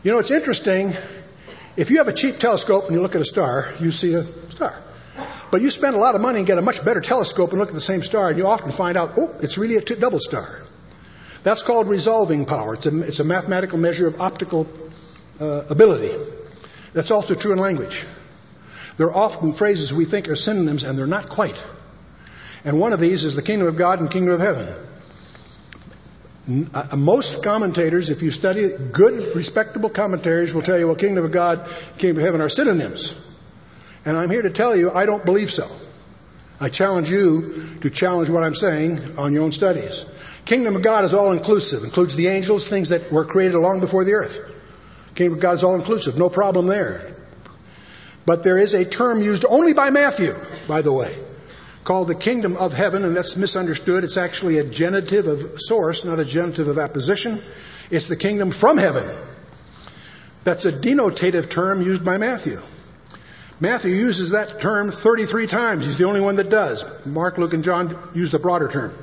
You 0.04 0.12
know, 0.12 0.20
it's 0.20 0.32
interesting. 0.32 0.92
If 1.78 1.92
you 1.92 1.98
have 1.98 2.08
a 2.08 2.13
cheap 2.13 2.36
telescope 2.38 2.86
and 2.86 2.94
you 2.96 3.02
look 3.02 3.16
at 3.16 3.22
a 3.22 3.26
star, 3.26 3.68
you 3.80 3.92
see 3.92 4.13
a 4.16 4.24
star. 4.24 4.82
But 5.52 5.62
you 5.62 5.70
spend 5.70 5.96
a 5.96 6.00
lot 6.00 6.16
of 6.16 6.22
money 6.22 6.40
and 6.40 6.48
get 6.48 6.58
a 6.58 6.62
much 6.62 6.84
better 6.84 7.00
telescope 7.00 7.52
and 7.52 7.60
look 7.60 7.70
at 7.70 7.74
the 7.76 7.80
same 7.80 8.02
star, 8.02 8.30
and 8.30 8.38
you 8.38 8.46
often 8.48 8.72
find 8.72 8.98
out, 8.98 9.12
oh, 9.18 9.34
it's 9.42 9.58
really 9.58 9.78
a 9.78 9.82
t- 9.82 9.96
double 9.96 10.20
star. 10.20 10.46
That's 11.44 11.62
called 11.62 11.88
resolving 11.88 12.46
power. 12.46 12.74
It's 12.74 12.86
a, 12.88 13.00
it's 13.02 13.20
a 13.20 13.24
mathematical 13.24 13.78
measure 13.78 14.08
of 14.08 14.20
optical 14.20 14.68
uh, 15.40 15.63
ability. 15.70 16.12
That's 16.94 17.12
also 17.12 17.34
true 17.36 17.54
in 17.54 17.60
language. 17.60 18.06
There 18.98 19.08
are 19.08 19.16
often 19.16 19.54
phrases 19.54 19.94
we 19.94 20.04
think 20.06 20.28
are 20.28 20.36
synonyms, 20.36 20.84
and 20.84 20.98
they're 20.98 21.08
not 21.08 21.30
quite. 21.30 21.62
And 22.65 22.80
one 22.80 22.93
of 22.93 23.00
these 23.00 23.24
is 23.24 23.36
the 23.36 23.41
kingdom 23.41 23.67
of 23.67 23.76
God 23.78 24.00
and 24.00 24.10
kingdom 24.10 24.34
of 24.34 24.39
heaven. 24.39 24.74
Uh, 26.74 26.88
uh, 26.91 26.96
most 26.96 27.43
commentators, 27.43 28.10
if 28.10 28.22
you 28.22 28.32
study 28.32 28.70
good, 28.91 29.36
respectable 29.36 29.89
commentaries, 29.89 30.54
will 30.54 30.62
tell 30.62 30.80
you, 30.80 30.88
well, 30.88 30.96
kingdom 30.96 31.26
of 31.26 31.32
God, 31.32 31.67
kingdom 31.98 32.17
of 32.17 32.24
heaven 32.24 32.41
are 32.41 32.50
synonyms. 32.50 33.24
And 34.06 34.15
I'm 34.15 34.30
here 34.30 34.43
to 34.43 34.50
tell 34.50 34.76
you, 34.76 34.91
I 34.91 35.06
don't 35.06 35.26
believe 35.26 35.52
so. 35.52 35.67
I 36.60 36.70
challenge 36.70 37.12
you 37.12 37.63
to 37.82 37.89
challenge 37.89 38.30
what 38.30 38.43
I'm 38.43 38.56
saying 38.56 39.00
on 39.20 39.34
your 39.34 39.43
own 39.43 39.52
studies. 39.52 40.13
Kingdom 40.46 40.78
of 40.78 40.82
God 40.82 41.04
is 41.04 41.13
all 41.13 41.34
inclusive, 41.34 41.84
includes 41.84 42.15
the 42.15 42.28
angels, 42.28 42.67
things 42.67 42.89
that 42.89 43.12
were 43.12 43.26
created 43.26 43.58
long 43.60 43.80
before 43.82 44.06
the 44.06 44.13
earth. 44.13 44.54
Kingdom 45.13 45.34
of 45.38 45.41
God 45.41 45.52
is 45.56 45.63
all 45.63 45.76
inclusive, 45.76 46.17
no 46.17 46.30
problem 46.30 46.65
there. 46.67 47.15
But 48.26 48.43
there 48.43 48.58
is 48.58 48.74
a 48.74 48.86
term 48.86 49.22
used 49.22 49.46
only 49.48 49.74
by 49.74 49.89
Matthew, 49.89 50.34
by 50.67 50.82
the 50.82 50.91
way, 50.93 51.13
called 51.88 52.10
the 52.10 52.15
kingdom 52.15 52.58
of 52.58 52.73
heaven, 52.73 53.06
and 53.06 53.15
that's 53.15 53.38
misunderstood. 53.38 54.04
It's 54.04 54.17
actually 54.17 54.58
a 54.58 54.63
genitive 54.65 55.28
of 55.28 55.54
source, 55.62 56.04
not 56.04 56.19
a 56.19 56.26
genitive 56.26 56.67
of 56.67 56.78
apposition. 56.78 57.39
It's 57.89 58.08
the 58.08 58.17
kingdom 58.17 58.52
from 58.52 58.76
heaven. 58.78 59.08
That's 60.43 60.65
a 60.65 60.71
denotative 60.73 61.50
term 61.50 61.82
used 61.82 62.04
by 62.04 62.17
Matthew. 62.17 62.62
Matthew 63.62 63.91
uses 63.93 64.32
that 64.32 64.60
term 64.60 64.91
33 64.91 65.47
times. 65.47 65.86
He's 65.86 65.97
the 65.97 66.04
only 66.04 66.19
one 66.19 66.36
that 66.36 66.50
does. 66.50 67.06
Mark, 67.08 67.38
Luke, 67.38 67.54
and 67.54 67.63
John 67.63 67.95
use 68.13 68.32
the 68.32 68.39
broader 68.39 68.67
term. 68.67 68.93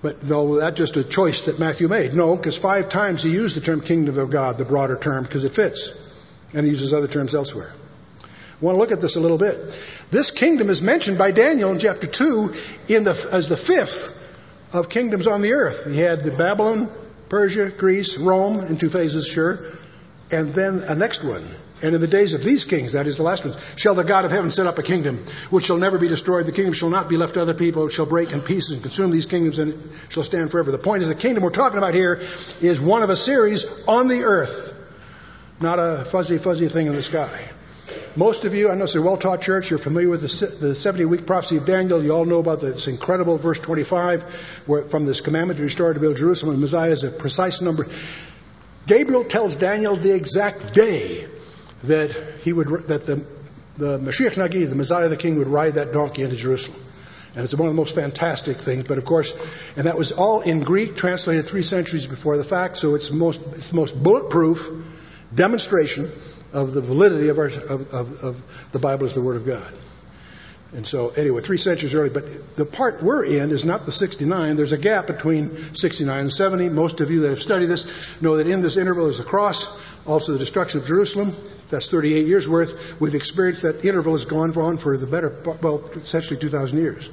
But 0.00 0.24
no, 0.24 0.60
that's 0.60 0.78
just 0.78 0.96
a 0.96 1.06
choice 1.06 1.42
that 1.42 1.60
Matthew 1.60 1.88
made. 1.88 2.14
No, 2.14 2.36
because 2.36 2.56
five 2.56 2.88
times 2.88 3.22
he 3.22 3.32
used 3.32 3.54
the 3.54 3.60
term 3.60 3.82
kingdom 3.82 4.18
of 4.18 4.30
God, 4.30 4.56
the 4.56 4.64
broader 4.64 4.96
term, 4.98 5.24
because 5.24 5.44
it 5.44 5.52
fits. 5.52 6.06
And 6.54 6.64
he 6.64 6.70
uses 6.70 6.94
other 6.94 7.06
terms 7.06 7.34
elsewhere. 7.34 7.70
I 8.62 8.66
want 8.66 8.76
to 8.76 8.78
look 8.78 8.92
at 8.92 9.00
this 9.00 9.16
a 9.16 9.20
little 9.20 9.38
bit. 9.38 9.56
This 10.10 10.30
kingdom 10.30 10.68
is 10.68 10.82
mentioned 10.82 11.16
by 11.16 11.30
Daniel 11.30 11.72
in 11.72 11.78
chapter 11.78 12.06
2 12.06 12.52
in 12.90 13.04
the, 13.04 13.28
as 13.32 13.48
the 13.48 13.56
fifth 13.56 14.18
of 14.74 14.90
kingdoms 14.90 15.26
on 15.26 15.40
the 15.40 15.52
earth. 15.54 15.90
He 15.90 15.98
had 15.98 16.20
the 16.22 16.30
Babylon, 16.30 16.90
Persia, 17.30 17.70
Greece, 17.76 18.18
Rome 18.18 18.60
in 18.60 18.76
two 18.76 18.90
phases, 18.90 19.26
sure, 19.26 19.58
and 20.30 20.50
then 20.52 20.80
a 20.82 20.94
next 20.94 21.24
one. 21.24 21.42
And 21.82 21.94
in 21.94 22.00
the 22.02 22.06
days 22.06 22.34
of 22.34 22.44
these 22.44 22.66
kings, 22.66 22.92
that 22.92 23.06
is 23.06 23.16
the 23.16 23.22
last 23.22 23.46
ones, 23.46 23.56
shall 23.78 23.94
the 23.94 24.04
God 24.04 24.26
of 24.26 24.30
heaven 24.30 24.50
set 24.50 24.66
up 24.66 24.76
a 24.76 24.82
kingdom 24.82 25.16
which 25.48 25.64
shall 25.64 25.78
never 25.78 25.96
be 25.96 26.08
destroyed. 26.08 26.44
The 26.44 26.52
kingdom 26.52 26.74
shall 26.74 26.90
not 26.90 27.08
be 27.08 27.16
left 27.16 27.34
to 27.34 27.40
other 27.40 27.54
people. 27.54 27.86
It 27.86 27.92
shall 27.92 28.04
break 28.04 28.30
in 28.32 28.42
pieces 28.42 28.72
and 28.72 28.82
consume 28.82 29.10
these 29.10 29.24
kingdoms 29.24 29.58
and 29.58 29.72
shall 30.10 30.22
stand 30.22 30.50
forever. 30.50 30.70
The 30.70 30.76
point 30.76 31.00
is, 31.00 31.08
the 31.08 31.14
kingdom 31.14 31.42
we're 31.44 31.50
talking 31.50 31.78
about 31.78 31.94
here 31.94 32.20
is 32.60 32.78
one 32.78 33.02
of 33.02 33.08
a 33.08 33.16
series 33.16 33.88
on 33.88 34.08
the 34.08 34.24
earth, 34.24 34.76
not 35.62 35.78
a 35.78 36.04
fuzzy, 36.04 36.36
fuzzy 36.36 36.68
thing 36.68 36.86
in 36.88 36.92
the 36.92 37.00
sky. 37.00 37.48
Most 38.16 38.44
of 38.44 38.54
you, 38.54 38.70
I 38.70 38.74
know 38.74 38.84
it's 38.84 38.96
a 38.96 39.02
well 39.02 39.16
taught 39.16 39.40
church, 39.40 39.70
you're 39.70 39.78
familiar 39.78 40.08
with 40.08 40.22
the, 40.22 40.74
70 40.74 41.04
week 41.04 41.26
prophecy 41.26 41.58
of 41.58 41.64
Daniel. 41.66 42.02
You 42.02 42.10
all 42.12 42.24
know 42.24 42.40
about 42.40 42.60
this 42.60 42.88
incredible 42.88 43.36
verse 43.36 43.60
25, 43.60 44.62
where 44.66 44.82
from 44.82 45.04
this 45.04 45.20
commandment 45.20 45.58
to 45.58 45.62
restore 45.62 45.92
to 45.94 46.00
build 46.00 46.16
Jerusalem, 46.16 46.52
and 46.54 46.60
Messiah 46.60 46.90
is 46.90 47.04
a 47.04 47.10
precise 47.10 47.60
number. 47.60 47.84
Gabriel 48.88 49.22
tells 49.22 49.54
Daniel 49.56 49.94
the 49.94 50.12
exact 50.12 50.74
day 50.74 51.24
that 51.84 52.10
he 52.42 52.52
would 52.52 52.66
that 52.88 53.06
the 53.06 53.24
the 53.78 53.98
Mashiach 53.98 54.34
Nagid, 54.36 54.68
the 54.68 54.74
Messiah 54.76 55.06
the 55.08 55.16
King, 55.16 55.38
would 55.38 55.46
ride 55.46 55.74
that 55.74 55.92
donkey 55.92 56.24
into 56.24 56.34
Jerusalem. 56.36 56.78
And 57.36 57.44
it's 57.44 57.54
one 57.54 57.68
of 57.68 57.72
the 57.74 57.80
most 57.80 57.94
fantastic 57.94 58.56
things. 58.56 58.84
But 58.88 58.98
of 58.98 59.04
course, 59.04 59.32
and 59.76 59.86
that 59.86 59.96
was 59.96 60.10
all 60.10 60.40
in 60.40 60.62
Greek, 60.62 60.96
translated 60.96 61.44
three 61.44 61.62
centuries 61.62 62.08
before 62.08 62.36
the 62.36 62.42
fact. 62.44 62.76
So 62.76 62.96
it's 62.96 63.12
most 63.12 63.40
it's 63.54 63.68
the 63.68 63.76
most 63.76 64.02
bulletproof 64.02 64.68
demonstration 65.32 66.06
of 66.52 66.72
the 66.72 66.80
validity 66.80 67.28
of, 67.28 67.38
our, 67.38 67.46
of, 67.46 67.94
of, 67.94 68.24
of 68.24 68.68
the 68.72 68.78
Bible 68.78 69.04
as 69.04 69.14
the 69.14 69.22
Word 69.22 69.36
of 69.36 69.46
God. 69.46 69.72
And 70.72 70.86
so, 70.86 71.08
anyway, 71.10 71.42
three 71.42 71.56
centuries 71.56 71.94
early. 71.94 72.10
But 72.10 72.56
the 72.56 72.64
part 72.64 73.02
we're 73.02 73.24
in 73.24 73.50
is 73.50 73.64
not 73.64 73.86
the 73.86 73.92
69. 73.92 74.54
There's 74.54 74.72
a 74.72 74.78
gap 74.78 75.08
between 75.08 75.56
69 75.74 76.20
and 76.20 76.32
70. 76.32 76.68
Most 76.68 77.00
of 77.00 77.10
you 77.10 77.20
that 77.22 77.30
have 77.30 77.42
studied 77.42 77.66
this 77.66 78.22
know 78.22 78.36
that 78.36 78.46
in 78.46 78.60
this 78.60 78.76
interval 78.76 79.06
is 79.06 79.18
the 79.18 79.24
cross, 79.24 79.84
also 80.06 80.32
the 80.32 80.38
destruction 80.38 80.80
of 80.80 80.86
Jerusalem. 80.86 81.30
That's 81.70 81.90
38 81.90 82.26
years 82.26 82.48
worth. 82.48 83.00
We've 83.00 83.14
experienced 83.16 83.62
that 83.62 83.84
interval 83.84 84.12
has 84.12 84.26
gone 84.26 84.56
on 84.56 84.78
for 84.78 84.96
the 84.96 85.06
better, 85.06 85.34
well, 85.60 85.82
essentially 85.94 86.38
2,000 86.38 86.78
years. 86.78 87.10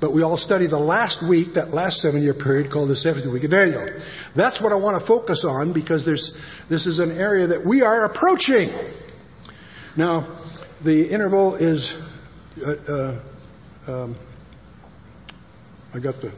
But 0.00 0.12
we 0.12 0.22
all 0.22 0.36
study 0.36 0.66
the 0.66 0.78
last 0.78 1.22
week, 1.22 1.54
that 1.54 1.70
last 1.74 2.00
seven 2.00 2.22
year 2.22 2.34
period 2.34 2.70
called 2.70 2.88
the 2.88 2.94
70th 2.94 3.26
week 3.32 3.42
of 3.44 3.50
Daniel. 3.50 3.88
That's 4.36 4.60
what 4.60 4.70
I 4.72 4.76
want 4.76 4.98
to 4.98 5.04
focus 5.04 5.44
on 5.44 5.72
because 5.72 6.04
this 6.04 6.38
is 6.86 7.00
an 7.00 7.12
area 7.18 7.48
that 7.48 7.64
we 7.66 7.82
are 7.82 8.04
approaching. 8.04 8.68
Now, 9.96 10.26
the 10.82 11.08
interval 11.10 11.56
is. 11.56 11.96
Uh, 12.64 13.14
uh, 13.86 13.92
um, 14.02 14.16
I 15.94 15.98
got 16.00 16.16
the 16.16 16.32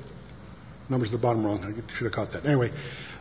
numbers 0.89 1.13
at 1.13 1.21
the 1.21 1.27
bottom 1.27 1.45
wrong. 1.45 1.59
I 1.65 1.93
should 1.93 2.05
have 2.05 2.13
caught 2.13 2.33
that. 2.33 2.45
Anyway, 2.47 2.71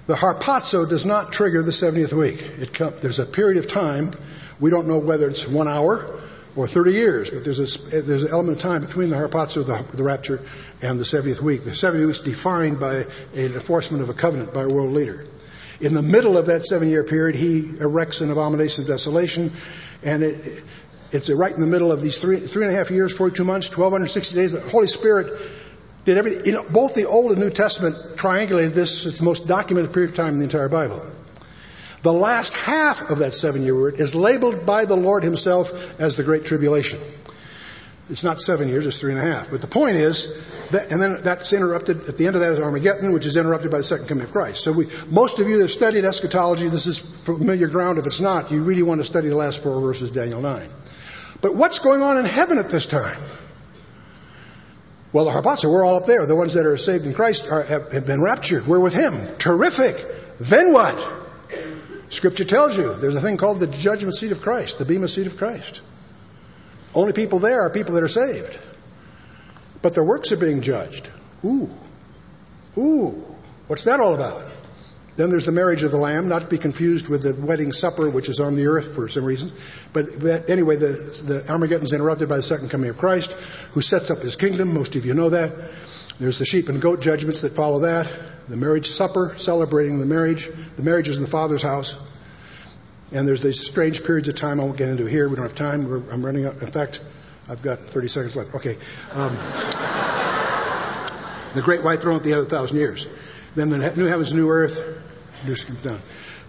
the 0.05 0.13
harpazo 0.13 0.87
does 0.87 1.05
not 1.05 1.33
trigger 1.33 1.63
the 1.63 1.71
70th 1.71 2.13
week. 2.13 2.73
Come, 2.73 2.93
there's 3.01 3.19
a 3.19 3.25
period 3.25 3.57
of 3.57 3.67
time. 3.69 4.11
We 4.59 4.69
don't 4.69 4.87
know 4.87 4.99
whether 4.99 5.27
it's 5.27 5.47
one 5.47 5.67
hour 5.67 6.19
or 6.59 6.67
30 6.67 6.91
years, 6.91 7.29
but 7.29 7.45
there's, 7.45 7.59
a, 7.93 8.01
there's 8.01 8.23
an 8.23 8.31
element 8.33 8.57
of 8.57 8.61
time 8.61 8.81
between 8.81 9.09
the 9.09 9.15
harpazo, 9.15 9.65
the, 9.65 9.95
the 9.95 10.03
rapture, 10.03 10.41
and 10.81 10.99
the 10.99 11.05
70th 11.05 11.39
week. 11.41 11.63
The 11.63 11.69
70th 11.71 11.99
week 12.01 12.09
is 12.09 12.19
defined 12.19 12.79
by 12.81 12.95
an 12.95 13.05
enforcement 13.33 14.03
of 14.03 14.09
a 14.09 14.13
covenant 14.13 14.53
by 14.53 14.63
a 14.63 14.67
world 14.67 14.91
leader. 14.91 15.25
In 15.79 15.93
the 15.93 16.01
middle 16.01 16.37
of 16.37 16.47
that 16.47 16.65
seven 16.65 16.89
year 16.89 17.05
period, 17.05 17.37
he 17.37 17.59
erects 17.79 18.19
an 18.19 18.29
abomination 18.29 18.83
of 18.83 18.87
desolation, 18.89 19.51
and 20.03 20.21
it, 20.21 20.61
it's 21.13 21.29
right 21.29 21.53
in 21.55 21.61
the 21.61 21.67
middle 21.67 21.93
of 21.93 22.01
these 22.01 22.17
three, 22.17 22.35
three 22.35 22.65
and 22.65 22.73
a 22.73 22.77
half 22.77 22.91
years, 22.91 23.13
42 23.17 23.45
months, 23.45 23.69
1,260 23.69 24.35
days. 24.35 24.51
The 24.51 24.59
Holy 24.69 24.87
Spirit 24.87 25.27
did 26.03 26.17
everything. 26.17 26.45
You 26.45 26.51
know, 26.51 26.65
both 26.69 26.93
the 26.93 27.05
Old 27.07 27.31
and 27.31 27.39
New 27.39 27.51
Testament 27.51 27.95
triangulated 28.17 28.73
this. 28.73 29.05
It's 29.05 29.19
the 29.19 29.23
most 29.25 29.47
documented 29.47 29.93
period 29.93 30.09
of 30.11 30.17
time 30.17 30.33
in 30.33 30.39
the 30.39 30.43
entire 30.43 30.67
Bible. 30.67 31.01
The 32.01 32.13
last 32.13 32.53
half 32.55 33.11
of 33.11 33.19
that 33.19 33.33
seven 33.33 33.63
year 33.63 33.75
word 33.75 33.99
is 33.99 34.15
labeled 34.15 34.65
by 34.65 34.85
the 34.85 34.95
Lord 34.95 35.23
Himself 35.23 35.99
as 35.99 36.15
the 36.15 36.23
Great 36.23 36.45
Tribulation. 36.45 36.99
It's 38.09 38.23
not 38.23 38.39
seven 38.39 38.69
years, 38.69 38.87
it's 38.87 38.99
three 38.99 39.11
and 39.11 39.19
a 39.19 39.23
half. 39.23 39.51
But 39.51 39.61
the 39.61 39.67
point 39.67 39.97
is, 39.97 40.47
that, 40.71 40.91
and 40.91 40.99
then 41.01 41.17
that's 41.21 41.53
interrupted, 41.53 42.07
at 42.07 42.17
the 42.17 42.25
end 42.25 42.35
of 42.35 42.41
that 42.41 42.51
is 42.53 42.59
Armageddon, 42.59 43.11
which 43.13 43.25
is 43.27 43.37
interrupted 43.37 43.69
by 43.69 43.77
the 43.77 43.83
second 43.83 44.07
coming 44.07 44.23
of 44.23 44.31
Christ. 44.31 44.63
So 44.63 44.71
we, 44.71 44.85
most 45.11 45.39
of 45.39 45.47
you 45.47 45.57
that 45.57 45.65
have 45.65 45.71
studied 45.71 46.05
eschatology, 46.05 46.69
this 46.69 46.87
is 46.87 46.97
familiar 46.97 47.67
ground. 47.67 47.99
If 47.99 48.07
it's 48.07 48.21
not, 48.21 48.49
you 48.49 48.63
really 48.63 48.81
want 48.81 48.99
to 48.99 49.03
study 49.03 49.27
the 49.27 49.35
last 49.35 49.61
four 49.61 49.79
verses, 49.81 50.09
Daniel 50.11 50.41
9. 50.41 50.59
But 51.41 51.53
what's 51.55 51.79
going 51.79 52.01
on 52.01 52.17
in 52.17 52.25
heaven 52.25 52.57
at 52.57 52.69
this 52.69 52.85
time? 52.87 53.17
Well, 55.13 55.25
the 55.25 55.31
harpazo, 55.31 55.71
we're 55.71 55.85
all 55.85 55.95
up 55.97 56.05
there. 56.07 56.25
The 56.25 56.35
ones 56.35 56.53
that 56.55 56.65
are 56.65 56.77
saved 56.77 57.05
in 57.05 57.13
Christ 57.13 57.51
are, 57.51 57.61
have, 57.61 57.91
have 57.91 58.07
been 58.07 58.21
raptured. 58.23 58.65
We're 58.65 58.79
with 58.79 58.95
Him. 58.95 59.13
Terrific. 59.37 60.03
Then 60.39 60.73
what? 60.73 60.95
Scripture 62.09 62.43
tells 62.43 62.77
you 62.77 62.93
there's 62.95 63.15
a 63.15 63.21
thing 63.21 63.37
called 63.37 63.59
the 63.59 63.67
judgment 63.67 64.15
seat 64.15 64.31
of 64.31 64.41
Christ, 64.41 64.79
the 64.79 64.85
bema 64.85 65.07
seat 65.07 65.27
of 65.27 65.37
Christ. 65.37 65.81
Only 66.95 67.13
people 67.13 67.37
there 67.39 67.61
are 67.61 67.69
people 67.69 67.93
that 67.95 68.03
are 68.03 68.07
saved. 68.07 68.57
But 69.81 69.93
their 69.93 70.03
works 70.03 70.31
are 70.31 70.37
being 70.37 70.61
judged. 70.61 71.07
Ooh. 71.45 71.69
Ooh. 72.77 73.11
What's 73.67 73.83
that 73.83 73.99
all 73.99 74.15
about? 74.15 74.43
Then 75.17 75.29
there's 75.29 75.45
the 75.45 75.51
marriage 75.51 75.83
of 75.83 75.91
the 75.91 75.97
Lamb, 75.97 76.29
not 76.29 76.41
to 76.43 76.47
be 76.47 76.57
confused 76.57 77.09
with 77.09 77.23
the 77.23 77.33
wedding 77.45 77.71
supper, 77.71 78.09
which 78.09 78.29
is 78.29 78.39
on 78.39 78.55
the 78.55 78.67
earth 78.67 78.95
for 78.95 79.07
some 79.07 79.25
reason. 79.25 79.51
But 79.93 80.49
anyway, 80.49 80.77
the, 80.77 80.87
the 80.87 81.45
Armageddon 81.51 81.83
is 81.85 81.93
interrupted 81.93 82.27
by 82.29 82.37
the 82.37 82.41
second 82.41 82.69
coming 82.71 82.89
of 82.89 82.97
Christ, 82.97 83.31
who 83.73 83.81
sets 83.81 84.09
up 84.11 84.19
his 84.19 84.35
kingdom. 84.35 84.73
Most 84.73 84.95
of 84.95 85.05
you 85.05 85.13
know 85.13 85.29
that. 85.29 85.51
There's 86.19 86.37
the 86.37 86.45
sheep 86.45 86.67
and 86.67 86.81
goat 86.81 86.99
judgments 87.01 87.39
that 87.41 87.53
follow 87.53 87.79
that, 87.79 88.07
the 88.49 88.57
marriage 88.57 88.87
supper, 88.87 89.33
celebrating 89.37 89.99
the 89.99 90.05
marriage, 90.05 90.47
the 90.75 90.83
marriages 90.83 91.15
in 91.15 91.23
the 91.23 91.29
Father's 91.29 91.61
house. 91.61 91.95
And 93.13 93.25
there's 93.27 93.41
these 93.41 93.61
strange 93.65 94.03
periods 94.05 94.27
of 94.27 94.35
time 94.35 94.59
I 94.59 94.65
won't 94.65 94.75
get 94.77 94.89
into 94.89 95.05
here. 95.05 95.29
We 95.29 95.37
don't 95.37 95.45
have 95.45 95.55
time. 95.55 95.87
We're, 95.87 96.01
I'm 96.11 96.23
running 96.25 96.45
out. 96.45 96.61
In 96.61 96.71
fact, 96.71 96.99
I've 97.49 97.61
got 97.61 97.79
30 97.79 98.07
seconds 98.09 98.35
left. 98.35 98.53
Okay. 98.55 98.75
Um, 99.13 99.33
the 101.55 101.61
great 101.61 101.83
white 101.85 102.01
throne 102.01 102.17
at 102.17 102.23
the 102.23 102.31
end 102.33 102.41
of 102.41 102.49
the 102.49 102.55
thousand 102.55 102.77
years. 102.79 103.07
Then 103.55 103.69
the 103.69 103.77
new 103.95 104.05
heavens, 104.07 104.33
new 104.33 104.49
earth, 104.49 104.77
new 105.45 105.55
comes 105.55 105.81
down. 105.83 105.99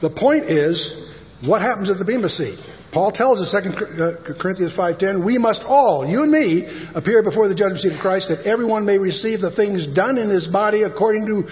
The 0.00 0.10
point 0.10 0.44
is, 0.46 1.16
what 1.42 1.62
happens 1.62 1.90
at 1.90 1.98
the 1.98 2.04
Bema 2.04 2.28
seat? 2.28 2.58
Paul 2.92 3.12
tells 3.12 3.40
us, 3.40 3.52
2 3.52 3.68
uh, 4.02 4.12
Corinthians 4.34 4.76
5.10, 4.76 5.22
we 5.22 5.38
must 5.38 5.64
all, 5.64 6.04
you 6.04 6.24
and 6.24 6.32
me, 6.32 6.66
appear 6.94 7.22
before 7.22 7.46
the 7.46 7.54
judgment 7.54 7.78
seat 7.80 7.92
of 7.92 8.00
Christ 8.00 8.30
that 8.30 8.46
everyone 8.46 8.84
may 8.84 8.98
receive 8.98 9.40
the 9.40 9.50
things 9.50 9.86
done 9.86 10.18
in 10.18 10.28
his 10.28 10.48
body 10.48 10.82
according 10.82 11.26
to 11.26 11.46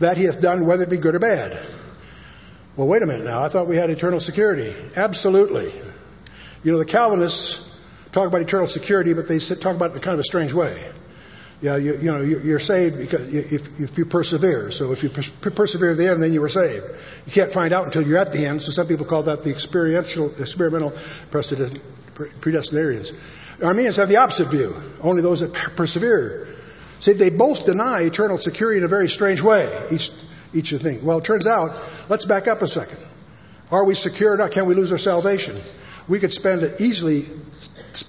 that 0.00 0.18
he 0.18 0.24
hath 0.24 0.42
done, 0.42 0.66
whether 0.66 0.82
it 0.82 0.90
be 0.90 0.98
good 0.98 1.14
or 1.14 1.18
bad. 1.20 1.58
Well, 2.76 2.86
wait 2.86 3.00
a 3.02 3.06
minute 3.06 3.24
now. 3.24 3.42
I 3.42 3.48
thought 3.48 3.66
we 3.66 3.76
had 3.76 3.88
eternal 3.88 4.20
security. 4.20 4.74
Absolutely. 4.96 5.72
You 6.62 6.72
know, 6.72 6.78
the 6.78 6.84
Calvinists 6.84 7.70
talk 8.12 8.26
about 8.26 8.42
eternal 8.42 8.66
security, 8.66 9.14
but 9.14 9.26
they 9.26 9.38
talk 9.38 9.76
about 9.76 9.92
it 9.92 9.94
in 9.94 10.00
kind 10.00 10.14
of 10.14 10.20
a 10.20 10.24
strange 10.24 10.52
way. 10.52 10.74
Yeah, 11.62 11.76
you, 11.76 11.96
you 11.96 12.12
know, 12.12 12.20
you, 12.20 12.56
are 12.56 12.60
saved 12.60 12.98
because 12.98 13.32
if, 13.32 13.78
if 13.80 13.96
you 13.98 14.04
persevere. 14.04 14.70
So 14.70 14.92
if 14.92 15.02
you 15.02 15.08
persevere 15.08 15.90
to 15.92 15.96
the 15.96 16.10
end, 16.10 16.22
then 16.22 16.32
you 16.34 16.40
were 16.42 16.48
saved. 16.48 16.84
You 17.26 17.32
can't 17.32 17.52
find 17.52 17.72
out 17.74 17.84
until 17.86 18.02
you're 18.02 18.18
at 18.18 18.32
the 18.32 18.44
end. 18.46 18.60
So 18.60 18.72
some 18.72 18.86
people 18.88 19.04
call 19.06 19.22
that 19.24 19.44
the 19.44 19.50
experiential, 19.50 20.26
experimental 20.40 20.90
predestinarians. 22.40 23.12
Arminians 23.62 23.96
have 23.96 24.08
the 24.08 24.16
opposite 24.16 24.46
view. 24.50 24.74
Only 25.02 25.22
those 25.22 25.40
that 25.40 25.52
persevere. 25.76 26.48
See, 26.98 27.12
they 27.12 27.30
both 27.30 27.64
deny 27.64 28.00
eternal 28.02 28.36
security 28.38 28.78
in 28.78 28.84
a 28.84 28.88
very 28.88 29.08
strange 29.08 29.40
way. 29.40 29.68
Each, 29.92 30.10
each 30.52 30.72
of 30.72 30.80
thing. 30.82 31.04
Well, 31.04 31.18
it 31.18 31.24
turns 31.24 31.46
out. 31.46 31.70
Let's 32.08 32.24
back 32.24 32.48
up 32.48 32.62
a 32.62 32.68
second. 32.68 32.98
Are 33.70 33.84
we 33.84 33.94
secure 33.94 34.32
or 34.34 34.36
not? 34.36 34.50
Can 34.50 34.66
we 34.66 34.74
lose 34.74 34.90
our 34.92 34.98
salvation? 34.98 35.54
We 36.08 36.18
could 36.18 36.32
spend 36.32 36.62
easily 36.80 37.22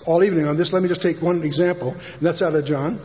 all 0.06 0.24
evening 0.24 0.48
on 0.48 0.58
this. 0.58 0.74
Let 0.74 0.82
me 0.82 0.90
just 0.90 1.02
take 1.04 1.22
one 1.22 1.44
example, 1.44 1.92
and 1.92 2.22
that's 2.22 2.42
out 2.42 2.54
of 2.56 2.66
John. 2.66 3.00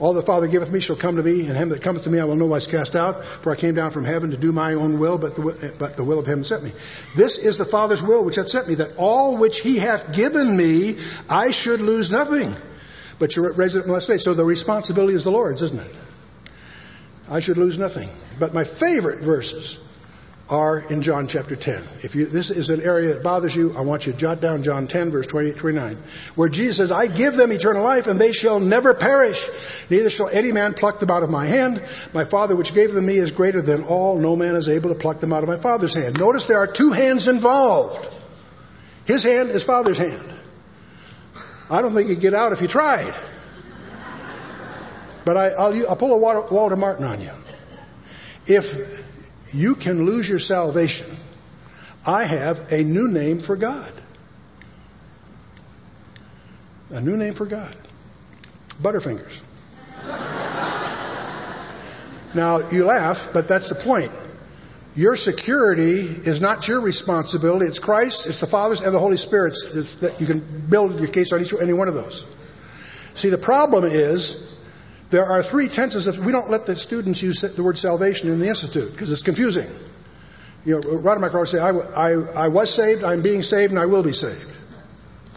All 0.00 0.12
the 0.12 0.22
Father 0.22 0.48
giveth 0.48 0.72
me 0.72 0.80
shall 0.80 0.96
come 0.96 1.16
to 1.16 1.22
me, 1.22 1.46
and 1.46 1.56
him 1.56 1.68
that 1.68 1.80
cometh 1.82 2.04
to 2.04 2.10
me 2.10 2.18
I 2.18 2.24
will 2.24 2.34
no 2.34 2.46
wise 2.46 2.66
cast 2.66 2.96
out. 2.96 3.24
For 3.24 3.52
I 3.52 3.54
came 3.54 3.74
down 3.74 3.92
from 3.92 4.04
heaven 4.04 4.32
to 4.32 4.36
do 4.36 4.50
my 4.50 4.74
own 4.74 4.98
will, 4.98 5.18
but 5.18 5.36
the, 5.36 5.72
but 5.78 5.96
the 5.96 6.02
will 6.02 6.18
of 6.18 6.26
him 6.26 6.40
that 6.40 6.44
sent 6.46 6.64
me. 6.64 6.72
This 7.16 7.38
is 7.38 7.58
the 7.58 7.64
Father's 7.64 8.02
will 8.02 8.24
which 8.24 8.34
hath 8.34 8.48
sent 8.48 8.66
me, 8.68 8.74
that 8.76 8.96
all 8.96 9.36
which 9.36 9.60
he 9.60 9.78
hath 9.78 10.12
given 10.12 10.56
me 10.56 10.96
I 11.30 11.52
should 11.52 11.80
lose 11.80 12.10
nothing, 12.10 12.54
but 13.20 13.36
you 13.36 13.48
raise 13.52 13.76
it 13.76 13.86
last 13.86 14.08
day. 14.08 14.16
So 14.16 14.34
the 14.34 14.44
responsibility 14.44 15.14
is 15.14 15.22
the 15.24 15.30
Lord's, 15.30 15.62
isn't 15.62 15.80
it? 15.80 15.94
I 17.30 17.38
should 17.38 17.56
lose 17.56 17.78
nothing. 17.78 18.08
But 18.40 18.52
my 18.52 18.64
favorite 18.64 19.20
verses 19.20 19.78
are 20.50 20.78
in 20.92 21.00
John 21.00 21.26
chapter 21.26 21.56
10. 21.56 21.76
If 22.02 22.14
you, 22.14 22.26
this 22.26 22.50
is 22.50 22.68
an 22.68 22.82
area 22.82 23.14
that 23.14 23.22
bothers 23.22 23.56
you, 23.56 23.74
I 23.76 23.80
want 23.80 24.06
you 24.06 24.12
to 24.12 24.18
jot 24.18 24.40
down 24.42 24.62
John 24.62 24.86
10, 24.88 25.10
verse 25.10 25.26
28 25.26 25.56
29, 25.56 25.96
where 26.34 26.50
Jesus 26.50 26.76
says, 26.76 26.92
I 26.92 27.06
give 27.06 27.34
them 27.34 27.50
eternal 27.50 27.82
life, 27.82 28.08
and 28.08 28.20
they 28.20 28.32
shall 28.32 28.60
never 28.60 28.92
perish. 28.92 29.48
Neither 29.88 30.10
shall 30.10 30.28
any 30.28 30.52
man 30.52 30.74
pluck 30.74 31.00
them 31.00 31.10
out 31.10 31.22
of 31.22 31.30
my 31.30 31.46
hand. 31.46 31.80
My 32.12 32.24
Father, 32.24 32.54
which 32.56 32.74
gave 32.74 32.92
them 32.92 33.06
me, 33.06 33.16
is 33.16 33.32
greater 33.32 33.62
than 33.62 33.84
all. 33.84 34.18
No 34.18 34.36
man 34.36 34.54
is 34.54 34.68
able 34.68 34.90
to 34.90 34.94
pluck 35.00 35.18
them 35.20 35.32
out 35.32 35.42
of 35.42 35.48
my 35.48 35.56
Father's 35.56 35.94
hand. 35.94 36.18
Notice 36.20 36.44
there 36.44 36.58
are 36.58 36.66
two 36.70 36.92
hands 36.92 37.26
involved. 37.26 38.06
His 39.06 39.22
hand 39.24 39.48
is 39.48 39.64
Father's 39.64 39.98
hand. 39.98 40.22
I 41.70 41.80
don't 41.80 41.94
think 41.94 42.10
he'd 42.10 42.20
get 42.20 42.34
out 42.34 42.52
if 42.52 42.60
he 42.60 42.66
tried. 42.66 43.14
But 45.24 45.38
I, 45.38 45.68
will 45.70 45.96
pull 45.96 46.12
a 46.12 46.18
Walter 46.52 46.76
Martin 46.76 47.06
on 47.06 47.18
you. 47.22 47.30
If 48.46 49.02
you 49.54 49.74
can 49.76 50.04
lose 50.04 50.28
your 50.28 50.38
salvation. 50.40 51.06
I 52.06 52.24
have 52.24 52.70
a 52.72 52.82
new 52.84 53.08
name 53.08 53.38
for 53.38 53.56
God. 53.56 53.90
A 56.90 57.00
new 57.00 57.16
name 57.16 57.32
for 57.34 57.46
God. 57.46 57.74
Butterfingers. 58.82 59.40
now, 62.34 62.68
you 62.70 62.84
laugh, 62.84 63.30
but 63.32 63.46
that's 63.48 63.68
the 63.70 63.76
point. 63.76 64.10
Your 64.96 65.14
security 65.16 65.98
is 66.00 66.40
not 66.40 66.66
your 66.68 66.80
responsibility. 66.80 67.66
It's 67.66 67.78
Christ, 67.80 68.26
it's 68.26 68.40
the 68.40 68.46
Father's, 68.48 68.80
and 68.82 68.92
the 68.94 68.98
Holy 68.98 69.16
Spirit's. 69.16 69.72
It's 69.74 69.94
that 70.00 70.18
you 70.20 70.26
can 70.26 70.42
build 70.68 70.98
your 70.98 71.08
case 71.08 71.32
on 71.32 71.40
each, 71.40 71.54
any 71.58 71.72
one 71.72 71.88
of 71.88 71.94
those. 71.94 72.24
See, 73.14 73.28
the 73.30 73.38
problem 73.38 73.84
is 73.84 74.50
there 75.10 75.26
are 75.26 75.42
three 75.42 75.68
tenses. 75.68 76.06
Of, 76.06 76.24
we 76.24 76.32
don't 76.32 76.50
let 76.50 76.66
the 76.66 76.76
students 76.76 77.22
use 77.22 77.40
the 77.40 77.62
word 77.62 77.78
salvation 77.78 78.30
in 78.30 78.38
the 78.40 78.48
institute 78.48 78.90
because 78.90 79.10
it's 79.12 79.22
confusing. 79.22 79.68
You 80.64 80.76
know, 80.76 80.80
Radmacher 80.80 81.38
would 81.38 81.48
say, 81.48 81.60
I, 81.60 81.70
I, 81.70 82.44
I 82.44 82.48
was 82.48 82.72
saved, 82.72 83.04
I'm 83.04 83.22
being 83.22 83.42
saved, 83.42 83.70
and 83.72 83.78
I 83.78 83.84
will 83.86 84.02
be 84.02 84.12
saved. 84.12 84.50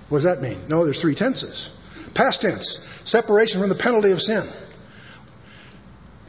What 0.09 0.17
does 0.19 0.23
that 0.23 0.41
mean? 0.41 0.57
No, 0.69 0.85
there's 0.85 1.01
three 1.01 1.15
tenses. 1.15 1.73
Past 2.13 2.41
tense, 2.41 2.65
separation 3.03 3.59
from 3.59 3.67
the 3.69 3.75
penalty 3.75 4.11
of 4.11 4.21
sin. 4.21 4.45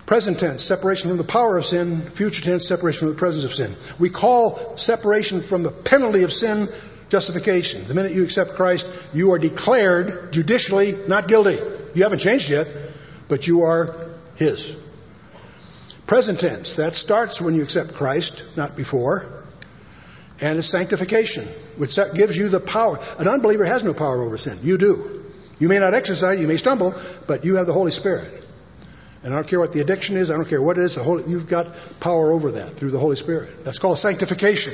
Present 0.05 0.41
tense, 0.41 0.65
separation 0.65 1.11
from 1.11 1.19
the 1.19 1.25
power 1.25 1.57
of 1.59 1.65
sin. 1.65 2.01
Future 2.01 2.43
tense, 2.45 2.67
separation 2.67 3.03
from 3.07 3.15
the 3.15 3.19
presence 3.19 3.45
of 3.45 3.55
sin. 3.55 3.73
We 4.01 4.11
call 4.11 4.77
separation 4.77 5.43
from 5.43 5.63
the 5.63 5.71
penalty 5.71 6.25
of 6.25 6.33
sin 6.33 6.67
justification. 7.09 7.85
The 7.85 7.95
minute 7.95 8.13
you 8.13 8.25
accept 8.25 8.55
Christ, 8.55 9.15
you 9.15 9.33
are 9.33 9.39
declared 9.39 10.33
judicially 10.33 10.95
not 11.07 11.29
guilty. 11.29 11.59
You 11.95 12.03
haven't 12.03 12.19
changed 12.19 12.51
yet 12.51 12.67
but 13.29 13.47
you 13.47 13.63
are 13.63 13.95
His. 14.37 14.85
Present 16.07 16.41
tense, 16.41 16.77
that 16.77 16.95
starts 16.95 17.41
when 17.41 17.55
you 17.55 17.63
accept 17.63 17.95
Christ, 17.95 18.57
not 18.57 18.77
before. 18.77 19.27
And 20.41 20.57
it's 20.59 20.69
sanctification, 20.69 21.45
which 21.79 21.97
gives 22.15 22.39
you 22.39 22.49
the 22.49 22.61
power. 22.61 22.99
An 23.19 23.29
unbeliever 23.29 23.65
has 23.65 23.83
no 23.85 23.93
power 23.93 24.23
over 24.23 24.39
sin. 24.39 24.59
You 24.63 24.79
do. 24.79 25.25
You 25.59 25.69
may 25.69 25.79
not 25.81 25.93
exercise, 25.95 26.41
you 26.41 26.47
may 26.47 26.57
stumble, 26.57 26.95
but 27.27 27.45
you 27.45 27.57
have 27.57 27.67
the 27.67 27.73
Holy 27.73 27.91
Spirit. 27.91 28.33
And 29.23 29.35
I 29.35 29.37
don't 29.37 29.49
care 29.49 29.59
what 29.59 29.73
the 29.73 29.81
addiction 29.81 30.17
is, 30.17 30.31
I 30.31 30.35
don't 30.37 30.49
care 30.49 30.63
what 30.63 30.79
it 30.79 30.85
is, 30.85 30.95
Holy, 30.95 31.25
you've 31.29 31.49
got 31.49 31.67
power 32.01 32.31
over 32.33 32.53
that 32.53 32.71
through 32.73 32.93
the 32.93 33.01
Holy 33.01 33.17
Spirit. 33.17 33.65
That's 33.65 33.81
called 33.81 33.99
sanctification. 33.99 34.73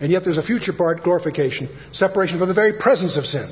And 0.00 0.10
yet 0.10 0.24
there's 0.24 0.38
a 0.38 0.42
future 0.42 0.72
part, 0.72 1.04
glorification, 1.04 1.68
separation 1.92 2.38
from 2.40 2.48
the 2.48 2.54
very 2.54 2.72
presence 2.74 3.16
of 3.16 3.24
sin. 3.24 3.46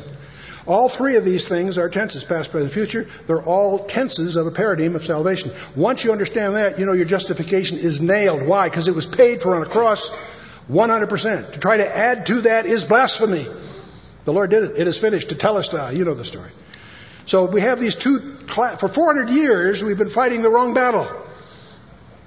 All 0.65 0.89
three 0.89 1.17
of 1.17 1.25
these 1.25 1.49
things 1.49 1.77
are 1.77 1.89
tenses, 1.89 2.23
past, 2.23 2.53
present, 2.53 2.73
future. 2.73 3.03
They're 3.27 3.43
all 3.43 3.81
tenses 3.81 4.37
of 4.37 4.47
a 4.47 4.53
paradigm 4.53 4.95
of 4.95 5.05
salvation. 5.05 5.51
Once 5.75 6.05
you 6.05 6.13
understand 6.13 6.55
that, 6.55 6.79
you 6.79 6.87
know 6.87 6.93
your 6.93 7.05
justification 7.05 7.79
is 7.79 8.01
nailed. 8.01 8.47
Why? 8.47 8.69
Because 8.69 8.87
it 8.87 8.95
was 8.95 9.05
paid 9.07 9.43
for 9.43 9.57
on 9.57 9.63
a 9.63 9.67
cross 9.67 10.11
100%. 10.71 11.53
To 11.55 11.61
try 11.61 11.79
to 11.79 11.85
add 11.97 12.27
to 12.27 12.41
that 12.43 12.67
is 12.67 12.85
blasphemy. 12.85 13.45
The 14.25 14.33
Lord 14.33 14.51
did 14.51 14.63
it. 14.63 14.73
It 14.77 14.87
is 14.87 14.97
finished. 14.97 15.31
To 15.31 15.35
tell 15.35 15.57
us 15.57 15.69
die. 15.71 15.93
You 15.93 16.05
know 16.05 16.15
the 16.15 16.25
story. 16.25 16.51
So 17.27 17.47
we 17.47 17.61
have 17.61 17.81
these 17.81 17.97
two, 17.97 18.19
for 18.19 18.89
400 18.89 19.31
years, 19.31 19.83
we've 19.83 19.99
been 19.99 20.09
fighting 20.11 20.43
the 20.43 20.51
wrong 20.51 20.75
battle. 20.75 21.09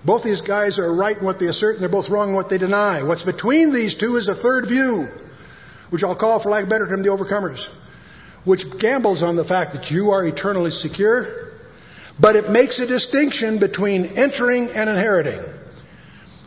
Both 0.04 0.24
these 0.24 0.42
guys 0.42 0.78
are 0.78 0.94
right 0.94 1.18
in 1.18 1.24
what 1.24 1.40
they 1.40 1.48
assert, 1.48 1.74
and 1.76 1.82
they're 1.82 1.90
both 1.90 2.10
wrong 2.10 2.30
in 2.30 2.36
what 2.36 2.50
they 2.50 2.58
deny. 2.58 3.02
What's 3.04 3.24
between 3.24 3.72
these 3.72 3.96
two 3.96 4.18
is 4.18 4.28
a 4.28 4.36
third 4.36 4.68
view, 4.68 5.08
which 5.90 6.04
I'll 6.04 6.16
call, 6.16 6.40
for 6.40 6.50
lack 6.50 6.64
of 6.64 6.68
a 6.68 6.70
better 6.70 6.88
term, 6.88 7.02
the 7.02 7.10
overcomers 7.10 7.72
which 8.46 8.78
gambles 8.80 9.24
on 9.24 9.36
the 9.36 9.44
fact 9.44 9.74
that 9.74 9.92
you 9.92 10.12
are 10.12 10.24
eternally 10.24 10.70
secure, 10.72 11.28
but 12.20 12.36
it 12.36 12.50
makes 12.50 12.80
a 12.80 12.86
distinction 12.86 13.58
between 13.60 14.06
entering 14.06 14.70
and 14.72 14.90
inheriting. 14.90 15.42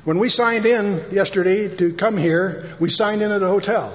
When 0.04 0.18
we 0.18 0.28
signed 0.30 0.64
in 0.64 1.00
yesterday 1.12 1.68
to 1.76 1.92
come 1.92 2.16
here, 2.16 2.72
we 2.78 2.88
signed 2.88 3.20
in 3.20 3.30
at 3.32 3.42
a 3.42 3.48
hotel. 3.48 3.92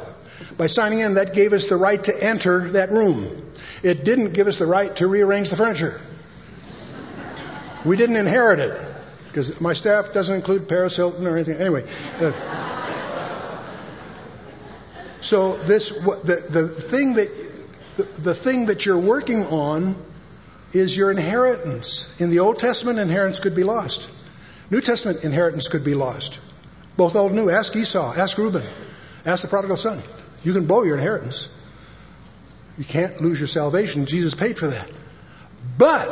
By 0.57 0.67
signing 0.67 0.99
in, 0.99 1.15
that 1.15 1.33
gave 1.33 1.53
us 1.53 1.65
the 1.69 1.77
right 1.77 2.03
to 2.03 2.13
enter 2.23 2.69
that 2.73 2.91
room. 2.91 3.49
It 3.81 4.03
didn't 4.03 4.33
give 4.33 4.47
us 4.47 4.59
the 4.59 4.67
right 4.67 4.95
to 4.97 5.07
rearrange 5.07 5.49
the 5.49 5.55
furniture. 5.55 5.99
We 7.85 7.95
didn't 7.95 8.17
inherit 8.17 8.59
it 8.59 8.79
because 9.27 9.59
my 9.59 9.73
staff 9.73 10.13
doesn't 10.13 10.35
include 10.35 10.69
Paris 10.69 10.95
Hilton 10.95 11.25
or 11.25 11.31
anything. 11.35 11.57
Anyway. 11.57 11.87
Uh, 12.19 12.31
so 15.21 15.55
this 15.55 16.01
the 16.01 16.45
the 16.49 16.67
thing 16.67 17.13
that 17.13 17.29
the 17.97 18.33
thing 18.33 18.67
that 18.67 18.85
you're 18.85 18.97
working 18.99 19.43
on 19.45 19.95
is 20.73 20.95
your 20.95 21.11
inheritance. 21.11 22.19
In 22.19 22.31
the 22.31 22.39
Old 22.39 22.59
Testament, 22.59 22.97
inheritance 22.99 23.39
could 23.39 23.55
be 23.55 23.63
lost. 23.63 24.09
New 24.71 24.81
Testament 24.81 25.23
inheritance 25.23 25.67
could 25.67 25.83
be 25.85 25.93
lost. 25.93 26.39
Both 26.97 27.15
old 27.15 27.31
and 27.31 27.43
new. 27.45 27.51
Ask 27.51 27.75
Esau, 27.75 28.13
ask 28.15 28.37
Reuben, 28.37 28.63
ask 29.25 29.41
the 29.43 29.47
prodigal 29.47 29.77
son. 29.77 29.99
You 30.43 30.53
can 30.53 30.65
blow 30.65 30.83
your 30.83 30.95
inheritance. 30.95 31.49
You 32.77 32.83
can't 32.85 33.21
lose 33.21 33.39
your 33.39 33.47
salvation. 33.47 34.05
Jesus 34.07 34.33
paid 34.33 34.57
for 34.57 34.67
that. 34.67 34.91
But 35.77 36.11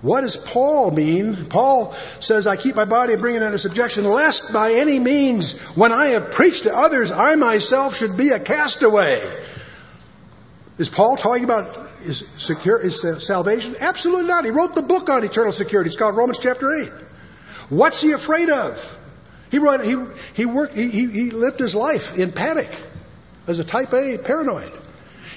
what 0.00 0.22
does 0.22 0.36
Paul 0.36 0.90
mean? 0.92 1.44
Paul 1.46 1.92
says, 2.20 2.46
I 2.46 2.56
keep 2.56 2.74
my 2.74 2.86
body 2.86 3.12
and 3.12 3.20
bring 3.20 3.34
it 3.36 3.42
under 3.42 3.58
subjection, 3.58 4.04
lest 4.04 4.52
by 4.54 4.72
any 4.72 4.98
means, 4.98 5.60
when 5.76 5.92
I 5.92 6.08
have 6.08 6.32
preached 6.32 6.62
to 6.62 6.74
others, 6.74 7.10
I 7.10 7.34
myself 7.34 7.96
should 7.96 8.16
be 8.16 8.30
a 8.30 8.40
castaway. 8.40 9.20
Is 10.82 10.88
Paul 10.88 11.16
talking 11.16 11.44
about 11.44 11.70
is 12.04 12.26
secure 12.26 12.76
is 12.76 13.02
salvation? 13.24 13.76
Absolutely 13.78 14.24
not. 14.26 14.44
He 14.44 14.50
wrote 14.50 14.74
the 14.74 14.82
book 14.82 15.08
on 15.10 15.22
eternal 15.22 15.52
security. 15.52 15.86
It's 15.86 15.96
called 15.96 16.16
Romans 16.16 16.38
chapter 16.40 16.74
eight. 16.74 16.90
What's 17.68 18.02
he 18.02 18.10
afraid 18.10 18.50
of? 18.50 18.82
He 19.52 19.60
wrote 19.60 19.84
he 19.84 19.94
he 20.34 20.44
worked 20.44 20.74
he, 20.74 20.90
he, 21.06 21.30
lived 21.30 21.60
his 21.60 21.76
life 21.76 22.18
in 22.18 22.32
panic 22.32 22.66
as 23.46 23.60
a 23.60 23.64
type 23.64 23.94
A 23.94 24.18
paranoid. 24.18 24.72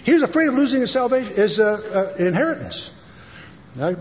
He 0.03 0.15
was 0.15 0.23
afraid 0.23 0.47
of 0.47 0.55
losing 0.55 0.81
his 0.81 0.89
salvation 0.89 1.31
his 1.35 1.59
uh, 1.59 2.11
uh, 2.19 2.23
inheritance. 2.25 2.89
Now, 3.75 3.93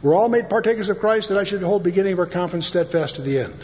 we're 0.00 0.14
all 0.14 0.28
made 0.28 0.48
partakers 0.48 0.88
of 0.90 1.00
Christ 1.00 1.30
that 1.30 1.38
I 1.38 1.42
should 1.42 1.60
hold 1.60 1.82
beginning 1.82 2.12
of 2.12 2.20
our 2.20 2.26
conference 2.26 2.68
steadfast 2.68 3.16
to 3.16 3.22
the 3.22 3.40
end. 3.40 3.54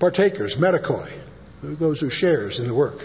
Partakers, 0.00 0.56
metochoi, 0.56 1.10
those 1.62 1.98
who 1.98 2.10
shares 2.10 2.60
in 2.60 2.66
the 2.66 2.74
work 2.74 3.00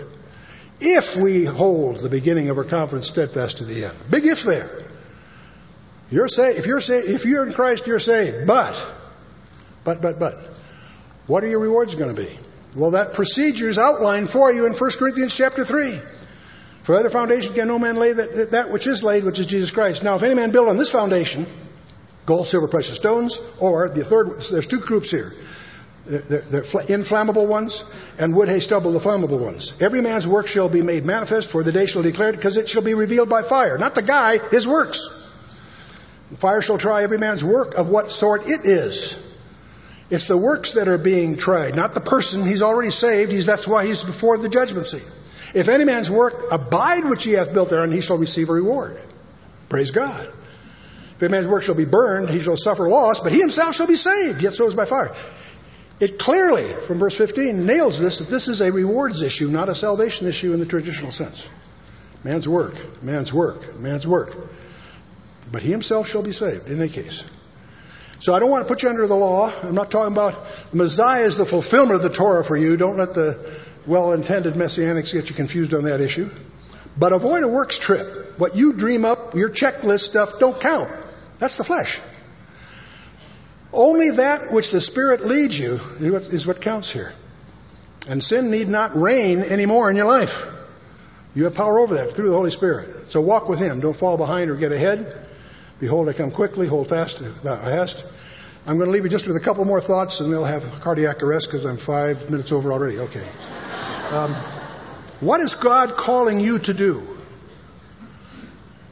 if 0.80 1.16
we 1.16 1.44
hold 1.46 1.98
the 2.00 2.10
beginning 2.10 2.50
of 2.50 2.58
our 2.58 2.64
confidence 2.64 3.08
steadfast 3.08 3.58
to 3.58 3.66
the 3.66 3.86
end. 3.86 3.94
Big 4.10 4.26
if 4.26 4.44
there. 4.44 4.70
You're 6.10 6.28
say, 6.28 6.52
if 6.52 6.66
you're 6.68 6.80
if 6.80 7.26
you're 7.26 7.46
in 7.46 7.52
Christ, 7.54 7.88
you're 7.88 8.00
saved. 8.00 8.48
But, 8.48 8.74
but, 9.84 10.02
but, 10.02 10.20
but, 10.20 10.36
what 11.26 11.44
are 11.44 11.48
your 11.48 11.60
rewards 11.60 11.96
going 11.96 12.16
to 12.16 12.22
be? 12.22 12.30
Well, 12.78 12.92
that 12.92 13.14
procedure 13.14 13.68
is 13.68 13.78
outlined 13.78 14.30
for 14.30 14.52
you 14.52 14.66
in 14.68 14.74
1 14.74 14.90
Corinthians 14.92 15.36
chapter 15.36 15.66
3. 15.66 16.00
For 16.84 16.96
other 16.96 17.10
foundation 17.10 17.54
can 17.54 17.68
no 17.68 17.80
man 17.80 17.98
lay 17.98 18.14
that, 18.14 18.52
that 18.52 18.72
which 18.72 18.88
is 18.88 19.04
laid, 19.04 19.26
which 19.26 19.40
is 19.40 19.48
Jesus 19.48 19.72
Christ. 19.72 20.04
Now, 20.04 20.16
if 20.16 20.24
any 20.24 20.36
man 20.36 20.52
build 20.52 20.70
on 20.70 20.78
this 20.78 20.90
foundation, 20.90 21.46
gold, 22.26 22.48
silver, 22.48 22.70
precious 22.70 22.96
stones, 22.96 23.40
or 23.60 23.90
the 23.90 24.06
third, 24.06 24.30
there's 24.30 24.68
two 24.68 24.80
groups 24.80 25.12
here 25.12 25.32
the, 26.10 26.84
the 26.88 26.94
inflammable 26.94 27.46
ones, 27.46 27.84
and 28.18 28.36
wood, 28.36 28.48
hay, 28.48 28.60
stubble, 28.60 28.94
the 28.94 29.00
flammable 29.00 29.40
ones. 29.40 29.82
Every 29.82 30.02
man's 30.02 30.28
work 30.28 30.48
shall 30.48 30.70
be 30.70 30.82
made 30.82 31.06
manifest, 31.06 31.50
for 31.50 31.64
the 31.64 31.72
day 31.72 31.86
shall 31.86 32.04
declare 32.04 32.30
it, 32.30 32.34
because 32.36 32.58
it 32.58 32.70
shall 32.70 32.84
be 32.84 32.94
revealed 32.94 33.30
by 33.30 33.42
fire. 33.44 33.78
Not 33.78 33.96
the 33.96 34.02
guy, 34.02 34.38
his 34.38 34.68
works. 34.68 35.24
The 36.32 36.38
fire 36.38 36.62
shall 36.62 36.78
try 36.78 37.04
every 37.04 37.18
man's 37.18 37.44
work 37.44 37.76
of 37.76 37.90
what 37.90 38.12
sort 38.12 38.48
it 38.48 38.66
is. 38.66 39.26
It's 40.10 40.26
the 40.26 40.38
works 40.38 40.74
that 40.74 40.88
are 40.88 40.98
being 40.98 41.36
tried, 41.36 41.76
not 41.76 41.94
the 41.94 42.00
person. 42.02 42.46
He's 42.48 42.62
already 42.62 42.92
saved. 42.92 43.32
He's, 43.32 43.46
that's 43.46 43.68
why 43.68 43.86
he's 43.86 44.04
before 44.04 44.38
the 44.38 44.48
judgment 44.50 44.86
seat. 44.86 45.06
If 45.54 45.68
any 45.68 45.84
man's 45.84 46.10
work 46.10 46.52
abide 46.52 47.04
which 47.06 47.26
he 47.26 47.32
hath 47.34 47.54
built 47.54 47.70
thereon, 47.70 47.92
he 47.92 48.00
shall 48.02 48.18
receive 48.18 48.50
a 48.50 48.54
reward. 48.54 49.02
Praise 49.68 49.92
God. 49.92 50.26
If 51.18 51.22
a 51.22 51.30
man's 51.30 51.48
work 51.48 51.64
shall 51.64 51.76
be 51.76 51.86
burned, 51.86 52.30
he 52.30 52.40
shall 52.40 52.56
suffer 52.56 52.88
loss, 52.88 53.20
but 53.22 53.32
he 53.32 53.40
himself 53.40 53.76
shall 53.76 53.88
be 53.88 53.96
saved, 53.96 54.42
yet 54.42 54.54
so 54.54 54.68
is 54.68 54.76
by 54.76 54.86
fire. 54.86 55.12
It 56.00 56.20
clearly, 56.20 56.64
from 56.64 57.00
verse 57.00 57.18
15, 57.18 57.66
nails 57.66 58.00
this 58.00 58.20
that 58.20 58.28
this 58.28 58.48
is 58.48 58.62
a 58.62 58.72
rewards 58.72 59.24
issue, 59.24 59.48
not 59.48 59.68
a 59.70 59.74
salvation 59.76 60.28
issue 60.28 60.54
in 60.54 60.60
the 60.60 60.66
traditional 60.66 61.12
sense. 61.12 61.50
Man's 62.24 62.48
work, 62.48 62.74
man's 63.02 63.34
work, 63.34 63.80
man's 63.80 64.06
work. 64.06 64.36
But 65.52 65.62
he 65.64 65.72
himself 65.72 66.08
shall 66.08 66.22
be 66.22 66.34
saved 66.34 66.68
in 66.70 66.80
any 66.80 66.90
case. 66.90 67.24
So 68.20 68.34
I 68.34 68.40
don't 68.40 68.50
want 68.50 68.68
to 68.68 68.72
put 68.72 68.84
you 68.84 68.90
under 68.90 69.08
the 69.08 69.16
law. 69.16 69.52
I'm 69.64 69.76
not 69.76 69.90
talking 69.90 70.14
about 70.14 70.34
Messiah 70.74 71.24
is 71.24 71.38
the 71.38 71.46
fulfillment 71.46 71.96
of 71.96 72.04
the 72.04 72.10
Torah 72.10 72.44
for 72.44 72.58
you. 72.58 72.78
Don't 72.78 72.98
let 72.98 73.14
the 73.14 73.38
well 73.88 74.12
intended 74.12 74.54
messianics 74.54 75.14
get 75.14 75.30
you 75.30 75.36
confused 75.36 75.74
on 75.74 75.86
that 75.86 76.02
issue. 76.02 76.30
But 76.98 77.14
avoid 77.14 77.44
a 77.44 77.48
works 77.48 77.80
trip. 77.80 78.34
What 78.40 78.56
you 78.56 78.74
dream 78.74 79.06
up, 79.06 79.34
your 79.36 79.50
checklist 79.50 80.02
stuff, 80.02 80.38
don't 80.40 80.60
count. 80.60 80.90
That's 81.40 81.58
the 81.58 81.64
flesh. 81.64 82.00
Only 83.78 84.10
that 84.10 84.52
which 84.52 84.72
the 84.72 84.82
Spirit 84.82 85.24
leads 85.24 85.58
you 85.58 85.80
is 86.02 86.48
what 86.48 86.60
counts 86.62 86.92
here. 86.92 87.14
And 88.10 88.24
sin 88.24 88.50
need 88.50 88.68
not 88.68 89.00
reign 89.00 89.42
anymore 89.42 89.92
in 89.92 89.96
your 89.96 90.08
life. 90.08 90.52
You 91.36 91.44
have 91.44 91.54
power 91.54 91.78
over 91.78 91.94
that 91.96 92.16
through 92.16 92.30
the 92.30 92.34
Holy 92.36 92.50
Spirit. 92.50 93.12
So 93.12 93.22
walk 93.22 93.48
with 93.48 93.60
Him. 93.60 93.80
Don't 93.80 93.96
fall 93.96 94.18
behind 94.18 94.50
or 94.50 94.56
get 94.56 94.72
ahead. 94.72 95.16
Behold, 95.80 96.10
I 96.10 96.14
come 96.14 96.32
quickly. 96.32 96.66
Hold 96.66 96.90
fast 96.90 97.22
I 97.46 97.70
hast. 97.70 98.12
I'm 98.66 98.78
going 98.80 98.88
to 98.88 98.92
leave 98.92 99.04
you 99.04 99.12
just 99.12 99.28
with 99.28 99.38
a 99.38 99.42
couple 99.42 99.64
more 99.64 99.80
thoughts, 99.80 100.22
and 100.22 100.34
they'll 100.34 100.44
have 100.44 100.80
cardiac 100.82 101.22
arrest 101.22 101.48
because 101.48 101.64
I'm 101.64 101.78
five 101.78 102.32
minutes 102.32 102.52
over 102.52 102.74
already. 102.74 102.98
Okay. 102.98 103.28
Um, 104.10 104.34
what 105.20 105.40
is 105.40 105.54
God 105.54 105.92
calling 105.92 106.40
you 106.40 106.58
to 106.58 106.74
do? 106.74 107.04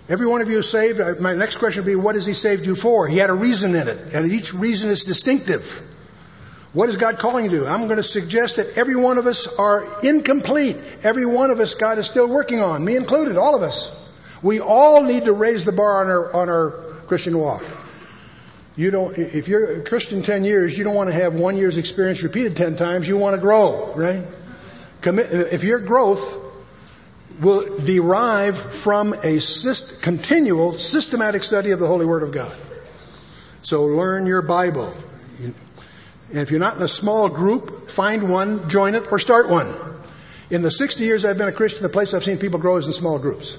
Every 0.08 0.28
one 0.28 0.42
of 0.42 0.50
you 0.50 0.60
is 0.60 0.70
saved. 0.70 1.02
Uh, 1.02 1.16
my 1.20 1.34
next 1.34 1.58
question 1.58 1.84
would 1.84 1.90
be, 1.90 1.96
what 1.96 2.16
has 2.16 2.26
He 2.26 2.34
saved 2.34 2.66
you 2.68 2.76
for? 2.76 3.08
He 3.08 3.18
had 3.18 3.30
a 3.30 3.34
reason 3.34 3.76
in 3.76 3.88
it, 3.88 4.14
and 4.14 4.32
each 4.32 4.54
reason 4.54 4.90
is 4.92 5.04
distinctive. 5.04 5.66
What 6.74 6.90
is 6.90 6.98
God 6.98 7.18
calling 7.18 7.46
you 7.46 7.62
to? 7.62 7.68
I'm 7.68 7.86
going 7.86 7.96
to 7.98 8.04
suggest 8.04 8.58
that 8.58 8.78
every 8.78 8.96
one 8.98 9.18
of 9.18 9.26
us 9.26 9.58
are 9.60 9.84
incomplete. 10.04 10.76
Every 11.04 11.26
one 11.26 11.50
of 11.50 11.60
us, 11.60 11.74
God 11.74 11.98
is 11.98 12.06
still 12.06 12.28
working 12.28 12.60
on, 12.60 12.84
me 12.84 12.96
included, 12.98 13.38
all 13.38 13.56
of 13.56 13.64
us. 13.64 14.02
We 14.44 14.60
all 14.60 15.04
need 15.04 15.26
to 15.26 15.34
raise 15.34 15.64
the 15.66 15.72
bar 15.72 16.02
on 16.02 16.08
our, 16.08 16.34
on 16.36 16.50
our 16.50 16.72
Christian 17.08 17.38
walk. 17.38 17.64
You 18.76 18.92
don't, 18.92 19.18
if 19.18 19.48
you're 19.48 19.78
a 19.80 19.84
Christian 19.84 20.22
10 20.22 20.44
years, 20.44 20.78
you 20.78 20.84
don't 20.84 20.96
want 20.96 21.08
to 21.10 21.14
have 21.16 21.34
one 21.34 21.56
year's 21.56 21.78
experience 21.78 22.22
repeated 22.22 22.58
10 22.58 22.76
times. 22.76 23.08
You 23.08 23.18
want 23.18 23.38
to 23.38 23.42
grow, 23.42 23.94
right? 23.96 24.22
Commit, 25.02 25.28
if 25.32 25.64
your 25.64 25.80
growth 25.80 26.44
will 27.42 27.80
derive 27.80 28.58
from 28.58 29.14
a 29.14 29.38
syst- 29.40 30.02
continual 30.02 30.74
systematic 30.74 31.44
study 31.44 31.72
of 31.72 31.80
the 31.80 31.88
Holy 31.88 32.06
Word 32.06 32.24
of 32.24 32.32
God. 32.32 32.56
So 33.62 33.86
learn 33.86 34.26
your 34.26 34.42
Bible. 34.42 34.94
And 36.30 36.40
if 36.42 36.52
you're 36.52 36.60
not 36.60 36.78
in 36.78 36.84
a 36.84 36.88
small 36.88 37.30
group, 37.30 37.90
find 37.90 38.30
one, 38.30 38.70
join 38.70 38.96
it, 38.96 39.12
or 39.12 39.20
start 39.20 39.50
one. 39.50 39.74
In 40.50 40.62
the 40.62 40.72
60 40.72 41.04
years 41.04 41.26
I've 41.26 41.38
been 41.38 41.48
a 41.48 41.52
Christian, 41.54 41.84
the 41.84 41.90
place 41.90 42.14
I've 42.14 42.24
seen 42.24 42.38
people 42.38 42.60
grow 42.60 42.78
is 42.78 42.88
in 42.88 42.94
small 42.94 43.20
groups. 43.20 43.58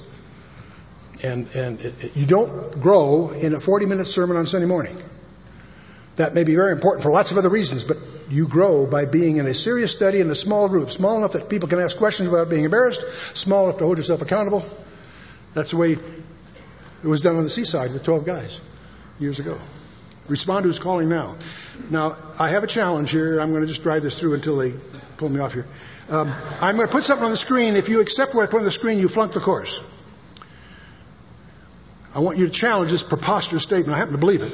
And, 1.25 1.47
and 1.55 1.81
it, 1.81 2.05
it, 2.05 2.17
you 2.17 2.27
don't 2.27 2.81
grow 2.81 3.31
in 3.31 3.55
a 3.55 3.61
40 3.61 3.87
minute 3.87 4.07
sermon 4.07 4.37
on 4.37 4.47
Sunday 4.47 4.67
morning. 4.67 4.97
That 6.17 6.35
may 6.35 6.45
be 6.45 6.55
very 6.55 6.73
important 6.73 7.03
for 7.03 7.11
lots 7.11 7.31
of 7.33 7.39
other 7.39 7.49
reasons, 7.49 7.85
but 7.85 7.97
you 8.29 8.49
grow 8.49 8.87
by 8.87 9.05
being 9.05 9.37
in 9.37 9.47
a 9.47 9.55
serious 9.55 9.93
study 9.93 10.21
in 10.21 10.31
a 10.31 10.35
small 10.35 10.69
group, 10.69 10.91
small 10.91 11.17
enough 11.19 11.33
that 11.33 11.49
people 11.49 11.69
can 11.69 11.79
ask 11.79 11.97
questions 11.97 12.29
without 12.29 12.51
being 12.51 12.65
embarrassed, 12.65 13.03
small 13.37 13.65
enough 13.67 13.79
to 13.79 13.85
hold 13.85 13.97
yourself 13.99 14.23
accountable. 14.23 14.65
That's 15.55 15.71
the 15.71 15.77
way 15.77 15.93
it 15.93 17.07
was 17.07 17.21
done 17.21 17.37
on 17.37 17.45
the 17.45 17.51
seaside 17.51 17.93
with 17.93 18.05
12 18.05 18.27
guys 18.27 18.61
years 19.21 19.39
ago. 19.39 19.57
Respond 20.29 20.65
to 20.65 20.69
who's 20.69 20.81
calling 20.81 21.09
now. 21.09 21.37
Now, 21.89 22.17
I 22.39 22.49
have 22.49 22.65
a 22.65 22.67
challenge 22.67 23.13
here. 23.13 23.39
I'm 23.41 23.51
going 23.51 23.61
to 23.61 23.67
just 23.69 23.85
drive 23.85 24.03
this 24.03 24.19
through 24.19 24.35
until 24.35 24.57
they 24.57 24.73
pull 25.19 25.29
me 25.29 25.39
off 25.39 25.53
here. 25.55 25.67
Um, 26.11 26.35
I'm 26.61 26.75
going 26.77 26.89
to 26.89 26.93
put 26.93 27.05
something 27.05 27.25
on 27.25 27.31
the 27.31 27.37
screen. 27.37 27.77
If 27.77 27.89
you 27.89 28.01
accept 28.01 28.35
what 28.35 28.43
I 28.47 28.51
put 28.51 28.59
on 28.59 28.65
the 28.65 28.71
screen, 28.73 28.99
you 28.99 29.09
flunk 29.09 29.33
the 29.33 29.41
course. 29.41 29.93
I 32.13 32.21
want 32.21 32.39
you 32.39 32.47
to 32.47 32.51
challenge 32.53 32.91
this 32.91 33.03
preposterous 33.03 33.63
statement. 33.63 33.95
I 33.95 33.99
happen 33.99 34.13
to 34.13 34.19
believe 34.19 34.43
it. 34.43 34.53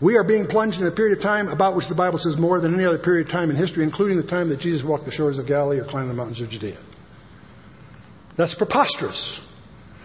We 0.00 0.18
are 0.18 0.24
being 0.24 0.46
plunged 0.46 0.80
in 0.80 0.86
a 0.86 0.90
period 0.90 1.16
of 1.16 1.22
time 1.22 1.48
about 1.48 1.74
which 1.74 1.86
the 1.86 1.94
Bible 1.94 2.18
says 2.18 2.36
more 2.36 2.60
than 2.60 2.74
any 2.74 2.84
other 2.84 2.98
period 2.98 3.26
of 3.26 3.32
time 3.32 3.48
in 3.48 3.56
history, 3.56 3.82
including 3.82 4.18
the 4.18 4.22
time 4.24 4.50
that 4.50 4.58
Jesus 4.60 4.84
walked 4.84 5.06
the 5.06 5.10
shores 5.10 5.38
of 5.38 5.46
Galilee 5.46 5.78
or 5.80 5.84
climbed 5.84 6.10
the 6.10 6.14
mountains 6.14 6.40
of 6.42 6.50
Judea. 6.50 6.76
That's 8.36 8.54
preposterous. 8.54 9.42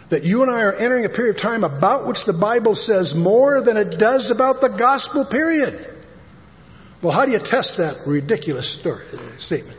That 0.08 0.24
you 0.24 0.42
and 0.44 0.52
I 0.52 0.62
are 0.62 0.72
entering 0.74 1.04
a 1.06 1.10
period 1.10 1.36
of 1.36 1.42
time 1.42 1.64
about 1.66 2.06
which 2.08 2.24
the 2.24 2.32
Bible 2.34 2.76
says 2.76 3.16
more 3.16 3.60
than 3.62 3.76
it 3.78 3.98
does 3.98 4.32
about 4.32 4.62
the 4.62 4.70
gospel 4.70 5.26
period. 5.26 5.78
Well, 7.02 7.12
how 7.12 7.26
do 7.26 7.32
you 7.32 7.40
test 7.40 7.78
that 7.78 8.00
ridiculous 8.08 8.68
story, 8.70 9.04
statement? 9.40 9.78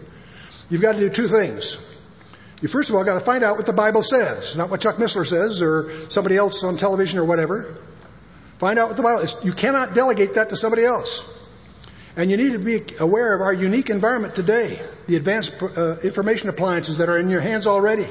You've 0.68 0.82
got 0.82 0.94
to 0.94 1.00
do 1.00 1.08
two 1.08 1.28
things. 1.28 1.78
You 2.60 2.68
first 2.68 2.90
of 2.90 2.96
all 2.96 3.04
got 3.04 3.14
to 3.14 3.20
find 3.24 3.44
out 3.44 3.56
what 3.56 3.66
the 3.66 3.72
Bible 3.72 4.02
says, 4.02 4.56
not 4.56 4.70
what 4.70 4.80
Chuck 4.80 4.96
Missler 4.96 5.26
says 5.26 5.62
or 5.62 5.90
somebody 6.10 6.36
else 6.36 6.62
on 6.64 6.76
television 6.76 7.18
or 7.18 7.24
whatever. 7.24 7.76
Find 8.62 8.78
out 8.78 8.86
what 8.86 8.96
the 8.96 9.02
Bible 9.02 9.22
is. 9.22 9.44
You 9.44 9.50
cannot 9.50 9.92
delegate 9.92 10.34
that 10.34 10.50
to 10.50 10.56
somebody 10.56 10.84
else. 10.84 11.28
And 12.14 12.30
you 12.30 12.36
need 12.36 12.52
to 12.52 12.60
be 12.60 12.80
aware 13.00 13.34
of 13.34 13.40
our 13.40 13.52
unique 13.52 13.90
environment 13.90 14.36
today 14.36 14.80
the 15.08 15.16
advanced 15.16 15.60
uh, 15.60 15.96
information 16.04 16.48
appliances 16.48 16.98
that 16.98 17.08
are 17.08 17.18
in 17.18 17.28
your 17.28 17.40
hands 17.40 17.66
already, 17.66 18.06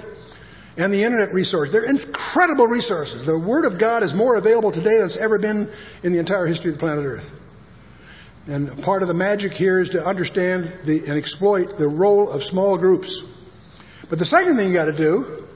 and 0.76 0.92
the 0.94 1.04
internet 1.06 1.34
resource. 1.34 1.72
They're 1.72 1.90
incredible 1.90 2.68
resources. 2.68 3.26
The 3.26 3.40
Word 3.40 3.64
of 3.64 3.78
God 3.78 4.04
is 4.04 4.14
more 4.14 4.36
available 4.36 4.72
today 4.74 4.98
than 4.98 5.06
it's 5.06 5.16
ever 5.16 5.40
been 5.40 5.70
in 6.04 6.12
the 6.12 6.20
entire 6.20 6.46
history 6.46 6.72
of 6.72 6.76
the 6.80 6.82
planet 6.82 7.06
Earth. 7.06 7.34
And 8.48 8.84
part 8.84 9.04
of 9.04 9.08
the 9.08 9.14
magic 9.14 9.54
here 9.54 9.80
is 9.80 9.92
to 9.92 10.06
understand 10.06 10.66
the, 10.84 10.98
and 11.08 11.18
exploit 11.18 11.78
the 11.78 11.88
role 11.88 12.30
of 12.30 12.44
small 12.44 12.78
groups. 12.78 13.22
But 14.10 14.20
the 14.20 14.26
second 14.26 14.58
thing 14.58 14.68
you 14.68 14.74
got 14.74 14.86
to 14.92 14.92
do 14.98 15.48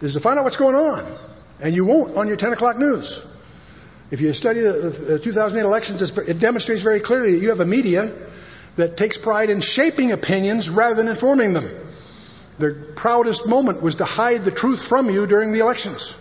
is 0.00 0.14
to 0.14 0.20
find 0.20 0.38
out 0.38 0.44
what's 0.44 0.56
going 0.56 0.76
on. 0.76 1.18
And 1.62 1.74
you 1.74 1.84
won't 1.84 2.16
on 2.16 2.26
your 2.26 2.38
10 2.38 2.54
o'clock 2.54 2.78
news. 2.78 3.32
If 4.14 4.20
you 4.20 4.32
study 4.32 4.60
the 4.60 5.18
2008 5.20 5.66
elections, 5.66 6.00
it 6.16 6.38
demonstrates 6.38 6.82
very 6.82 7.00
clearly 7.00 7.32
that 7.32 7.38
you 7.40 7.48
have 7.48 7.58
a 7.58 7.64
media 7.66 8.12
that 8.76 8.96
takes 8.96 9.18
pride 9.18 9.50
in 9.50 9.58
shaping 9.60 10.12
opinions 10.12 10.70
rather 10.70 10.94
than 10.94 11.08
informing 11.08 11.52
them. 11.52 11.68
Their 12.60 12.74
proudest 12.74 13.48
moment 13.48 13.82
was 13.82 13.96
to 13.96 14.04
hide 14.04 14.44
the 14.44 14.52
truth 14.52 14.86
from 14.86 15.10
you 15.10 15.26
during 15.26 15.50
the 15.50 15.58
elections. 15.58 16.14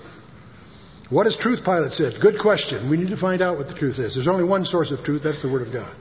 What 1.12 1.28
is 1.28 1.38
truth, 1.38 1.64
Pilate 1.64 1.92
said? 1.94 2.20
Good 2.20 2.40
question. 2.40 2.90
We 2.90 2.98
need 2.98 3.10
to 3.10 3.18
find 3.30 3.44
out 3.44 3.60
what 3.60 3.68
the 3.68 3.76
truth 3.76 4.00
is. 4.00 4.16
There's 4.16 4.28
only 4.28 4.44
one 4.44 4.66
source 4.66 4.90
of 4.92 5.04
truth, 5.04 5.22
that's 5.22 5.44
the 5.44 5.50
Word 5.50 5.62
of 5.62 5.72
God. 5.72 5.92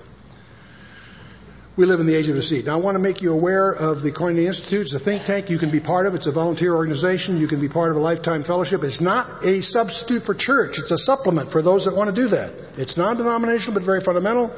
We 1.75 1.87
live 1.87 2.01
in 2.01 2.07
the 2.07 2.15
age 2.15 2.29
of 2.29 2.35
deceit. 2.35 2.67
Now, 2.67 2.75
I 2.75 2.81
want 2.81 2.97
to 2.97 2.99
make 2.99 3.23
you 3.23 3.33
aware 3.33 3.71
of 3.71 4.03
the 4.03 4.13
Koinonia 4.13 4.45
Institute. 4.45 4.83
It's 4.83 4.93
a 4.93 4.99
think 4.99 5.25
tank 5.25 5.49
you 5.49 5.57
can 5.57 5.71
be 5.71 5.81
part 5.81 6.07
of. 6.07 6.15
It's 6.15 6.27
a 6.27 6.31
volunteer 6.31 6.75
organization. 6.75 7.39
You 7.39 7.47
can 7.47 7.63
be 7.63 7.69
part 7.71 7.91
of 7.91 7.97
a 7.97 8.01
lifetime 8.01 8.43
fellowship. 8.43 8.85
It's 8.85 9.01
not 9.01 9.27
a 9.47 9.63
substitute 9.63 10.23
for 10.23 10.35
church. 10.35 10.79
It's 10.79 10.91
a 10.91 10.99
supplement 10.99 11.51
for 11.51 11.63
those 11.63 11.87
that 11.87 11.97
want 11.97 12.15
to 12.15 12.17
do 12.23 12.29
that. 12.29 12.53
It's 12.77 12.99
non-denominational, 12.99 13.73
but 13.73 13.85
very 13.85 14.03
fundamental. 14.03 14.53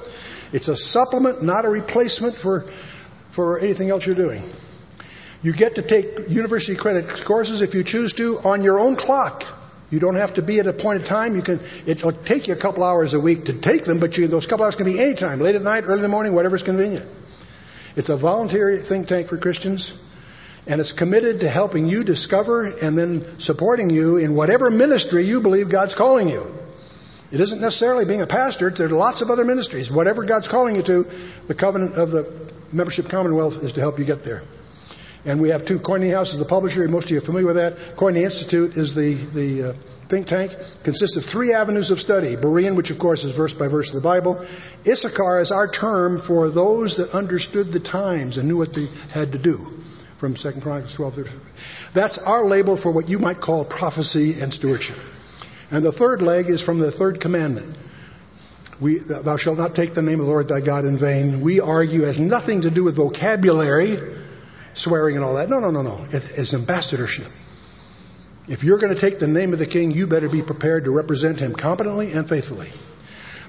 It's 0.53 0.67
a 0.67 0.77
supplement, 0.77 1.41
not 1.41 1.65
a 1.65 1.69
replacement 1.69 2.35
for, 2.35 2.63
for 3.31 3.61
anything 3.61 3.91
else 3.91 4.05
you're 4.05 4.17
doing. 4.17 4.43
You 5.41 5.53
get 5.53 5.77
to 5.77 5.83
take 5.83 6.29
university 6.31 6.77
credit 6.77 7.07
courses 7.25 7.63
if 7.63 7.75
you 7.77 7.85
choose 7.85 8.13
to 8.15 8.39
on 8.41 8.65
your 8.65 8.81
own 8.81 8.97
clock. 8.97 9.47
You 9.95 10.01
don't 10.01 10.17
have 10.17 10.35
to 10.35 10.43
be 10.43 10.59
at 10.59 10.67
a 10.67 10.73
point 10.73 10.99
in 11.03 11.07
time. 11.07 11.37
You 11.37 11.41
can. 11.43 11.61
It'll 11.87 12.11
take 12.11 12.49
you 12.49 12.55
a 12.55 12.57
couple 12.57 12.83
hours 12.83 13.15
a 13.15 13.21
week 13.21 13.45
to 13.45 13.53
take 13.53 13.85
them, 13.85 14.01
but 14.01 14.19
you, 14.19 14.27
those 14.27 14.45
couple 14.45 14.65
hours 14.65 14.75
can 14.75 14.87
be 14.87 14.99
any 14.99 15.15
time, 15.15 15.39
late 15.39 15.55
at 15.55 15.63
night, 15.63 15.85
early 15.87 15.99
in 15.99 16.03
the 16.03 16.09
morning, 16.09 16.35
whatever's 16.35 16.65
convenient. 16.65 17.07
It's 17.95 18.09
a 18.09 18.17
voluntary 18.17 18.79
think 18.79 19.07
tank 19.07 19.29
for 19.29 19.37
Christians, 19.39 19.95
and 20.67 20.81
it's 20.81 20.91
committed 20.91 21.41
to 21.41 21.49
helping 21.49 21.87
you 21.87 22.03
discover 22.03 22.65
and 22.65 22.99
then 22.99 23.39
supporting 23.39 23.89
you 23.89 24.17
in 24.17 24.35
whatever 24.35 24.69
ministry 24.69 25.23
you 25.27 25.41
believe 25.41 25.69
God's 25.69 25.95
calling 25.95 26.29
you. 26.29 26.45
It 27.31 27.39
isn't 27.39 27.61
necessarily 27.61 28.05
being 28.05 28.21
a 28.21 28.27
pastor. 28.27 28.71
There 28.71 28.89
are 28.89 28.91
lots 28.91 29.21
of 29.21 29.31
other 29.31 29.45
ministries. 29.45 29.93
Whatever 29.93 30.25
God's 30.25 30.49
calling 30.49 30.75
you 30.75 30.83
to, 30.83 31.05
the 31.47 31.55
covenant 31.55 31.95
of 31.99 32.11
the 32.11 32.53
membership 32.73 33.09
commonwealth 33.11 33.63
is 33.63 33.71
to 33.75 33.81
help 33.81 34.01
you 34.01 34.05
get 34.05 34.25
there. 34.25 34.43
And 35.27 35.41
we 35.41 35.51
have 35.51 35.65
two. 35.65 35.79
Koinonia 35.79 36.13
House 36.15 36.35
is 36.35 36.39
the 36.39 36.45
publisher. 36.45 36.87
Most 36.89 37.07
of 37.07 37.13
you 37.13 37.19
are 37.19 37.23
familiar 37.23 37.47
with 37.47 37.57
that. 37.57 37.77
Koinonia 37.97 38.25
Institute 38.25 38.77
is 38.77 38.95
the, 38.95 39.15
the 39.15 39.71
uh, 39.71 39.73
think 40.09 40.27
tank. 40.27 40.55
Consists 40.83 41.17
of 41.17 41.25
three 41.25 41.55
avenues 41.55 41.91
of 41.91 41.99
study 41.99 42.37
Berean, 42.37 42.77
which 42.77 42.91
of 42.91 42.99
course 42.99 43.25
is 43.25 43.35
verse 43.35 43.55
by 43.55 43.69
verse 43.69 43.95
of 43.95 44.03
the 44.03 44.07
Bible. 44.07 44.45
Issachar 44.87 45.41
is 45.41 45.51
our 45.51 45.67
term 45.67 46.21
for 46.21 46.51
those 46.51 46.97
that 46.97 47.15
understood 47.15 47.69
the 47.69 47.81
times 47.81 48.37
and 48.37 48.49
knew 48.49 48.59
what 48.59 48.75
they 48.75 48.87
had 49.13 49.33
to 49.33 49.39
do. 49.39 49.81
From 50.19 50.35
2 50.35 50.53
Chronicles 50.61 50.95
12. 50.95 51.91
That's 51.95 52.19
our 52.19 52.45
label 52.47 52.77
for 52.77 52.91
what 52.93 53.09
you 53.09 53.19
might 53.19 53.41
call 53.41 53.65
prophecy 53.65 54.41
and 54.41 54.53
stewardship. 54.53 54.97
And 55.71 55.85
the 55.85 55.93
third 55.93 56.23
leg 56.23 56.49
is 56.49 56.61
from 56.63 56.79
the 56.79 56.91
third 56.91 57.21
commandment. 57.21 57.77
We, 58.81 58.99
thou 58.99 59.37
shalt 59.37 59.59
not 59.59 59.75
take 59.75 59.95
the 59.95 60.03
name 60.03 60.21
of 60.21 60.27
the 60.27 60.33
Lord 60.33 60.49
thy 60.49 60.61
God 60.61 60.85
in 60.85 60.97
vain. 60.99 61.41
We 61.41 61.61
argue 61.61 62.03
has 62.03 62.19
nothing 62.19 62.63
to 62.63 62.71
do 62.71 62.85
with 62.85 62.97
vocabulary 62.97 63.97
swearing 64.75 65.15
and 65.17 65.25
all 65.25 65.35
that. 65.35 65.49
No, 65.49 65.61
no, 65.61 65.71
no, 65.71 65.83
no. 65.83 66.05
It 66.05 66.13
is 66.37 66.53
ambassadorship. 66.53 67.29
If 68.47 68.63
you're 68.63 68.79
going 68.79 68.93
to 68.95 69.01
take 69.01 69.19
the 69.19 69.27
name 69.29 69.53
of 69.55 69.59
the 69.59 69.67
king, 69.67 69.91
you 69.91 70.07
better 70.07 70.29
be 70.29 70.43
prepared 70.43 70.85
to 70.85 70.91
represent 70.91 71.41
him 71.41 71.55
competently 71.55 72.13
and 72.13 72.29
faithfully. 72.29 72.69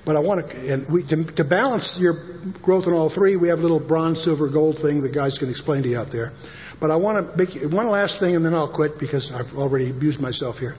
But 0.05 0.15
I 0.15 0.19
want 0.19 0.51
to, 0.51 0.73
and 0.73 0.87
we, 0.89 1.03
to, 1.03 1.23
to 1.25 1.43
balance 1.43 1.99
your 1.99 2.13
growth 2.61 2.87
in 2.87 2.93
all 2.93 3.09
three, 3.09 3.35
we 3.35 3.47
have 3.47 3.59
a 3.59 3.61
little 3.63 3.79
bronze, 3.79 4.21
silver, 4.21 4.47
gold 4.47 4.77
thing 4.77 5.01
the 5.01 5.09
guys 5.09 5.39
can 5.39 5.49
explain 5.49 5.83
to 5.83 5.89
you 5.89 5.99
out 5.99 6.11
there. 6.11 6.31
But 6.79 6.91
I 6.91 6.97
want 6.97 7.31
to 7.31 7.37
make 7.37 7.53
one 7.73 7.89
last 7.89 8.19
thing, 8.19 8.35
and 8.35 8.45
then 8.45 8.53
I'll 8.53 8.67
quit 8.67 8.99
because 8.99 9.31
I've 9.33 9.57
already 9.57 9.89
abused 9.89 10.21
myself 10.21 10.59
here. 10.59 10.75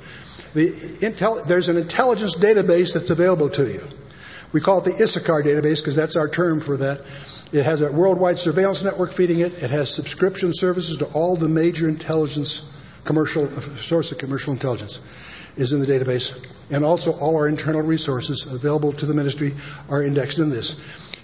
The 0.54 0.68
intel, 0.70 1.44
there's 1.44 1.68
an 1.68 1.76
intelligence 1.76 2.36
database 2.36 2.94
that's 2.94 3.10
available 3.10 3.50
to 3.50 3.66
you. 3.70 3.80
We 4.52 4.60
call 4.60 4.78
it 4.78 4.84
the 4.84 5.02
Issachar 5.02 5.42
database 5.42 5.80
because 5.82 5.96
that's 5.96 6.16
our 6.16 6.28
term 6.28 6.60
for 6.60 6.76
that. 6.78 7.00
It 7.52 7.62
has 7.62 7.80
a 7.80 7.92
worldwide 7.92 8.38
surveillance 8.38 8.82
network 8.82 9.12
feeding 9.12 9.38
it. 9.40 9.62
It 9.62 9.70
has 9.70 9.88
subscription 9.90 10.52
services 10.52 10.96
to 10.98 11.04
all 11.06 11.36
the 11.36 11.48
major 11.48 11.88
intelligence 11.88 12.62
commercial 13.04 13.46
sources. 13.46 14.12
of 14.12 14.18
commercial 14.18 14.52
intelligence 14.52 15.00
is 15.56 15.72
in 15.72 15.78
the 15.80 15.86
database. 15.86 16.36
And 16.70 16.84
also 16.84 17.12
all 17.12 17.36
our 17.36 17.46
internal 17.46 17.82
resources 17.82 18.52
available 18.52 18.92
to 18.92 19.06
the 19.06 19.14
ministry 19.14 19.54
are 19.88 20.02
indexed 20.02 20.38
in 20.38 20.50
this. 20.50 20.80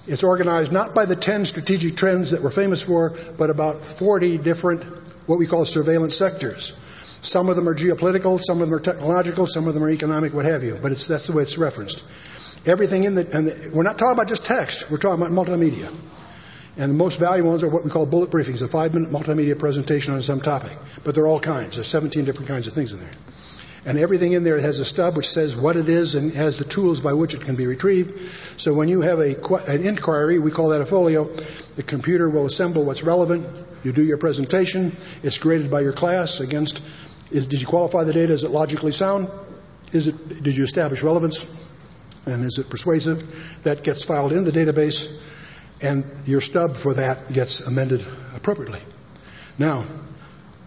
It's 0.07 0.23
organized 0.23 0.70
not 0.73 0.95
by 0.95 1.07
the 1.07 1.16
10 1.16 1.45
strategic 1.45 1.97
trends 1.97 2.31
that 2.31 2.41
we're 2.43 2.51
famous 2.51 2.81
for, 2.83 3.12
but 3.37 3.51
about 3.51 3.85
40 3.85 4.39
different 4.39 4.83
what 5.27 5.39
we 5.41 5.47
call 5.47 5.64
surveillance 5.64 6.16
sectors. 6.16 6.79
Some 7.20 7.49
of 7.49 7.57
them 7.57 7.68
are 7.68 7.75
geopolitical, 7.75 8.41
some 8.43 8.61
of 8.62 8.68
them 8.68 8.75
are 8.75 8.81
technological, 8.81 9.47
some 9.47 9.68
of 9.68 9.75
them 9.75 9.83
are 9.85 9.91
economic, 9.91 10.35
what 10.35 10.45
have 10.45 10.62
you. 10.64 10.77
But 10.81 10.91
that's 10.97 11.27
the 11.27 11.33
way 11.33 11.43
it's 11.43 11.59
referenced. 11.59 12.05
Everything 12.67 13.03
in 13.05 13.15
the, 13.17 13.37
and 13.37 13.47
the, 13.49 13.71
we're 13.75 13.83
not 13.83 13.99
talking 13.99 14.13
about 14.13 14.29
just 14.29 14.45
text, 14.47 14.91
we're 14.91 14.99
talking 14.99 15.21
about 15.25 15.33
multimedia. 15.33 15.93
And 16.77 16.93
the 16.93 16.97
most 16.97 17.19
valuable 17.19 17.51
ones 17.51 17.65
are 17.65 17.69
what 17.69 17.85
we 17.85 17.91
call 17.91 18.07
bullet 18.07 18.31
briefings, 18.31 18.63
a 18.63 18.69
five 18.69 18.95
minute 18.95 19.11
multimedia 19.11 19.59
presentation 19.59 20.15
on 20.15 20.23
some 20.23 20.41
topic. 20.41 20.73
But 21.05 21.15
there 21.15 21.25
are 21.25 21.27
all 21.27 21.41
kinds. 21.41 21.75
There's 21.77 21.89
17 21.89 22.25
different 22.25 22.49
kinds 22.49 22.69
of 22.69 22.73
things 22.73 22.93
in 22.93 23.01
there. 23.01 23.11
And 23.85 23.99
everything 23.99 24.31
in 24.31 24.45
there 24.45 24.61
has 24.61 24.79
a 24.79 24.85
stub 24.85 25.17
which 25.17 25.29
says 25.29 25.57
what 25.57 25.77
it 25.77 25.89
is 25.89 26.15
and 26.15 26.33
has 26.35 26.59
the 26.59 26.65
tools 26.65 27.01
by 27.01 27.15
which 27.15 27.35
it 27.35 27.41
can 27.41 27.57
be 27.57 27.67
retrieved. 27.67 28.61
So 28.61 28.75
when 28.75 28.87
you 28.89 29.01
have 29.01 29.19
a, 29.19 29.35
an 29.67 29.85
inquiry, 29.85 30.39
we 30.39 30.53
call 30.53 30.69
that 30.69 30.81
a 30.81 30.87
folio, 30.87 31.25
the 31.25 31.83
computer 31.83 32.31
will 32.31 32.47
assemble 32.47 32.87
what's 32.87 33.03
relevant. 33.03 33.45
You 33.83 33.91
do 33.91 34.05
your 34.05 34.19
presentation. 34.19 34.93
It's 35.25 35.39
graded 35.39 35.69
by 35.69 35.81
your 35.81 35.93
class 35.93 36.39
against 36.39 36.79
is, 37.33 37.47
did 37.49 37.61
you 37.61 37.67
qualify 37.67 38.05
the 38.05 38.13
data? 38.13 38.33
Is 38.33 38.45
it 38.45 38.53
logically 38.53 38.93
sound? 38.93 39.27
Is 39.93 40.07
it, 40.07 40.45
did 40.45 40.57
you 40.57 40.63
establish 40.65 41.03
relevance? 41.03 41.61
and 42.27 42.45
is 42.45 42.59
it 42.59 42.70
persuasive? 42.70 43.61
That 43.64 43.83
gets 43.83 44.05
filed 44.05 44.33
in 44.33 44.45
the 44.45 44.53
database, 44.53 45.29
and 45.81 46.05
your 46.25 46.41
stub 46.41 46.70
for 46.73 46.95
that 46.95 47.33
gets 47.33 47.66
amended 47.66 48.05
appropriately. 48.37 48.81
Now, 49.59 49.85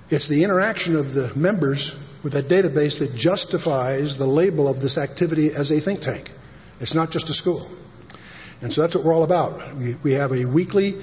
it's 0.10 0.28
the 0.28 0.44
interaction 0.44 0.96
of 0.98 1.14
the 1.14 1.32
members 1.36 1.94
with 2.24 2.34
that 2.34 2.46
database 2.46 3.00
that 3.00 3.16
justifies 3.16 4.18
the 4.18 4.28
label 4.28 4.68
of 4.68 4.80
this 4.82 4.98
activity 4.98 5.52
as 5.52 5.72
a 5.72 5.80
think 5.80 6.02
tank. 6.02 6.30
It's 6.82 6.94
not 6.94 7.12
just 7.12 7.30
a 7.30 7.34
school. 7.34 7.62
And 8.62 8.72
so 8.74 8.82
that's 8.82 8.96
what 8.96 9.06
we're 9.06 9.14
all 9.14 9.24
about. 9.24 9.74
We, 9.76 9.96
we 10.04 10.12
have 10.14 10.32
a 10.34 10.46
weekly 10.46 10.94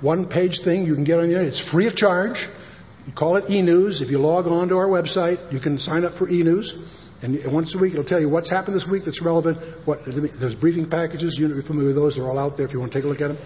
one 0.00 0.26
page 0.26 0.60
thing 0.60 0.84
you 0.86 0.94
can 0.94 1.04
get 1.04 1.14
on 1.18 1.22
the 1.24 1.28
internet. 1.30 1.48
It's 1.48 1.58
free 1.58 1.86
of 1.86 1.96
charge. 1.96 2.48
You 3.06 3.12
call 3.12 3.36
it 3.36 3.50
e 3.50 3.62
news. 3.62 4.02
If 4.02 4.10
you 4.10 4.18
log 4.18 4.46
on 4.46 4.68
to 4.68 4.78
our 4.78 4.88
website, 4.88 5.52
you 5.52 5.58
can 5.58 5.78
sign 5.78 6.04
up 6.04 6.12
for 6.12 6.28
e 6.30 6.42
news. 6.42 7.02
And 7.22 7.52
once 7.52 7.74
a 7.74 7.78
week, 7.78 7.92
it'll 7.92 8.04
tell 8.04 8.20
you 8.20 8.28
what's 8.28 8.50
happened 8.50 8.76
this 8.76 8.86
week 8.86 9.04
that's 9.04 9.22
relevant. 9.22 9.58
What, 9.86 10.04
there's 10.04 10.54
briefing 10.54 10.88
packages. 10.90 11.38
You're 11.38 11.62
familiar 11.62 11.88
with 11.88 11.96
those. 11.96 12.16
They're 12.16 12.26
all 12.26 12.38
out 12.38 12.56
there 12.56 12.66
if 12.66 12.72
you 12.72 12.80
want 12.80 12.92
to 12.92 12.98
take 12.98 13.06
a 13.06 13.08
look 13.08 13.20
at 13.22 13.28
them. 13.28 13.38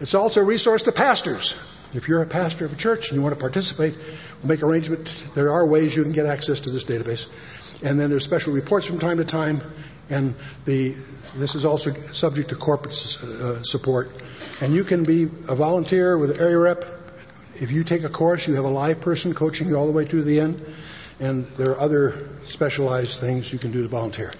It's 0.00 0.14
also 0.14 0.40
a 0.40 0.44
resource 0.44 0.82
to 0.84 0.92
pastors. 0.92 1.54
If 1.94 2.08
you're 2.08 2.22
a 2.22 2.26
pastor 2.26 2.64
of 2.64 2.72
a 2.72 2.76
church 2.76 3.10
and 3.10 3.16
you 3.16 3.22
want 3.22 3.34
to 3.34 3.40
participate, 3.40 3.94
we'll 3.96 4.48
make 4.48 4.62
arrangement. 4.62 5.06
There 5.34 5.52
are 5.52 5.64
ways 5.66 5.94
you 5.96 6.02
can 6.02 6.12
get 6.12 6.26
access 6.26 6.60
to 6.60 6.70
this 6.70 6.84
database. 6.84 7.28
And 7.86 8.00
then 8.00 8.10
there's 8.10 8.24
special 8.24 8.54
reports 8.54 8.86
from 8.86 8.98
time 8.98 9.18
to 9.18 9.24
time. 9.24 9.60
And 10.08 10.34
the, 10.64 10.90
this 10.90 11.54
is 11.54 11.64
also 11.66 11.90
subject 11.92 12.48
to 12.50 12.54
corporate 12.54 12.94
uh, 12.94 13.62
support. 13.62 14.10
And 14.62 14.72
you 14.72 14.84
can 14.84 15.04
be 15.04 15.24
a 15.24 15.54
volunteer 15.54 16.16
with 16.16 16.40
area 16.40 16.58
rep. 16.58 16.84
If 17.60 17.72
you 17.72 17.84
take 17.84 18.04
a 18.04 18.08
course, 18.08 18.48
you 18.48 18.54
have 18.54 18.64
a 18.64 18.68
live 18.70 19.00
person 19.02 19.34
coaching 19.34 19.68
you 19.68 19.76
all 19.76 19.86
the 19.86 19.92
way 19.92 20.06
through 20.06 20.22
the 20.22 20.40
end 20.40 20.64
and 21.20 21.46
there 21.56 21.70
are 21.72 21.80
other 21.80 22.28
specialized 22.42 23.18
things 23.20 23.52
you 23.52 23.58
can 23.58 23.72
do 23.72 23.82
to 23.82 23.88
volunteer. 23.88 24.32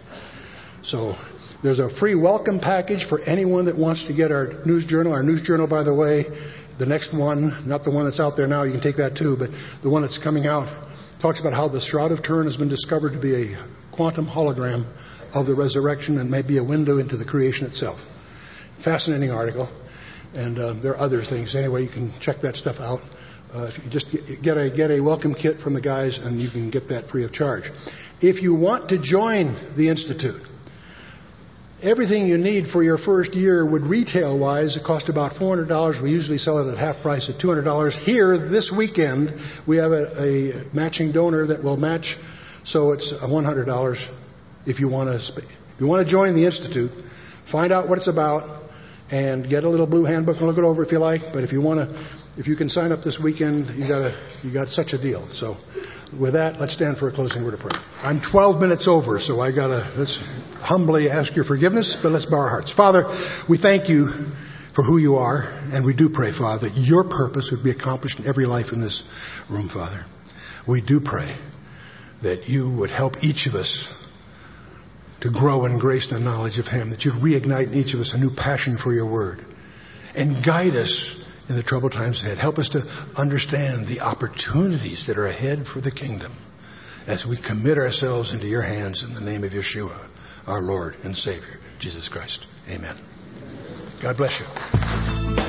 So 0.83 1.17
there's 1.63 1.79
a 1.79 1.89
free 1.89 2.15
welcome 2.15 2.61
package 2.61 3.05
for 3.05 3.21
anyone 3.21 3.65
that 3.67 3.77
wants 3.77 4.05
to 4.05 4.13
get 4.13 4.31
our 4.31 4.53
news 4.65 4.85
journal. 4.85 5.13
Our 5.13 5.23
news 5.23 5.43
journal, 5.43 5.67
by 5.67 5.83
the 5.83 5.95
way, 5.95 6.27
the 6.79 6.87
next 6.87 7.15
one, 7.15 7.67
not 7.67 7.85
the 7.85 7.91
one 7.91 8.05
that's 8.05 8.21
out 8.21 8.37
there 8.37 8.47
now, 8.47 8.65
you 8.65 8.73
can 8.73 8.81
take 8.81 8.97
that 8.97 9.17
too, 9.17 9.37
but 9.37 9.51
the 9.83 9.89
one 9.89 10.03
that's 10.03 10.19
coming 10.19 10.47
out 10.47 10.69
talks 11.19 11.41
about 11.41 11.55
how 11.55 11.69
the 11.69 11.81
Shroud 11.81 12.13
of 12.13 12.23
Turin 12.23 12.45
has 12.45 12.59
been 12.59 12.69
discovered 12.69 13.15
to 13.15 13.19
be 13.19 13.53
a 13.53 13.57
quantum 13.93 14.27
hologram 14.27 14.85
of 15.35 15.47
the 15.47 15.55
resurrection 15.55 16.19
and 16.19 16.31
may 16.31 16.43
be 16.43 16.59
a 16.59 16.65
window 16.65 16.99
into 16.99 17.17
the 17.17 17.25
creation 17.25 17.67
itself. 17.67 18.03
Fascinating 18.77 19.33
article. 19.33 19.69
And 20.35 20.59
uh, 20.59 20.75
there 20.75 20.93
are 20.93 20.99
other 21.01 21.23
things. 21.23 21.55
Anyway, 21.55 21.83
you 21.85 21.89
can 21.89 22.13
check 22.21 22.41
that 22.43 22.57
stuff 22.57 22.79
out. 22.81 23.03
Uh, 23.55 23.63
if 23.65 23.85
you 23.85 23.91
just 23.91 24.43
get 24.43 24.57
a, 24.57 24.69
get 24.71 24.91
a 24.91 25.01
welcome 25.01 25.33
kit 25.35 25.57
from 25.59 25.73
the 25.75 25.81
guys 25.81 26.19
and 26.25 26.41
you 26.41 26.49
can 26.49 26.69
get 26.71 26.89
that 26.89 27.09
free 27.09 27.25
of 27.25 27.33
charge. 27.33 27.71
If 28.21 28.43
you 28.43 28.55
want 28.55 28.89
to 28.89 28.99
join 28.99 29.55
the 29.77 29.89
Institute, 29.89 30.43
everything 31.81 32.27
you 32.27 32.39
need 32.39 32.67
for 32.67 32.83
your 32.83 32.99
first 32.99 33.37
year 33.37 33.65
would 33.65 33.83
retail 33.83 34.37
wise 34.37 34.77
cost 34.79 35.11
about 35.11 35.33
$400. 35.33 36.01
We 36.01 36.11
usually 36.11 36.39
sell 36.39 36.59
it 36.69 36.73
at 36.73 36.77
half 36.79 37.03
price 37.03 37.29
at 37.31 37.37
$200. 37.37 38.05
Here, 38.05 38.37
this 38.37 38.73
weekend, 38.73 39.33
we 39.65 39.77
have 39.77 39.93
a, 39.93 40.51
a 40.53 40.65
matching 40.73 41.13
donor 41.13 41.47
that 41.47 41.63
will 41.63 41.77
match, 41.77 42.19
so 42.65 42.93
it's 42.93 43.13
$100 43.13 44.23
if 44.67 44.81
you 44.81 44.89
want 44.89 45.09
to, 45.11 45.21
sp- 45.23 45.39
if 45.47 45.77
you 45.79 45.87
want 45.87 46.05
to 46.05 46.11
join 46.11 46.35
the 46.35 46.47
Institute, 46.47 46.91
find 46.91 47.71
out 47.71 47.89
what 47.89 47.99
it's 47.99 48.09
about 48.09 48.65
and 49.13 49.49
get 49.49 49.63
a 49.63 49.69
little 49.69 49.87
blue 49.87 50.05
handbook 50.05 50.39
and 50.39 50.49
look 50.49 50.59
it 50.59 50.65
over 50.65 50.83
if 50.83 50.91
you 50.91 50.99
like. 50.99 51.33
But 51.33 51.45
if 51.45 51.53
you 51.53 51.61
want 51.61 51.89
to 51.89 51.97
if 52.39 52.49
you 52.49 52.57
can 52.57 52.69
sign 52.69 52.93
up 52.93 53.03
this 53.03 53.19
weekend, 53.19 53.71
you 53.71 53.87
got 53.89 54.03
a, 54.03 54.15
you 54.45 54.51
got 54.51 54.69
such 54.69 54.93
a 54.93 54.99
deal. 54.99 55.23
So 55.29 55.57
with 56.19 56.35
that, 56.35 56.61
let's 56.61 56.75
stand 56.75 56.99
for 56.99 57.09
a 57.09 57.11
closing 57.11 57.45
word 57.45 57.55
of 57.55 57.61
prayer. 57.61 57.83
I'm 58.03 58.21
12 58.21 58.61
minutes 58.61 58.89
over, 58.89 59.19
so 59.21 59.41
I 59.41 59.53
got 59.53 59.69
to 59.69 59.87
let's 59.99 60.21
humbly 60.63 61.09
ask 61.11 61.35
your 61.35 61.45
forgiveness, 61.45 62.01
but 62.01 62.13
let's 62.13 62.27
bow 62.27 62.39
our 62.39 62.49
hearts. 62.51 62.71
Father, 62.71 63.05
we 63.49 63.57
thank 63.57 63.89
you 63.89 64.09
for 64.09 64.83
who 64.85 64.99
you 64.99 65.17
are, 65.17 65.43
and 65.73 65.85
we 65.85 65.95
do 65.95 66.11
pray, 66.11 66.31
Father, 66.33 66.69
that 66.69 66.79
your 66.79 67.05
purpose 67.05 67.51
would 67.53 67.65
be 67.65 67.71
accomplished 67.71 68.21
in 68.21 68.27
every 68.27 68.45
life 68.45 68.73
in 68.73 68.81
this 68.81 69.09
room, 69.49 69.69
Father. 69.69 70.05
We 70.67 70.83
do 70.83 71.01
pray 71.01 71.33
that 72.21 72.49
you 72.49 72.69
would 72.71 72.91
help 72.91 73.17
each 73.25 73.47
of 73.47 73.55
us 73.55 74.03
to 75.21 75.31
grow 75.31 75.65
in 75.65 75.79
grace 75.79 76.13
and 76.13 76.25
knowledge 76.27 76.59
of 76.59 76.69
Him, 76.69 76.91
that 76.91 77.05
you'd 77.07 77.15
reignite 77.15 77.69
in 77.69 77.75
each 77.75 77.95
of 77.95 78.01
us 78.01 78.13
a 78.13 78.21
new 78.21 78.31
passion 78.31 78.77
for 78.77 78.93
your 78.93 79.07
word, 79.07 79.43
and 80.15 80.45
guide 80.45 80.77
us 80.77 81.25
in 81.49 81.55
the 81.57 81.63
troubled 81.63 81.93
times 81.93 82.25
ahead. 82.25 82.37
Help 82.39 82.59
us 82.59 82.71
to 82.71 82.83
understand 83.21 83.87
the 83.87 84.01
opportunities 84.01 85.07
that 85.07 85.17
are 85.19 85.27
ahead 85.27 85.65
for 85.67 85.81
the 85.81 85.91
kingdom 85.91 86.33
as 87.07 87.27
we 87.27 87.37
commit 87.37 87.77
ourselves 87.79 88.33
into 88.35 88.47
your 88.47 88.63
hands 88.63 89.03
in 89.05 89.13
the 89.15 89.21
name 89.31 89.45
of 89.45 89.53
Yeshua, 89.53 89.95
our 90.49 90.61
Lord 90.63 90.97
and 91.05 91.17
Savior, 91.17 91.61
Jesus 91.79 92.09
Christ. 92.09 92.49
Amen. 92.71 92.97
God 94.01 94.17
bless 94.17 94.41
you. 94.41 94.47